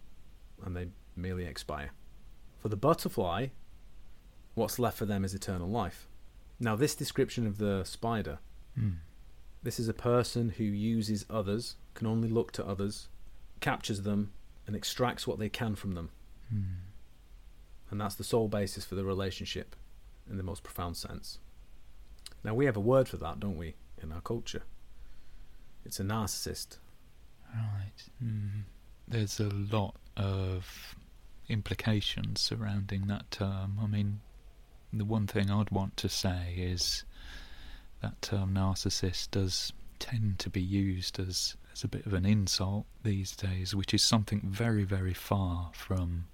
and 0.64 0.76
they 0.76 0.88
merely 1.16 1.46
expire. 1.46 1.90
For 2.58 2.68
the 2.68 2.76
butterfly, 2.76 3.48
what's 4.54 4.78
left 4.78 4.98
for 4.98 5.06
them 5.06 5.24
is 5.24 5.34
eternal 5.34 5.68
life. 5.68 6.06
Now, 6.62 6.76
this 6.76 6.94
description 6.94 7.46
of 7.46 7.56
the 7.56 7.84
spider 7.84 8.38
Mm. 8.78 8.96
This 9.62 9.78
is 9.78 9.88
a 9.88 9.94
person 9.94 10.50
who 10.50 10.64
uses 10.64 11.26
others, 11.28 11.76
can 11.94 12.06
only 12.06 12.28
look 12.28 12.52
to 12.52 12.66
others, 12.66 13.08
captures 13.60 14.02
them, 14.02 14.32
and 14.66 14.74
extracts 14.74 15.26
what 15.26 15.38
they 15.38 15.48
can 15.48 15.74
from 15.74 15.94
them. 15.94 16.10
Mm. 16.54 16.64
And 17.90 18.00
that's 18.00 18.14
the 18.14 18.24
sole 18.24 18.48
basis 18.48 18.84
for 18.84 18.94
the 18.94 19.04
relationship 19.04 19.76
in 20.30 20.36
the 20.36 20.42
most 20.42 20.62
profound 20.62 20.96
sense. 20.96 21.38
Now, 22.42 22.54
we 22.54 22.66
have 22.66 22.76
a 22.76 22.80
word 22.80 23.08
for 23.08 23.16
that, 23.18 23.40
don't 23.40 23.58
we, 23.58 23.74
in 24.02 24.12
our 24.12 24.20
culture? 24.20 24.62
It's 25.84 26.00
a 26.00 26.04
narcissist. 26.04 26.78
Right. 27.52 28.08
Mm. 28.24 28.62
There's 29.08 29.40
a 29.40 29.48
lot 29.48 29.96
of 30.16 30.94
implications 31.48 32.40
surrounding 32.40 33.08
that 33.08 33.30
term. 33.30 33.78
I 33.82 33.86
mean, 33.86 34.20
the 34.92 35.04
one 35.04 35.26
thing 35.26 35.50
I'd 35.50 35.70
want 35.70 35.96
to 35.98 36.08
say 36.08 36.54
is 36.56 37.04
that 38.02 38.20
term 38.22 38.54
narcissist 38.54 39.30
does 39.30 39.72
tend 39.98 40.38
to 40.38 40.50
be 40.50 40.62
used 40.62 41.20
as, 41.20 41.56
as 41.72 41.84
a 41.84 41.88
bit 41.88 42.06
of 42.06 42.14
an 42.14 42.24
insult 42.24 42.86
these 43.02 43.36
days, 43.36 43.74
which 43.74 43.92
is 43.94 44.02
something 44.02 44.40
very, 44.44 44.84
very 44.84 45.14
far 45.14 45.70
from 45.74 46.24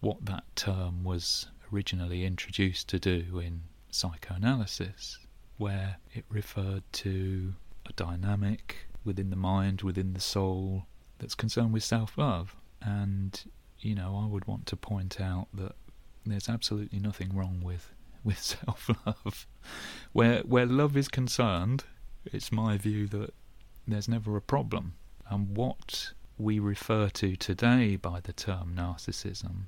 what 0.00 0.24
that 0.26 0.44
term 0.54 1.02
was 1.02 1.46
originally 1.72 2.24
introduced 2.24 2.88
to 2.88 2.98
do 2.98 3.38
in 3.38 3.62
psychoanalysis, 3.90 5.18
where 5.56 5.96
it 6.12 6.24
referred 6.28 6.82
to 6.92 7.54
a 7.86 7.92
dynamic 7.94 8.86
within 9.04 9.30
the 9.30 9.36
mind, 9.36 9.82
within 9.82 10.12
the 10.12 10.20
soul, 10.20 10.86
that's 11.18 11.34
concerned 11.34 11.72
with 11.72 11.82
self 11.82 12.18
love. 12.18 12.56
And, 12.82 13.42
you 13.80 13.94
know, 13.94 14.20
I 14.22 14.26
would 14.26 14.46
want 14.46 14.66
to 14.66 14.76
point 14.76 15.20
out 15.20 15.48
that 15.54 15.72
there's 16.26 16.48
absolutely 16.48 16.98
nothing 16.98 17.34
wrong 17.34 17.60
with, 17.62 17.92
with 18.24 18.38
self 18.64 18.90
love. 19.06 19.46
Where, 20.12 20.40
where 20.40 20.66
love 20.66 20.96
is 20.96 21.08
concerned, 21.08 21.84
it's 22.24 22.50
my 22.50 22.78
view 22.78 23.06
that 23.08 23.34
there's 23.86 24.08
never 24.08 24.36
a 24.36 24.42
problem. 24.42 24.94
And 25.28 25.56
what 25.56 26.12
we 26.38 26.58
refer 26.58 27.08
to 27.08 27.36
today 27.36 27.96
by 27.96 28.20
the 28.20 28.32
term 28.32 28.74
narcissism 28.76 29.66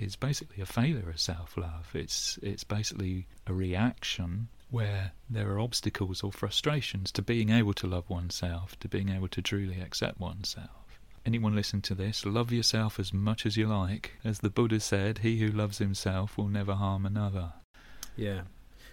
is 0.00 0.16
basically 0.16 0.62
a 0.62 0.66
failure 0.66 1.10
of 1.10 1.20
self 1.20 1.56
love. 1.56 1.90
It's 1.94 2.38
it's 2.42 2.64
basically 2.64 3.26
a 3.46 3.52
reaction 3.52 4.48
where 4.70 5.12
there 5.28 5.50
are 5.50 5.60
obstacles 5.60 6.22
or 6.22 6.32
frustrations 6.32 7.10
to 7.12 7.22
being 7.22 7.50
able 7.50 7.74
to 7.74 7.86
love 7.86 8.08
oneself, 8.08 8.78
to 8.78 8.88
being 8.88 9.08
able 9.08 9.28
to 9.28 9.42
truly 9.42 9.80
accept 9.80 10.20
oneself. 10.20 10.70
anyone 11.26 11.54
listen 11.54 11.82
to 11.82 11.94
this, 11.94 12.24
love 12.24 12.50
yourself 12.50 12.98
as 12.98 13.12
much 13.12 13.44
as 13.44 13.56
you 13.56 13.66
like. 13.66 14.12
As 14.24 14.38
the 14.38 14.48
Buddha 14.48 14.80
said, 14.80 15.18
he 15.18 15.38
who 15.40 15.48
loves 15.48 15.78
himself 15.78 16.38
will 16.38 16.48
never 16.48 16.74
harm 16.74 17.04
another. 17.04 17.52
Yeah. 18.16 18.42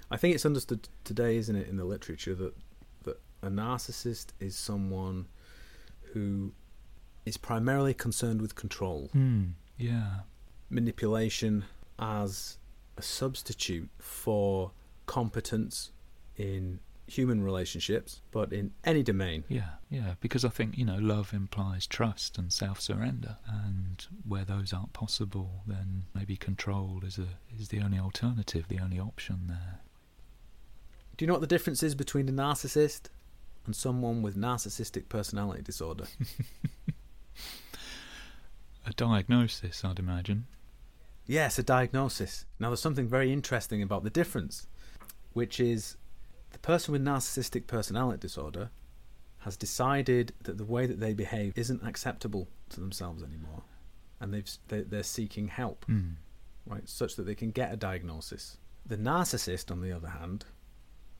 I 0.09 0.17
think 0.17 0.35
it's 0.35 0.45
understood 0.45 0.87
today, 1.03 1.37
isn't 1.37 1.55
it, 1.55 1.67
in 1.67 1.77
the 1.77 1.83
literature 1.85 2.35
that 2.35 2.53
that 3.03 3.19
a 3.41 3.49
narcissist 3.49 4.27
is 4.39 4.55
someone 4.55 5.27
who 6.13 6.53
is 7.25 7.37
primarily 7.37 7.93
concerned 7.93 8.41
with 8.41 8.55
control, 8.55 9.09
Hmm. 9.13 9.47
Yeah. 9.77 10.21
manipulation 10.69 11.65
as 11.99 12.57
a 12.97 13.01
substitute 13.01 13.89
for 13.99 14.71
competence 15.05 15.91
in 16.35 16.79
human 17.07 17.41
relationships, 17.41 18.21
but 18.31 18.51
in 18.53 18.71
any 18.83 19.01
domain. 19.01 19.43
Yeah, 19.47 19.69
yeah, 19.89 20.15
because 20.19 20.43
I 20.43 20.49
think, 20.49 20.77
you 20.77 20.85
know, 20.85 20.97
love 20.97 21.33
implies 21.33 21.87
trust 21.87 22.37
and 22.37 22.51
self 22.51 22.79
surrender. 22.79 23.37
And 23.47 24.05
where 24.27 24.45
those 24.45 24.73
aren't 24.73 24.93
possible, 24.93 25.63
then 25.65 26.03
maybe 26.13 26.35
control 26.35 27.01
is 27.05 27.17
a 27.17 27.27
is 27.57 27.69
the 27.69 27.81
only 27.81 27.97
alternative, 27.97 28.67
the 28.67 28.79
only 28.79 28.99
option 28.99 29.45
there. 29.47 29.79
Do 31.15 31.23
you 31.23 31.27
know 31.27 31.33
what 31.33 31.41
the 31.41 31.47
difference 31.47 31.81
is 31.81 31.95
between 31.95 32.29
a 32.29 32.31
narcissist 32.31 33.09
and 33.65 33.75
someone 33.75 34.21
with 34.21 34.37
narcissistic 34.37 35.09
personality 35.09 35.63
disorder? 35.63 36.05
A 38.87 38.93
diagnosis, 38.93 39.83
I'd 39.83 39.99
imagine. 39.99 40.45
Yes, 41.25 41.59
a 41.59 41.63
diagnosis. 41.63 42.45
Now, 42.57 42.69
there's 42.69 42.79
something 42.79 43.09
very 43.09 43.33
interesting 43.33 43.81
about 43.81 44.05
the 44.05 44.09
difference, 44.09 44.65
which 45.33 45.59
is 45.59 45.97
the 46.51 46.59
person 46.59 46.91
with 46.91 47.03
narcissistic 47.03 47.67
personality 47.67 48.19
disorder 48.19 48.69
has 49.39 49.55
decided 49.57 50.33
that 50.43 50.57
the 50.57 50.65
way 50.65 50.85
that 50.85 50.99
they 50.99 51.13
behave 51.13 51.53
isn't 51.57 51.83
acceptable 51.83 52.47
to 52.69 52.79
themselves 52.79 53.23
anymore, 53.23 53.63
and 54.19 54.33
they've 54.33 54.49
they- 54.67 54.83
they're 54.83 55.03
seeking 55.03 55.47
help, 55.49 55.85
Hmm. 55.85 56.11
right, 56.65 56.87
such 56.89 57.15
that 57.15 57.23
they 57.23 57.35
can 57.35 57.51
get 57.51 57.71
a 57.73 57.77
diagnosis. 57.77 58.57
The 58.85 58.97
narcissist, 58.97 59.69
on 59.71 59.81
the 59.81 59.91
other 59.91 60.09
hand, 60.09 60.45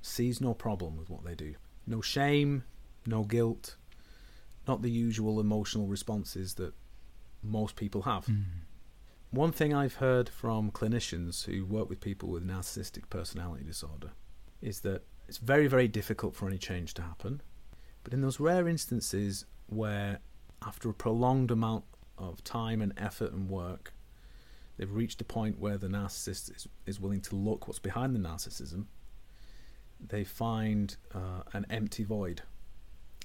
sees 0.01 0.39
no 0.41 0.53
problem 0.53 0.95
with 0.97 1.09
what 1.09 1.23
they 1.23 1.35
do, 1.35 1.55
no 1.85 2.01
shame, 2.01 2.63
no 3.05 3.23
guilt, 3.23 3.75
not 4.67 4.81
the 4.81 4.91
usual 4.91 5.39
emotional 5.39 5.87
responses 5.87 6.55
that 6.55 6.73
most 7.43 7.75
people 7.75 8.01
have. 8.03 8.25
Hmm. 8.25 8.41
One 9.31 9.51
thing 9.51 9.73
I've 9.73 9.95
heard 9.95 10.29
from 10.29 10.71
clinicians 10.71 11.43
who 11.45 11.65
work 11.65 11.89
with 11.89 11.99
people 11.99 12.29
with 12.29 12.45
narcissistic 12.45 13.09
personality 13.09 13.63
disorder 13.65 14.11
is 14.61 14.81
that 14.81 15.05
it's 15.27 15.37
very, 15.37 15.67
very 15.67 15.87
difficult 15.87 16.35
for 16.35 16.47
any 16.47 16.57
change 16.57 16.93
to 16.95 17.01
happen. 17.01 17.41
But 18.03 18.13
in 18.13 18.21
those 18.21 18.39
rare 18.39 18.67
instances 18.67 19.45
where, 19.67 20.19
after 20.65 20.89
a 20.89 20.93
prolonged 20.93 21.51
amount 21.51 21.83
of 22.17 22.43
time 22.43 22.81
and 22.81 22.93
effort 22.97 23.33
and 23.33 23.49
work, 23.49 23.93
they've 24.77 24.91
reached 24.91 25.21
a 25.21 25.25
point 25.25 25.59
where 25.59 25.77
the 25.77 25.87
narcissist 25.87 26.55
is, 26.55 26.67
is 26.85 26.99
willing 26.99 27.21
to 27.21 27.35
look 27.35 27.67
what's 27.67 27.79
behind 27.79 28.15
the 28.15 28.19
narcissism, 28.19 28.85
they 29.99 30.23
find 30.23 30.95
uh, 31.13 31.43
an 31.53 31.65
empty 31.69 32.03
void. 32.03 32.41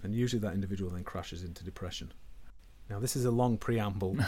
And 0.02 0.14
usually 0.14 0.40
that 0.40 0.54
individual 0.54 0.90
then 0.90 1.04
crashes 1.04 1.44
into 1.44 1.64
depression. 1.64 2.12
Now, 2.90 2.98
this 2.98 3.14
is 3.14 3.24
a 3.24 3.30
long 3.30 3.56
preamble 3.56 4.16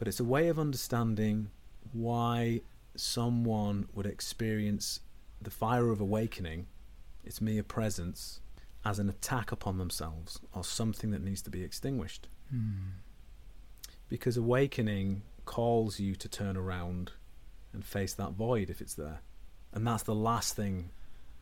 but 0.00 0.08
it's 0.08 0.18
a 0.18 0.24
way 0.24 0.48
of 0.48 0.58
understanding 0.58 1.50
why 1.92 2.62
someone 2.96 3.86
would 3.92 4.06
experience 4.06 5.00
the 5.40 5.50
fire 5.50 5.88
of 5.90 6.00
awakening, 6.00 6.66
its 7.24 7.40
mere 7.40 7.62
presence, 7.62 8.40
as 8.84 8.98
an 8.98 9.08
attack 9.08 9.52
upon 9.52 9.78
themselves 9.78 10.40
or 10.54 10.64
something 10.64 11.10
that 11.10 11.22
needs 11.22 11.42
to 11.42 11.50
be 11.50 11.62
extinguished. 11.62 12.28
Hmm. 12.50 12.90
Because 14.08 14.36
awakening 14.36 15.22
calls 15.44 16.00
you 16.00 16.14
to 16.16 16.28
turn 16.28 16.56
around 16.56 17.12
and 17.72 17.84
face 17.84 18.14
that 18.14 18.32
void 18.32 18.70
if 18.70 18.80
it's 18.80 18.94
there. 18.94 19.20
And 19.72 19.86
that's 19.86 20.02
the 20.02 20.14
last 20.14 20.56
thing 20.56 20.90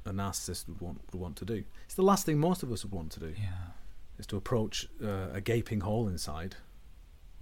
a 0.05 0.11
narcissist 0.11 0.68
would 0.68 0.80
want 0.80 1.01
would 1.12 1.20
want 1.20 1.36
to 1.36 1.44
do. 1.44 1.64
It's 1.84 1.94
the 1.94 2.03
last 2.03 2.26
thing 2.26 2.38
most 2.38 2.62
of 2.62 2.70
us 2.72 2.84
would 2.84 2.92
want 2.92 3.11
to 3.12 3.20
do 3.20 3.34
Yeah. 3.38 3.72
is 4.18 4.26
to 4.26 4.36
approach 4.36 4.88
uh, 5.03 5.28
a 5.32 5.40
gaping 5.40 5.80
hole 5.80 6.09
inside, 6.09 6.57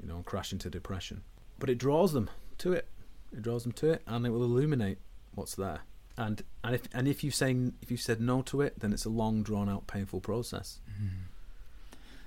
you 0.00 0.08
know, 0.08 0.16
and 0.16 0.24
crash 0.24 0.52
into 0.52 0.70
depression. 0.70 1.22
But 1.58 1.70
it 1.70 1.78
draws 1.78 2.12
them 2.12 2.28
to 2.58 2.72
it. 2.72 2.86
It 3.32 3.42
draws 3.42 3.62
them 3.64 3.72
to 3.72 3.90
it, 3.92 4.02
and 4.06 4.24
it 4.26 4.30
will 4.30 4.44
illuminate 4.44 4.98
what's 5.34 5.54
there. 5.54 5.80
And 6.18 6.42
and 6.64 6.74
if 6.74 6.88
and 6.94 7.06
if 7.06 7.22
you 7.22 7.30
saying 7.30 7.74
if 7.82 7.90
you 7.90 7.96
said 7.96 8.20
no 8.20 8.42
to 8.42 8.62
it, 8.62 8.80
then 8.80 8.92
it's 8.92 9.04
a 9.04 9.10
long, 9.10 9.42
drawn 9.42 9.68
out, 9.68 9.86
painful 9.86 10.20
process. 10.20 10.80
Hmm. 10.98 11.08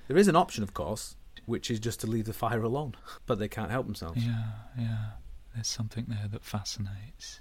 There 0.07 0.17
is 0.17 0.27
an 0.27 0.35
option, 0.35 0.63
of 0.63 0.73
course, 0.73 1.15
which 1.45 1.69
is 1.69 1.79
just 1.79 1.99
to 2.01 2.07
leave 2.07 2.25
the 2.25 2.33
fire 2.33 2.61
alone, 2.61 2.95
but 3.25 3.39
they 3.39 3.47
can't 3.47 3.71
help 3.71 3.85
themselves. 3.85 4.23
Yeah, 4.23 4.43
yeah. 4.77 5.05
There's 5.53 5.67
something 5.67 6.05
there 6.07 6.27
that 6.31 6.43
fascinates. 6.43 7.39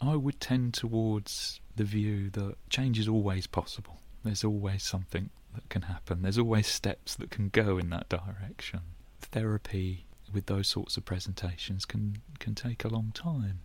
I 0.00 0.14
would 0.14 0.40
tend 0.40 0.74
towards 0.74 1.60
the 1.74 1.84
view 1.84 2.30
that 2.30 2.54
change 2.70 2.98
is 2.98 3.08
always 3.08 3.46
possible. 3.46 3.98
There's 4.22 4.44
always 4.44 4.84
something 4.84 5.30
that 5.54 5.68
can 5.68 5.82
happen. 5.82 6.22
There's 6.22 6.38
always 6.38 6.68
steps 6.68 7.16
that 7.16 7.30
can 7.30 7.48
go 7.48 7.78
in 7.78 7.90
that 7.90 8.08
direction. 8.08 8.80
Therapy 9.20 10.06
with 10.32 10.46
those 10.46 10.68
sorts 10.68 10.96
of 10.96 11.04
presentations 11.04 11.84
can 11.84 12.18
can 12.38 12.54
take 12.54 12.84
a 12.84 12.88
long 12.88 13.12
time. 13.14 13.60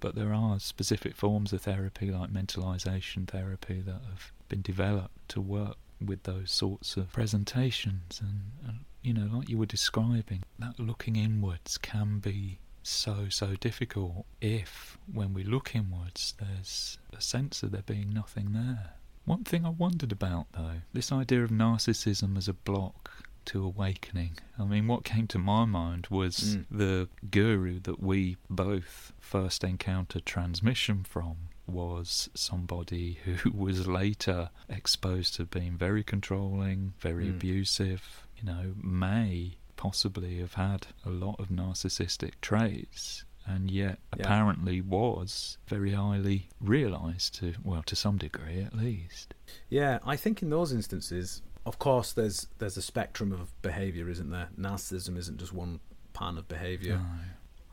But, 0.00 0.14
there 0.14 0.34
are 0.34 0.58
specific 0.60 1.16
forms 1.16 1.52
of 1.52 1.62
therapy 1.62 2.10
like 2.10 2.30
mentalization 2.30 3.26
therapy 3.26 3.80
that 3.80 4.02
have 4.10 4.32
been 4.48 4.62
developed 4.62 5.28
to 5.30 5.40
work 5.40 5.76
with 6.04 6.24
those 6.24 6.50
sorts 6.50 6.96
of 6.96 7.12
presentations. 7.12 8.20
And, 8.20 8.52
and 8.66 8.78
you 9.02 9.12
know 9.12 9.36
like 9.36 9.48
you 9.48 9.58
were 9.58 9.66
describing 9.66 10.42
that 10.58 10.78
looking 10.78 11.16
inwards 11.16 11.76
can 11.78 12.18
be 12.18 12.58
so 12.84 13.28
so 13.28 13.54
difficult 13.56 14.26
if 14.40 14.98
when 15.12 15.32
we 15.34 15.44
look 15.44 15.74
inwards 15.74 16.34
there's 16.40 16.98
a 17.16 17.20
sense 17.20 17.62
of 17.62 17.72
there 17.72 17.82
being 17.82 18.12
nothing 18.12 18.52
there. 18.52 18.94
One 19.24 19.44
thing 19.44 19.64
i 19.64 19.68
wondered 19.68 20.12
about 20.12 20.46
though 20.52 20.82
this 20.92 21.12
idea 21.12 21.44
of 21.44 21.50
narcissism 21.50 22.36
as 22.36 22.48
a 22.48 22.52
block 22.54 23.10
to 23.46 23.64
awakening 23.64 24.38
i 24.58 24.64
mean 24.64 24.86
what 24.86 25.04
came 25.04 25.26
to 25.26 25.38
my 25.38 25.64
mind 25.64 26.06
was 26.10 26.56
Mm. 26.56 26.64
the 26.70 27.08
guru 27.30 27.78
that 27.80 28.00
we 28.02 28.36
both 28.48 29.12
first 29.20 29.64
encountered 29.64 30.24
transmission 30.26 31.04
from 31.04 31.36
was 31.66 32.28
somebody 32.34 33.18
who 33.24 33.50
was 33.66 33.86
later 33.86 34.50
exposed 34.68 35.34
to 35.34 35.44
being 35.44 35.76
very 35.76 36.02
controlling 36.04 36.94
very 37.00 37.26
Mm. 37.26 37.30
abusive 37.36 38.26
you 38.36 38.44
know 38.44 38.74
may 38.82 39.56
possibly 39.76 40.38
have 40.38 40.54
had 40.54 40.86
a 41.04 41.10
lot 41.10 41.36
of 41.40 41.48
narcissistic 41.48 42.32
traits 42.40 43.24
and 43.44 43.70
yet 43.70 43.98
Yeah. 44.16 44.22
apparently 44.24 44.80
was 44.80 45.58
very 45.66 45.92
highly 45.92 46.48
realized 46.60 47.34
to 47.40 47.54
well 47.64 47.82
to 47.84 47.96
some 47.96 48.16
degree 48.18 48.60
at 48.62 48.74
least 48.74 49.34
Yeah, 49.68 49.98
I 50.04 50.16
think 50.16 50.42
in 50.42 50.50
those 50.50 50.72
instances, 50.72 51.42
of 51.64 51.78
course, 51.78 52.12
there's 52.12 52.48
there's 52.58 52.76
a 52.76 52.82
spectrum 52.82 53.32
of 53.32 53.60
behaviour, 53.62 54.08
isn't 54.08 54.30
there? 54.30 54.48
Narcissism 54.58 55.16
isn't 55.16 55.38
just 55.38 55.52
one 55.52 55.80
pan 56.12 56.38
of 56.38 56.48
behaviour. 56.48 56.96
No. 56.96 57.04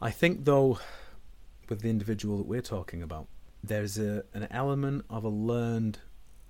I 0.01 0.11
think, 0.11 0.45
though, 0.45 0.79
with 1.67 1.81
the 1.81 1.89
individual 1.89 2.37
that 2.37 2.47
we're 2.47 2.61
talking 2.61 3.01
about, 3.01 3.27
there's 3.63 3.97
a, 3.97 4.23
an 4.33 4.47
element 4.51 5.05
of 5.09 5.23
a 5.23 5.29
learned 5.29 5.99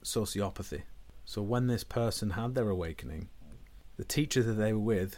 sociopathy. 0.03 0.83
So 1.25 1.41
when 1.41 1.67
this 1.67 1.83
person 1.83 2.31
had 2.31 2.55
their 2.55 2.69
awakening, 2.69 3.29
the 3.97 4.03
teacher 4.03 4.43
that 4.43 4.53
they 4.53 4.73
were 4.73 4.79
with, 4.79 5.15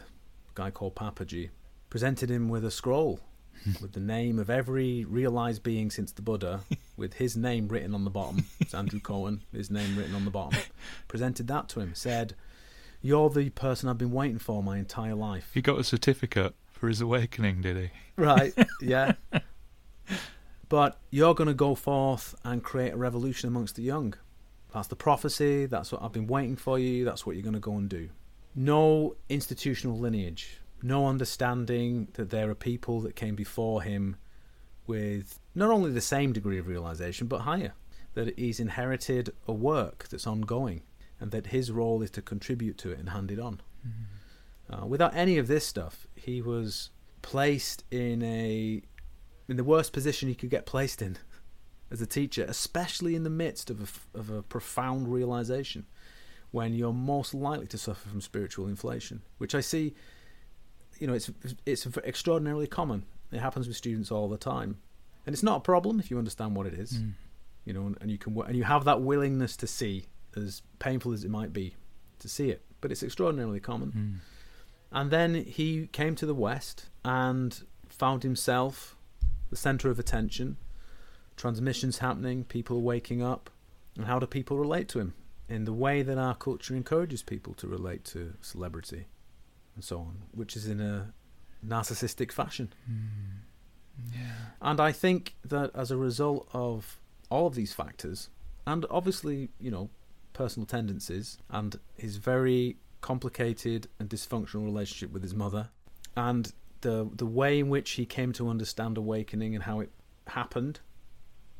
a 0.49 0.53
guy 0.55 0.71
called 0.71 0.95
Papaji, 0.95 1.49
presented 1.89 2.31
him 2.31 2.49
with 2.49 2.63
a 2.65 2.71
scroll 2.71 3.19
with 3.81 3.93
the 3.93 3.99
name 3.99 4.39
of 4.39 4.49
every 4.49 5.05
realized 5.05 5.63
being 5.63 5.91
since 5.91 6.11
the 6.11 6.21
Buddha, 6.21 6.61
with 7.01 7.15
his 7.15 7.35
name 7.35 7.67
written 7.67 7.93
on 7.93 8.05
the 8.05 8.09
bottom. 8.11 8.45
It's 8.61 8.75
Andrew 8.75 8.99
Cohen, 9.01 9.41
his 9.51 9.69
name 9.71 9.97
written 9.97 10.15
on 10.15 10.23
the 10.23 10.31
bottom. 10.31 10.61
Presented 11.09 11.47
that 11.47 11.67
to 11.69 11.81
him, 11.81 11.93
said, 11.95 12.35
You're 13.01 13.29
the 13.29 13.49
person 13.49 13.89
I've 13.89 13.97
been 13.97 14.11
waiting 14.11 14.37
for 14.37 14.61
my 14.63 14.77
entire 14.77 15.15
life. 15.15 15.49
he 15.53 15.61
got 15.61 15.79
a 15.79 15.83
certificate 15.83 16.53
for 16.71 16.87
his 16.87 17.01
awakening 17.01 17.61
did 17.61 17.75
he 17.77 17.89
Right, 18.15 18.53
yeah. 18.81 19.13
But 20.69 20.99
you're 21.09 21.33
going 21.35 21.47
to 21.47 21.53
go 21.53 21.75
forth 21.75 22.35
and 22.45 22.63
create 22.63 22.93
a 22.93 22.97
revolution 22.97 23.47
amongst 23.49 23.75
the 23.75 23.81
young. 23.81 24.13
That's 24.73 24.87
the 24.87 24.95
prophecy. 24.95 25.65
That's 25.65 25.91
what 25.91 26.01
I've 26.01 26.13
been 26.13 26.27
waiting 26.27 26.55
for 26.55 26.79
you. 26.79 27.03
That's 27.03 27.25
what 27.25 27.35
you're 27.35 27.43
going 27.43 27.55
to 27.55 27.59
go 27.59 27.75
and 27.75 27.89
do. 27.89 28.09
No 28.55 29.15
institutional 29.27 29.97
lineage. 29.97 30.61
No 30.81 31.07
understanding 31.07 32.07
that 32.13 32.29
there 32.29 32.49
are 32.49 32.55
people 32.55 33.01
that 33.01 33.15
came 33.15 33.35
before 33.35 33.81
him 33.81 34.15
with 34.87 35.39
not 35.55 35.69
only 35.69 35.91
the 35.91 36.01
same 36.01 36.33
degree 36.33 36.57
of 36.57 36.67
realization, 36.67 37.27
but 37.27 37.41
higher. 37.41 37.73
That 38.13 38.37
he's 38.37 38.59
inherited 38.59 39.29
a 39.47 39.53
work 39.53 40.07
that's 40.09 40.27
ongoing 40.27 40.81
and 41.19 41.31
that 41.31 41.47
his 41.47 41.71
role 41.71 42.01
is 42.01 42.11
to 42.11 42.21
contribute 42.21 42.77
to 42.79 42.91
it 42.91 42.99
and 42.99 43.09
hand 43.09 43.31
it 43.31 43.39
on. 43.39 43.61
Uh, 44.69 44.85
without 44.85 45.15
any 45.15 45.37
of 45.37 45.47
this 45.47 45.65
stuff, 45.65 46.07
he 46.15 46.41
was 46.41 46.89
placed 47.21 47.83
in 47.91 48.23
a 48.23 48.81
in 49.47 49.57
the 49.57 49.63
worst 49.63 49.91
position 49.91 50.29
he 50.29 50.35
could 50.35 50.49
get 50.49 50.65
placed 50.65 51.01
in 51.01 51.17
as 51.91 52.01
a 52.01 52.05
teacher, 52.05 52.45
especially 52.47 53.15
in 53.15 53.23
the 53.23 53.29
midst 53.29 53.69
of 53.69 53.81
a, 53.81 54.17
of 54.17 54.29
a 54.29 54.41
profound 54.43 55.11
realization, 55.11 55.85
when 56.51 56.73
you're 56.73 56.93
most 56.93 57.33
likely 57.33 57.67
to 57.67 57.77
suffer 57.77 58.07
from 58.07 58.21
spiritual 58.21 58.67
inflation, 58.67 59.21
which 59.37 59.53
I 59.55 59.61
see. 59.61 59.93
You 60.99 61.07
know, 61.07 61.13
it's 61.13 61.31
it's 61.65 61.87
extraordinarily 62.03 62.67
common. 62.67 63.05
It 63.31 63.39
happens 63.39 63.67
with 63.67 63.77
students 63.77 64.11
all 64.11 64.27
the 64.27 64.37
time, 64.37 64.77
and 65.25 65.33
it's 65.33 65.43
not 65.43 65.57
a 65.57 65.61
problem 65.61 65.99
if 65.99 66.11
you 66.11 66.17
understand 66.17 66.55
what 66.55 66.67
it 66.67 66.73
is. 66.73 66.93
Mm. 66.93 67.13
You 67.65 67.73
know, 67.73 67.85
and, 67.85 67.97
and 68.01 68.11
you 68.11 68.17
can 68.17 68.39
and 68.41 68.55
you 68.55 68.63
have 68.63 68.85
that 68.85 69.01
willingness 69.01 69.55
to 69.57 69.67
see, 69.67 70.07
as 70.35 70.61
painful 70.79 71.13
as 71.13 71.23
it 71.23 71.29
might 71.29 71.53
be, 71.53 71.75
to 72.19 72.27
see 72.27 72.49
it. 72.49 72.63
But 72.81 72.91
it's 72.91 73.03
extraordinarily 73.03 73.59
common. 73.59 73.91
Mm. 73.91 74.15
And 74.91 75.11
then 75.11 75.35
he 75.35 75.87
came 75.87 76.15
to 76.15 76.25
the 76.25 76.35
West 76.35 76.87
and 77.05 77.63
found 77.87 78.23
himself 78.23 78.95
the 79.49 79.55
center 79.55 79.89
of 79.89 79.99
attention, 79.99 80.57
transmissions 81.37 81.99
happening, 81.99 82.43
people 82.43 82.81
waking 82.81 83.21
up, 83.21 83.49
and 83.95 84.05
how 84.05 84.19
do 84.19 84.25
people 84.25 84.57
relate 84.57 84.87
to 84.89 84.99
him 84.99 85.13
in 85.47 85.65
the 85.65 85.73
way 85.73 86.01
that 86.01 86.17
our 86.17 86.33
culture 86.33 86.75
encourages 86.75 87.21
people 87.21 87.53
to 87.53 87.67
relate 87.67 88.05
to 88.05 88.33
celebrity 88.41 89.05
and 89.75 89.83
so 89.83 89.99
on, 89.99 90.23
which 90.33 90.55
is 90.55 90.67
in 90.67 90.79
a 90.79 91.13
narcissistic 91.65 92.31
fashion. 92.31 92.73
Mm. 92.89 94.13
Yeah. 94.13 94.19
And 94.61 94.79
I 94.79 94.91
think 94.91 95.35
that 95.45 95.71
as 95.75 95.91
a 95.91 95.97
result 95.97 96.47
of 96.53 96.99
all 97.29 97.47
of 97.47 97.55
these 97.55 97.73
factors, 97.73 98.29
and 98.65 98.85
obviously, 98.89 99.49
you 99.59 99.71
know, 99.71 99.89
personal 100.33 100.65
tendencies 100.65 101.37
and 101.49 101.79
his 101.97 102.17
very 102.17 102.77
complicated 103.01 103.87
and 103.99 104.09
dysfunctional 104.09 104.63
relationship 104.65 105.11
with 105.11 105.23
his 105.23 105.33
mother, 105.33 105.69
and 106.15 106.53
the 106.81 107.09
the 107.13 107.25
way 107.25 107.59
in 107.59 107.69
which 107.69 107.91
he 107.91 108.05
came 108.05 108.33
to 108.33 108.49
understand 108.49 108.97
awakening 108.97 109.55
and 109.55 109.63
how 109.63 109.79
it 109.79 109.91
happened, 110.27 110.79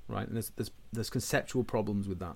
right? 0.07 0.27
And 0.27 0.35
there's 0.35 0.51
there's 0.55 0.71
there's 0.91 1.09
conceptual 1.09 1.63
problems 1.63 2.07
with 2.07 2.19
that. 2.19 2.35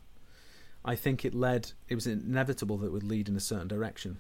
I 0.84 0.96
think 0.96 1.26
it 1.26 1.34
led. 1.34 1.72
It 1.90 1.96
was 1.96 2.08
inevitable 2.08 2.78
that 2.78 2.88
it 2.88 2.92
would 2.92 3.04
lead 3.04 3.28
in 3.28 3.36
a 3.36 3.40
certain 3.40 3.68
direction, 3.68 4.20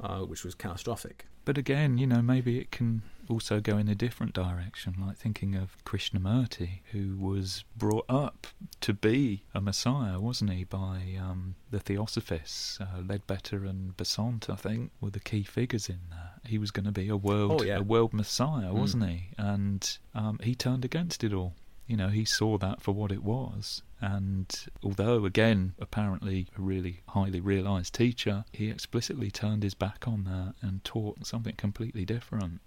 uh, 0.00 0.20
which 0.20 0.44
was 0.44 0.54
catastrophic. 0.54 1.26
But 1.44 1.58
again, 1.58 1.98
you 1.98 2.06
know, 2.06 2.22
maybe 2.22 2.58
it 2.60 2.70
can 2.70 3.02
also 3.28 3.60
go 3.60 3.76
in 3.76 3.88
a 3.88 3.96
different 3.96 4.32
direction, 4.32 4.94
like 5.04 5.16
thinking 5.16 5.56
of 5.56 5.76
Krishnamurti, 5.84 6.80
who 6.92 7.16
was 7.18 7.64
brought 7.76 8.04
up 8.08 8.46
to 8.82 8.92
be 8.94 9.42
a 9.52 9.60
messiah, 9.60 10.20
wasn't 10.20 10.52
he, 10.52 10.62
by 10.62 11.16
um, 11.20 11.56
the 11.72 11.80
Theosophists, 11.80 12.78
uh, 12.80 13.00
Leadbeater 13.00 13.64
and 13.64 13.96
Besant, 13.96 14.48
I 14.48 14.54
think, 14.54 14.92
were 15.00 15.10
the 15.10 15.18
key 15.20 15.42
figures 15.42 15.88
in 15.88 15.98
that. 16.10 16.48
He 16.48 16.58
was 16.58 16.70
going 16.70 16.86
to 16.86 16.92
be 16.92 17.08
a 17.08 17.16
world, 17.16 17.60
Oh, 17.60 17.64
yeah. 17.64 17.78
a 17.78 17.82
world 17.82 18.12
messiah, 18.12 18.70
Mm. 18.70 18.74
wasn't 18.74 19.08
he? 19.08 19.28
And 19.36 19.98
um, 20.14 20.38
he 20.42 20.54
turned 20.54 20.84
against 20.84 21.24
it 21.24 21.32
all. 21.32 21.54
You 21.92 21.98
know, 21.98 22.08
he 22.08 22.24
saw 22.24 22.56
that 22.56 22.80
for 22.80 22.92
what 22.92 23.12
it 23.12 23.22
was. 23.22 23.82
And 24.00 24.50
although, 24.82 25.26
again, 25.26 25.74
apparently 25.78 26.48
a 26.56 26.62
really 26.62 27.02
highly 27.08 27.38
realised 27.38 27.92
teacher, 27.92 28.46
he 28.50 28.70
explicitly 28.70 29.30
turned 29.30 29.62
his 29.62 29.74
back 29.74 30.08
on 30.08 30.24
that 30.24 30.54
and 30.62 30.82
taught 30.84 31.26
something 31.26 31.54
completely 31.56 32.06
different. 32.06 32.62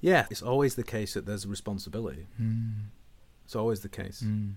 Yeah, 0.00 0.24
it's 0.30 0.40
always 0.40 0.74
the 0.74 0.82
case 0.82 1.12
that 1.12 1.26
there's 1.26 1.44
a 1.44 1.48
responsibility. 1.48 2.28
Mm. 2.40 2.84
It's 3.44 3.54
always 3.54 3.80
the 3.80 3.90
case. 3.90 4.22
Mm. 4.26 4.54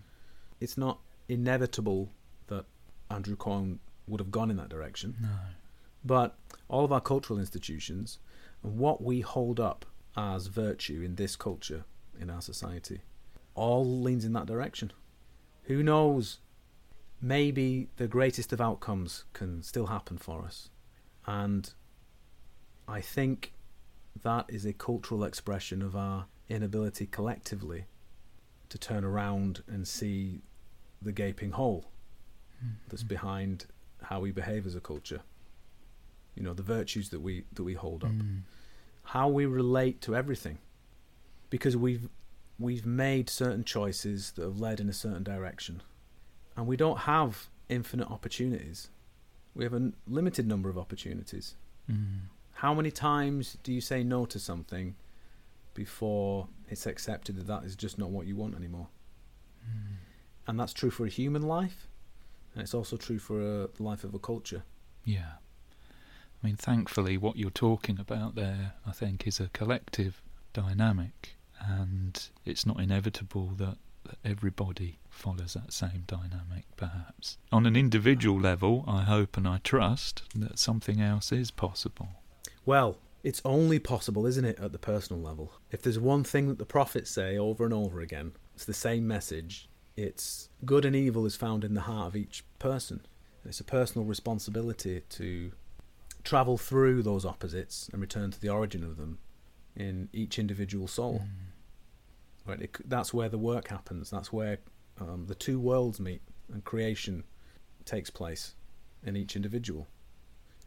It's 0.62 0.78
not 0.78 1.00
inevitable 1.28 2.08
that 2.48 2.64
Andrew 3.12 3.36
Cohen 3.36 3.82
would 4.08 4.22
have 4.22 4.32
gone 4.32 4.50
in 4.50 4.56
that 4.56 4.70
direction. 4.70 5.18
No. 5.22 5.28
But 6.06 6.38
all 6.70 6.86
of 6.86 6.94
our 6.94 7.02
cultural 7.02 7.38
institutions 7.38 8.20
and 8.64 8.78
what 8.78 9.04
we 9.04 9.20
hold 9.20 9.60
up 9.60 9.86
as 10.16 10.48
virtue 10.48 11.02
in 11.02 11.16
this 11.16 11.36
culture, 11.36 11.84
in 12.18 12.30
our 12.30 12.42
society, 12.42 13.02
all 13.56 14.02
leans 14.02 14.26
in 14.26 14.34
that 14.34 14.46
direction. 14.46 14.92
Who 15.64 15.84
knows? 15.84 16.40
Maybe 17.22 17.90
the 17.98 18.08
greatest 18.08 18.52
of 18.52 18.60
outcomes 18.60 19.24
can 19.34 19.62
still 19.64 19.88
happen 19.88 20.18
for 20.18 20.44
us. 20.44 20.70
And 21.26 21.72
I 22.88 23.00
think 23.00 23.54
that 24.24 24.46
is 24.50 24.66
a 24.66 24.74
cultural 24.74 25.24
expression 25.24 25.82
of 25.82 25.96
our 25.96 26.26
inability 26.50 27.06
collectively 27.06 27.86
to 28.70 28.78
turn 28.78 29.04
around 29.06 29.64
and 29.68 29.88
see 29.88 30.42
the 31.02 31.12
gaping 31.12 31.52
hole 31.52 31.86
that's 32.90 33.04
behind 33.04 33.66
how 34.04 34.20
we 34.22 34.32
behave 34.32 34.66
as 34.66 34.74
a 34.76 34.80
culture. 34.82 35.22
You 36.36 36.44
know, 36.44 36.54
the 36.54 36.64
virtues 36.64 37.10
that 37.10 37.20
we 37.20 37.44
that 37.54 37.64
we 37.64 37.74
hold 37.74 38.04
up, 38.04 38.12
Mm. 38.12 38.42
how 39.04 39.28
we 39.30 39.46
relate 39.46 40.00
to 40.02 40.16
everything, 40.16 40.60
because 41.50 41.76
we've 41.78 42.10
we've 42.60 42.86
made 42.86 43.30
certain 43.30 43.64
choices 43.64 44.32
that 44.32 44.44
have 44.44 44.60
led 44.60 44.80
in 44.80 44.90
a 44.90 44.94
certain 44.94 45.24
direction, 45.24 45.82
and 46.56 46.68
we 46.68 46.78
don't 46.78 47.00
have 47.00 47.50
infinite 47.70 48.10
opportunities. 48.10 48.90
We 49.56 49.64
have 49.64 49.74
a 49.74 49.92
limited 50.08 50.48
number 50.48 50.70
of 50.70 50.78
opportunities. 50.78 51.56
Mm. 51.92 52.28
How 52.54 52.74
many 52.74 52.92
times 52.92 53.58
do 53.64 53.74
you 53.74 53.82
say 53.82 54.04
no 54.04 54.26
to 54.26 54.40
something 54.40 54.96
before 55.74 56.48
it's 56.70 56.86
accepted 56.86 57.36
that 57.38 57.48
that 57.48 57.64
is 57.64 57.76
just 57.76 57.98
not 57.98 58.10
what 58.10 58.28
you 58.28 58.36
want 58.36 58.56
anymore? 58.56 58.88
Mm. 59.68 59.96
And 60.48 60.60
that's 60.60 60.74
true 60.74 60.92
for 60.92 61.06
a 61.06 61.10
human 61.10 61.42
life, 61.42 61.88
and 62.54 62.62
it's 62.62 62.74
also 62.74 62.98
true 62.98 63.20
for 63.20 63.40
a, 63.40 63.68
the 63.68 63.84
life 63.84 64.04
of 64.04 64.14
a 64.14 64.20
culture. 64.20 64.64
Yeah. 65.06 65.34
I 66.44 66.48
mean, 66.48 66.56
thankfully, 66.58 67.18
what 67.18 67.38
you're 67.38 67.50
talking 67.50 68.00
about 68.00 68.36
there, 68.36 68.74
I 68.86 68.92
think, 68.92 69.26
is 69.26 69.40
a 69.40 69.48
collective 69.54 70.22
dynamic, 70.52 71.36
and 71.68 72.30
it's 72.46 72.66
not 72.66 72.80
inevitable 72.80 73.52
that, 73.58 73.78
that 74.06 74.18
everybody 74.24 75.00
follows 75.10 75.54
that 75.54 75.72
same 75.72 76.04
dynamic, 76.08 76.66
perhaps. 76.76 77.38
On 77.52 77.66
an 77.66 77.76
individual 77.76 78.40
level, 78.40 78.84
I 78.88 79.04
hope 79.04 79.38
and 79.38 79.48
I 79.48 79.60
trust 79.64 80.24
that 80.36 80.60
something 80.60 81.02
else 81.02 81.32
is 81.32 81.52
possible. 81.52 82.10
Well, 82.66 82.98
it's 83.24 83.42
only 83.46 83.80
possible, 83.80 84.26
isn't 84.26 84.46
it, 84.46 84.60
at 84.60 84.72
the 84.72 84.80
personal 84.80 85.22
level? 85.22 85.54
If 85.72 85.82
there's 85.82 86.00
one 86.00 86.24
thing 86.24 86.48
that 86.50 86.58
the 86.58 86.66
prophets 86.66 87.10
say 87.10 87.38
over 87.38 87.64
and 87.64 87.74
over 87.74 88.02
again, 88.02 88.34
it's 88.56 88.66
the 88.66 88.74
same 88.74 89.08
message. 89.08 89.70
It's 89.96 90.50
good 90.66 90.86
and 90.86 90.96
evil 90.96 91.26
is 91.26 91.36
found 91.36 91.64
in 91.64 91.74
the 91.74 91.82
heart 91.82 92.08
of 92.08 92.16
each 92.16 92.44
person. 92.60 93.06
It's 93.46 93.60
a 93.60 93.66
personal 93.66 94.06
responsibility 94.06 95.02
to 95.10 95.52
travel 96.24 96.58
through 96.58 97.04
those 97.04 97.26
opposites 97.26 97.90
and 97.92 98.02
return 98.02 98.32
to 98.32 98.40
the 98.40 98.50
origin 98.50 98.84
of 98.84 98.98
them 98.98 99.20
in 99.76 100.10
each 100.14 100.40
individual 100.40 100.88
soul. 100.88 101.24
Mm. 101.26 101.53
Right, 102.46 102.62
it, 102.62 102.90
that's 102.90 103.14
where 103.14 103.30
the 103.30 103.38
work 103.38 103.70
happens. 103.70 104.10
That's 104.10 104.34
where 104.34 104.58
um, 105.00 105.26
the 105.28 105.36
two 105.36 105.60
worlds 105.60 106.00
meet 106.00 106.22
and 106.52 106.64
creation 106.64 107.24
takes 107.86 108.10
place 108.10 108.56
in 109.06 109.16
each 109.16 109.36
individual. 109.36 109.88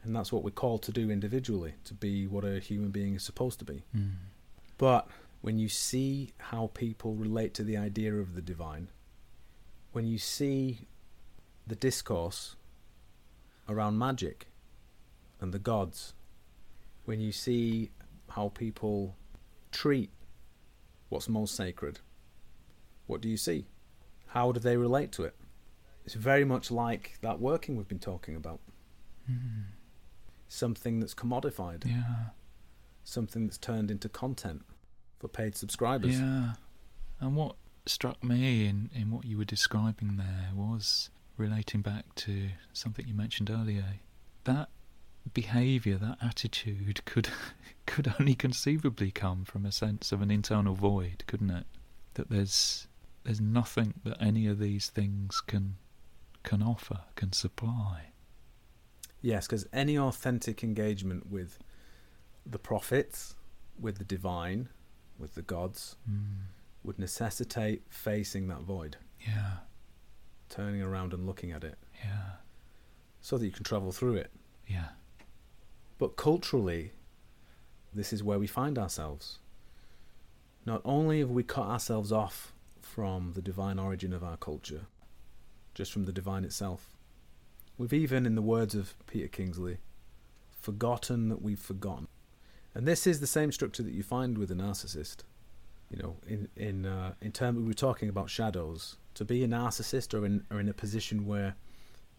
And 0.03 0.15
that's 0.15 0.33
what 0.33 0.45
we're 0.45 0.51
called 0.51 0.83
to 0.85 0.93
do 0.93 1.11
individually, 1.11 1.75
to 1.85 1.95
be 1.95 2.27
what 2.27 2.45
a 2.45 2.61
human 2.61 2.91
being 2.91 3.15
is 3.15 3.25
supposed 3.25 3.59
to 3.59 3.65
be. 3.65 3.83
Mm. 3.95 4.13
But 4.79 5.09
when 5.41 5.59
you 5.59 5.69
see 5.69 6.33
how 6.39 6.71
people 6.75 7.15
relate 7.15 7.55
to 7.55 7.65
the 7.65 7.77
idea 7.77 8.15
of 8.15 8.35
the 8.35 8.43
divine, 8.43 8.89
when 9.93 10.07
you 10.07 10.19
see 10.19 10.87
the 11.67 11.75
discourse 11.75 12.57
around 13.69 13.99
magic 13.99 14.47
and 15.41 15.53
the 15.53 15.59
gods, 15.59 16.15
when 17.05 17.21
you 17.21 17.33
see 17.33 17.91
how 18.31 18.49
people 18.51 19.17
treat 19.73 20.11
what's 21.09 21.29
most 21.29 21.55
sacred, 21.55 22.01
what 23.07 23.21
do 23.21 23.29
you 23.29 23.37
see? 23.37 23.67
How 24.29 24.53
do 24.53 24.61
they 24.61 24.77
relate 24.77 25.13
to 25.13 25.25
it? 25.25 25.35
It's 26.05 26.15
very 26.15 26.45
much 26.45 26.71
like 26.71 27.19
that 27.23 27.41
working 27.41 27.77
we've 27.77 27.89
been 27.89 27.99
talking 27.99 28.37
about. 28.37 28.61
Mm. 29.31 29.65
Something 30.49 31.01
that's 31.01 31.15
commodified, 31.15 31.85
Yeah. 31.85 32.27
something 33.05 33.47
that's 33.47 33.59
turned 33.59 33.91
into 33.91 34.09
content 34.09 34.65
for 35.19 35.29
paid 35.29 35.57
subscribers. 35.57 36.19
Yeah. 36.19 36.55
And 37.21 37.35
what 37.37 37.57
struck 37.87 38.23
me 38.23 38.67
in, 38.67 38.91
in 38.95 39.11
what 39.11 39.25
you 39.25 39.39
were 39.39 39.45
describing 39.45 40.17
there 40.17 40.51
was 40.55 41.11
relating 41.37 41.83
back 41.83 42.15
to 42.17 42.51
something 42.73 43.07
you 43.07 43.15
mentioned 43.15 43.51
earlier. 43.51 43.85
That 44.45 44.69
behaviour, 45.33 45.97
that 45.99 46.19
attitude 46.23 47.05
could 47.05 47.29
could 47.87 48.13
only 48.19 48.35
conceivably 48.35 49.11
come 49.11 49.45
from 49.45 49.65
a 49.65 49.73
sense 49.73 50.13
of 50.13 50.21
an 50.23 50.31
internal 50.31 50.75
void, 50.75 51.25
couldn't 51.27 51.51
it? 51.51 51.67
That 52.15 52.31
there's 52.31 52.87
there's 53.25 53.41
nothing 53.41 53.95
that 54.05 54.17
any 54.21 54.47
of 54.47 54.59
these 54.59 54.89
things 54.89 55.41
can 55.41 55.77
can 56.43 56.63
offer, 56.63 57.01
can 57.17 57.33
supply. 57.33 58.13
Yes, 59.21 59.47
because 59.47 59.67
any 59.73 59.99
authentic 59.99 60.63
engagement 60.63 61.29
with 61.31 61.59
the 62.45 62.59
prophets, 62.59 63.35
with 63.81 63.99
the 63.99 64.05
divine, 64.05 64.69
with 65.19 65.35
the 65.35 65.43
gods, 65.43 65.97
Mm. 66.09 66.43
would 66.85 66.99
necessitate 67.01 67.83
facing 67.89 68.47
that 68.49 68.61
void, 68.61 68.99
Yeah, 69.27 69.57
turning 70.49 70.81
around 70.83 71.13
and 71.13 71.27
looking 71.27 71.51
at 71.51 71.65
it, 71.65 71.77
yeah, 72.05 72.37
so 73.21 73.37
that 73.39 73.45
you 73.47 73.51
can 73.51 73.65
travel 73.65 73.91
through 73.91 74.15
it. 74.17 74.31
yeah. 74.69 74.91
But 75.99 76.17
culturally, 76.17 76.93
this 77.93 78.13
is 78.13 78.23
where 78.23 78.39
we 78.39 78.47
find 78.47 78.79
ourselves. 78.79 79.39
Not 80.65 80.83
only 80.85 81.21
have 81.21 81.31
we 81.31 81.43
cut 81.43 81.67
ourselves 81.67 82.13
off 82.13 82.53
from 82.81 83.33
the 83.35 83.43
divine 83.43 83.79
origin 83.79 84.13
of 84.13 84.25
our 84.25 84.37
culture, 84.37 84.83
just 85.75 85.93
from 85.93 86.05
the 86.05 86.13
divine 86.13 86.45
itself, 86.45 86.97
We've 87.79 87.93
even, 87.93 88.25
in 88.25 88.35
the 88.35 88.43
words 88.43 88.75
of 88.75 88.95
Peter 89.07 89.29
Kingsley, 89.29 89.79
forgotten 90.51 91.29
that 91.29 91.43
we've 91.43 91.59
forgotten. 91.59 92.09
And 92.75 92.89
this 92.89 93.07
is 93.07 93.21
the 93.21 93.27
same 93.27 93.53
structure 93.53 93.83
that 93.83 93.93
you 93.93 94.03
find 94.03 94.39
with 94.39 94.51
a 94.51 94.55
narcissist. 94.55 95.19
You 95.91 96.03
know, 96.03 96.17
in 96.27 96.49
in 96.57 96.87
uh, 96.87 97.13
in 97.21 97.33
terms 97.33 97.59
we 97.59 97.65
were 97.65 97.75
talking 97.75 98.09
about 98.09 98.31
shadows. 98.31 98.97
To 99.15 99.25
be 99.25 99.45
a 99.45 99.49
narcissist 99.49 100.13
or 100.15 100.27
in 100.27 100.45
or 100.51 100.59
in 100.59 100.69
a 100.69 100.75
position 100.75 101.27
where 101.27 101.55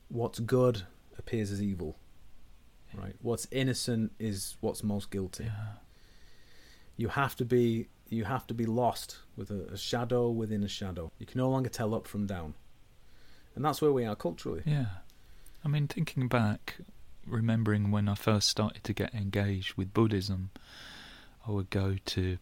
what's 0.10 0.40
good 0.40 0.84
appears 1.18 1.52
as 1.52 1.62
evil, 1.62 1.98
right? 2.94 3.16
What's 3.22 3.48
innocent 3.52 4.12
is 4.20 4.58
what's 4.62 4.84
most 4.84 5.12
guilty. 5.12 5.46
Yeah. 5.46 5.74
You 6.96 7.10
have 7.10 7.36
to 7.38 7.46
be 7.46 7.88
you 8.10 8.24
have 8.24 8.48
to 8.48 8.54
be 8.54 8.66
lost 8.66 9.18
with 9.36 9.52
a, 9.52 9.74
a 9.74 9.78
shadow 9.78 10.30
within 10.30 10.64
a 10.64 10.68
shadow. 10.68 11.12
You 11.20 11.26
can 11.26 11.40
no 11.40 11.50
longer 11.50 11.70
tell 11.70 11.94
up 11.94 12.08
from 12.08 12.26
down, 12.26 12.54
and 13.56 13.64
that's 13.64 13.82
where 13.82 13.92
we 13.92 14.06
are 14.06 14.16
culturally. 14.16 14.64
Yeah. 14.66 14.86
I 15.64 15.68
mean, 15.68 15.88
thinking 15.88 16.28
back, 16.28 16.78
remembering 17.26 17.92
when 17.92 18.08
I 18.08 18.16
first 18.16 18.48
started 18.48 18.84
to 18.86 18.94
get 18.94 19.14
engaged 19.14 19.74
with 19.76 19.94
Buddhism, 19.94 20.52
I 21.48 21.52
would 21.52 21.70
go 21.70 21.98
to 22.06 22.38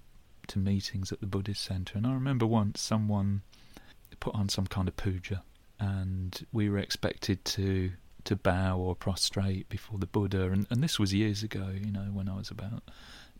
to 0.47 0.59
meetings 0.59 1.11
at 1.11 1.19
the 1.21 1.25
Buddhist 1.25 1.63
center, 1.63 1.97
and 1.97 2.05
I 2.05 2.13
remember 2.13 2.45
once 2.45 2.79
someone 2.79 3.41
put 4.19 4.35
on 4.35 4.47
some 4.49 4.67
kind 4.67 4.87
of 4.87 4.95
puja, 4.95 5.43
and 5.79 6.45
we 6.53 6.69
were 6.69 6.77
expected 6.77 7.43
to 7.45 7.91
to 8.25 8.35
bow 8.35 8.77
or 8.77 8.95
prostrate 8.95 9.69
before 9.69 9.97
the 9.99 10.05
Buddha, 10.07 10.51
and, 10.51 10.67
and 10.69 10.83
this 10.83 10.99
was 10.99 11.13
years 11.13 11.43
ago, 11.43 11.69
you 11.73 11.91
know, 11.91 12.07
when 12.11 12.27
I 12.29 12.35
was 12.37 12.49
about 12.51 12.83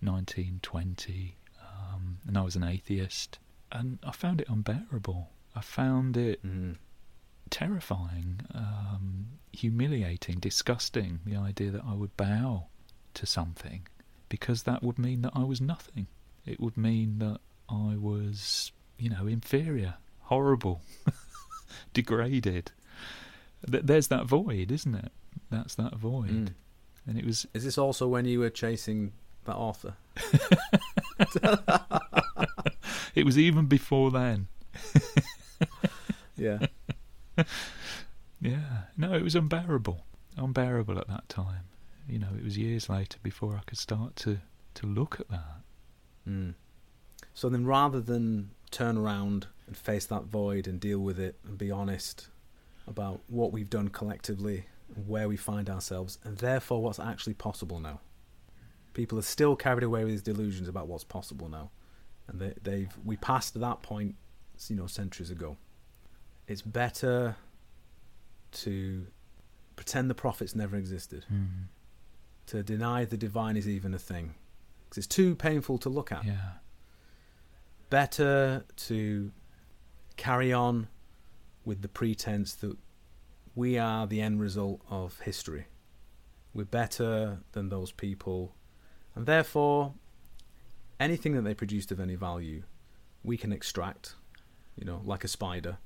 19, 0.01 0.59
20, 0.61 1.36
um, 1.61 2.17
and 2.27 2.38
I 2.38 2.41
was 2.41 2.55
an 2.55 2.63
atheist, 2.63 3.39
and 3.71 3.99
I 4.03 4.11
found 4.11 4.41
it 4.41 4.49
unbearable. 4.49 5.29
I 5.55 5.61
found 5.61 6.17
it 6.17 6.43
Mm. 6.45 6.75
terrifying, 7.49 8.41
um, 8.53 9.27
humiliating, 9.53 10.39
disgusting. 10.39 11.19
The 11.25 11.36
idea 11.36 11.71
that 11.71 11.83
I 11.86 11.93
would 11.93 12.15
bow 12.17 12.67
to 13.13 13.25
something 13.25 13.88
because 14.29 14.63
that 14.63 14.83
would 14.83 14.97
mean 14.99 15.21
that 15.21 15.31
I 15.36 15.43
was 15.43 15.61
nothing. 15.61 16.07
It 16.45 16.59
would 16.59 16.75
mean 16.77 17.19
that 17.19 17.39
I 17.69 17.95
was, 17.97 18.71
you 18.97 19.09
know, 19.09 19.27
inferior, 19.27 19.95
horrible, 20.23 20.81
degraded. 21.93 22.71
Th- 23.70 23.84
There's 23.84 24.07
that 24.07 24.26
void, 24.26 24.72
isn't 24.72 24.95
it? 24.95 25.11
That's 25.49 25.76
that 25.76 25.95
void. 25.95 26.30
Mm. 26.30 26.53
And 27.07 27.18
it 27.18 27.26
was 27.26 27.45
Is 27.53 27.63
this 27.63 27.78
also 27.78 28.07
when 28.07 28.26
you 28.26 28.39
were 28.39 28.49
chasing 28.49 29.13
that 29.45 29.55
author? 29.55 29.95
it 33.16 33.26
was 33.26 33.38
even 33.38 33.66
before 33.68 34.11
then. 34.11 34.47
Yeah. 36.38 36.59
Yeah. 38.41 38.84
No, 38.95 39.13
it 39.13 39.24
was 39.24 39.34
unbearable. 39.34 40.05
Unbearable 40.38 40.99
at 40.99 41.07
that 41.07 41.28
time. 41.30 41.63
You 42.07 42.20
know, 42.20 42.28
it 42.38 42.43
was 42.43 42.57
years 42.57 42.89
later 42.89 43.18
before 43.24 43.55
I 43.55 43.61
could 43.66 43.80
start 43.80 44.16
to, 44.18 44.39
to 44.76 44.86
look 44.86 45.20
at 45.20 45.30
that. 45.30 45.61
Mm. 46.30 46.53
So 47.34 47.49
then, 47.49 47.66
rather 47.66 48.01
than 48.01 48.51
turn 48.70 48.97
around 48.97 49.47
and 49.66 49.76
face 49.76 50.05
that 50.07 50.26
void 50.26 50.68
and 50.68 50.80
deal 50.80 50.99
with 50.99 51.20
it 51.20 51.39
and 51.43 51.57
be 51.57 51.72
honest 51.72 52.28
about 52.88 53.21
what 53.27 53.51
we've 53.51 53.69
done 53.69 53.88
collectively 53.89 54.65
where 55.07 55.27
we 55.27 55.36
find 55.38 55.69
ourselves, 55.69 56.19
and 56.23 56.38
therefore 56.38 56.81
what's 56.83 56.99
actually 56.99 57.33
possible 57.33 57.79
now, 57.79 57.99
people 58.93 59.17
are 59.17 59.23
still 59.23 59.55
carried 59.55 59.83
away 59.83 60.03
with 60.03 60.13
these 60.13 60.21
delusions 60.21 60.67
about 60.67 60.88
what's 60.88 61.03
possible 61.03 61.49
now, 61.49 61.71
and 62.27 62.39
they, 62.39 62.53
they've 62.61 62.95
we 63.03 63.17
passed 63.17 63.59
that 63.59 63.81
point, 63.81 64.15
you 64.69 64.75
know, 64.75 64.88
centuries 64.88 65.31
ago. 65.31 65.57
It's 66.47 66.61
better 66.61 67.36
to 68.51 69.07
pretend 69.75 70.09
the 70.09 70.15
prophets 70.15 70.55
never 70.55 70.77
existed, 70.77 71.25
Mm. 71.31 71.65
to 72.47 72.63
deny 72.63 73.03
the 73.05 73.17
divine 73.17 73.57
is 73.57 73.67
even 73.67 73.93
a 73.93 73.99
thing, 73.99 74.36
because 74.86 74.99
it's 74.99 75.07
too 75.07 75.36
painful 75.36 75.77
to 75.79 75.89
look 75.89 76.11
at 76.11 76.23
Yeah. 76.23 76.51
better 77.89 78.63
to 78.77 79.31
carry 80.15 80.53
on 80.53 80.88
with 81.66 81.82
the 81.82 81.88
pretense 81.88 82.53
that 82.55 82.78
we 83.55 83.78
are 83.78 84.05
the 84.05 84.22
end 84.22 84.39
result 84.39 84.82
of 84.89 85.20
history. 85.22 85.66
We're 86.53 86.66
better 86.66 87.39
than 87.51 87.70
those 87.70 87.91
people, 87.91 88.55
and 89.16 89.26
therefore, 89.26 89.93
anything 90.99 91.36
that 91.36 91.41
they 91.41 91.53
produced 91.53 91.91
of 91.91 91.99
any 91.99 92.16
value, 92.16 92.63
we 93.24 93.38
can 93.38 93.51
extract, 93.51 94.16
you 94.76 94.86
know, 94.86 95.01
like 95.03 95.24
a 95.24 95.28
spider. 95.28 95.78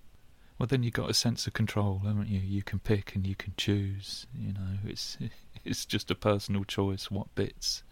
Well, 0.59 0.67
then 0.67 0.83
you've 0.83 0.93
got 0.93 1.09
a 1.09 1.13
sense 1.13 1.47
of 1.47 1.53
control, 1.53 2.01
haven't 2.05 2.27
you? 2.27 2.39
You 2.39 2.61
can 2.61 2.79
pick 2.79 3.15
and 3.15 3.25
you 3.25 3.35
can 3.35 3.53
choose. 3.55 4.27
You 4.37 4.53
know, 4.53 4.77
it's 4.85 5.17
it's 5.63 5.85
just 5.85 6.11
a 6.11 6.15
personal 6.15 6.63
choice 6.65 7.09
what 7.09 7.33
bits 7.35 7.83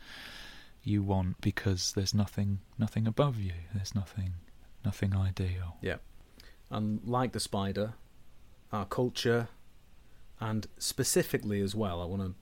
you 0.83 1.03
want 1.03 1.39
because 1.41 1.93
there's 1.93 2.13
nothing 2.13 2.59
nothing 2.77 3.07
above 3.07 3.39
you. 3.39 3.53
There's 3.73 3.95
nothing 3.95 4.33
nothing 4.83 5.15
ideal. 5.15 5.77
And 6.69 6.99
like 7.05 7.31
the 7.31 7.39
spider, 7.39 7.93
our 8.71 8.85
culture, 8.85 9.47
and 10.39 10.67
specifically 10.77 11.61
as 11.61 11.73
well, 11.75 12.01
I 12.01 12.05
want 12.05 12.21
to 12.21 12.33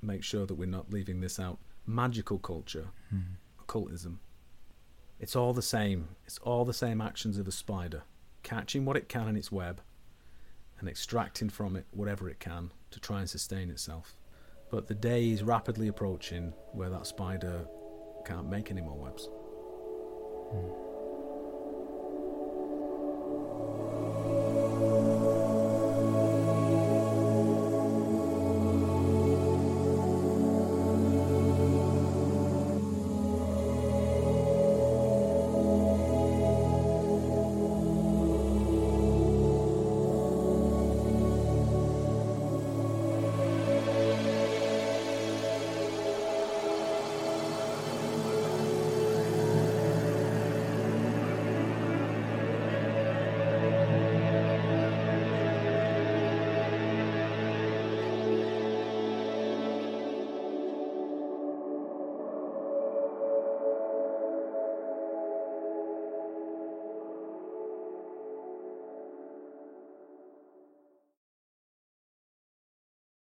make 0.00 0.22
sure 0.24 0.46
that 0.46 0.54
we're 0.54 0.66
not 0.66 0.90
leaving 0.90 1.20
this 1.20 1.38
out 1.38 1.58
magical 1.86 2.38
culture 2.38 2.88
Hmm. 3.10 3.20
occultism. 3.60 4.20
It's 5.20 5.36
all 5.36 5.52
the 5.52 5.62
same. 5.62 6.08
It's 6.26 6.38
all 6.38 6.64
the 6.64 6.72
same 6.74 7.00
actions 7.00 7.38
of 7.38 7.46
a 7.46 7.52
spider, 7.52 8.02
catching 8.42 8.84
what 8.84 8.96
it 8.96 9.08
can 9.08 9.28
in 9.28 9.36
its 9.36 9.52
web 9.52 9.80
and 10.78 10.88
extracting 10.88 11.48
from 11.50 11.76
it 11.76 11.86
whatever 11.92 12.28
it 12.28 12.40
can 12.40 12.72
to 12.90 12.98
try 13.00 13.20
and 13.20 13.30
sustain 13.30 13.70
itself. 13.70 14.16
But 14.70 14.88
the 14.88 14.94
day 14.94 15.30
is 15.30 15.42
rapidly 15.42 15.88
approaching 15.88 16.52
where 16.72 16.90
that 16.90 17.06
spider 17.06 17.66
can't 18.24 18.48
make 18.48 18.70
any 18.70 18.80
more 18.80 18.98
webs. 18.98 19.28
Hmm. 20.50 20.93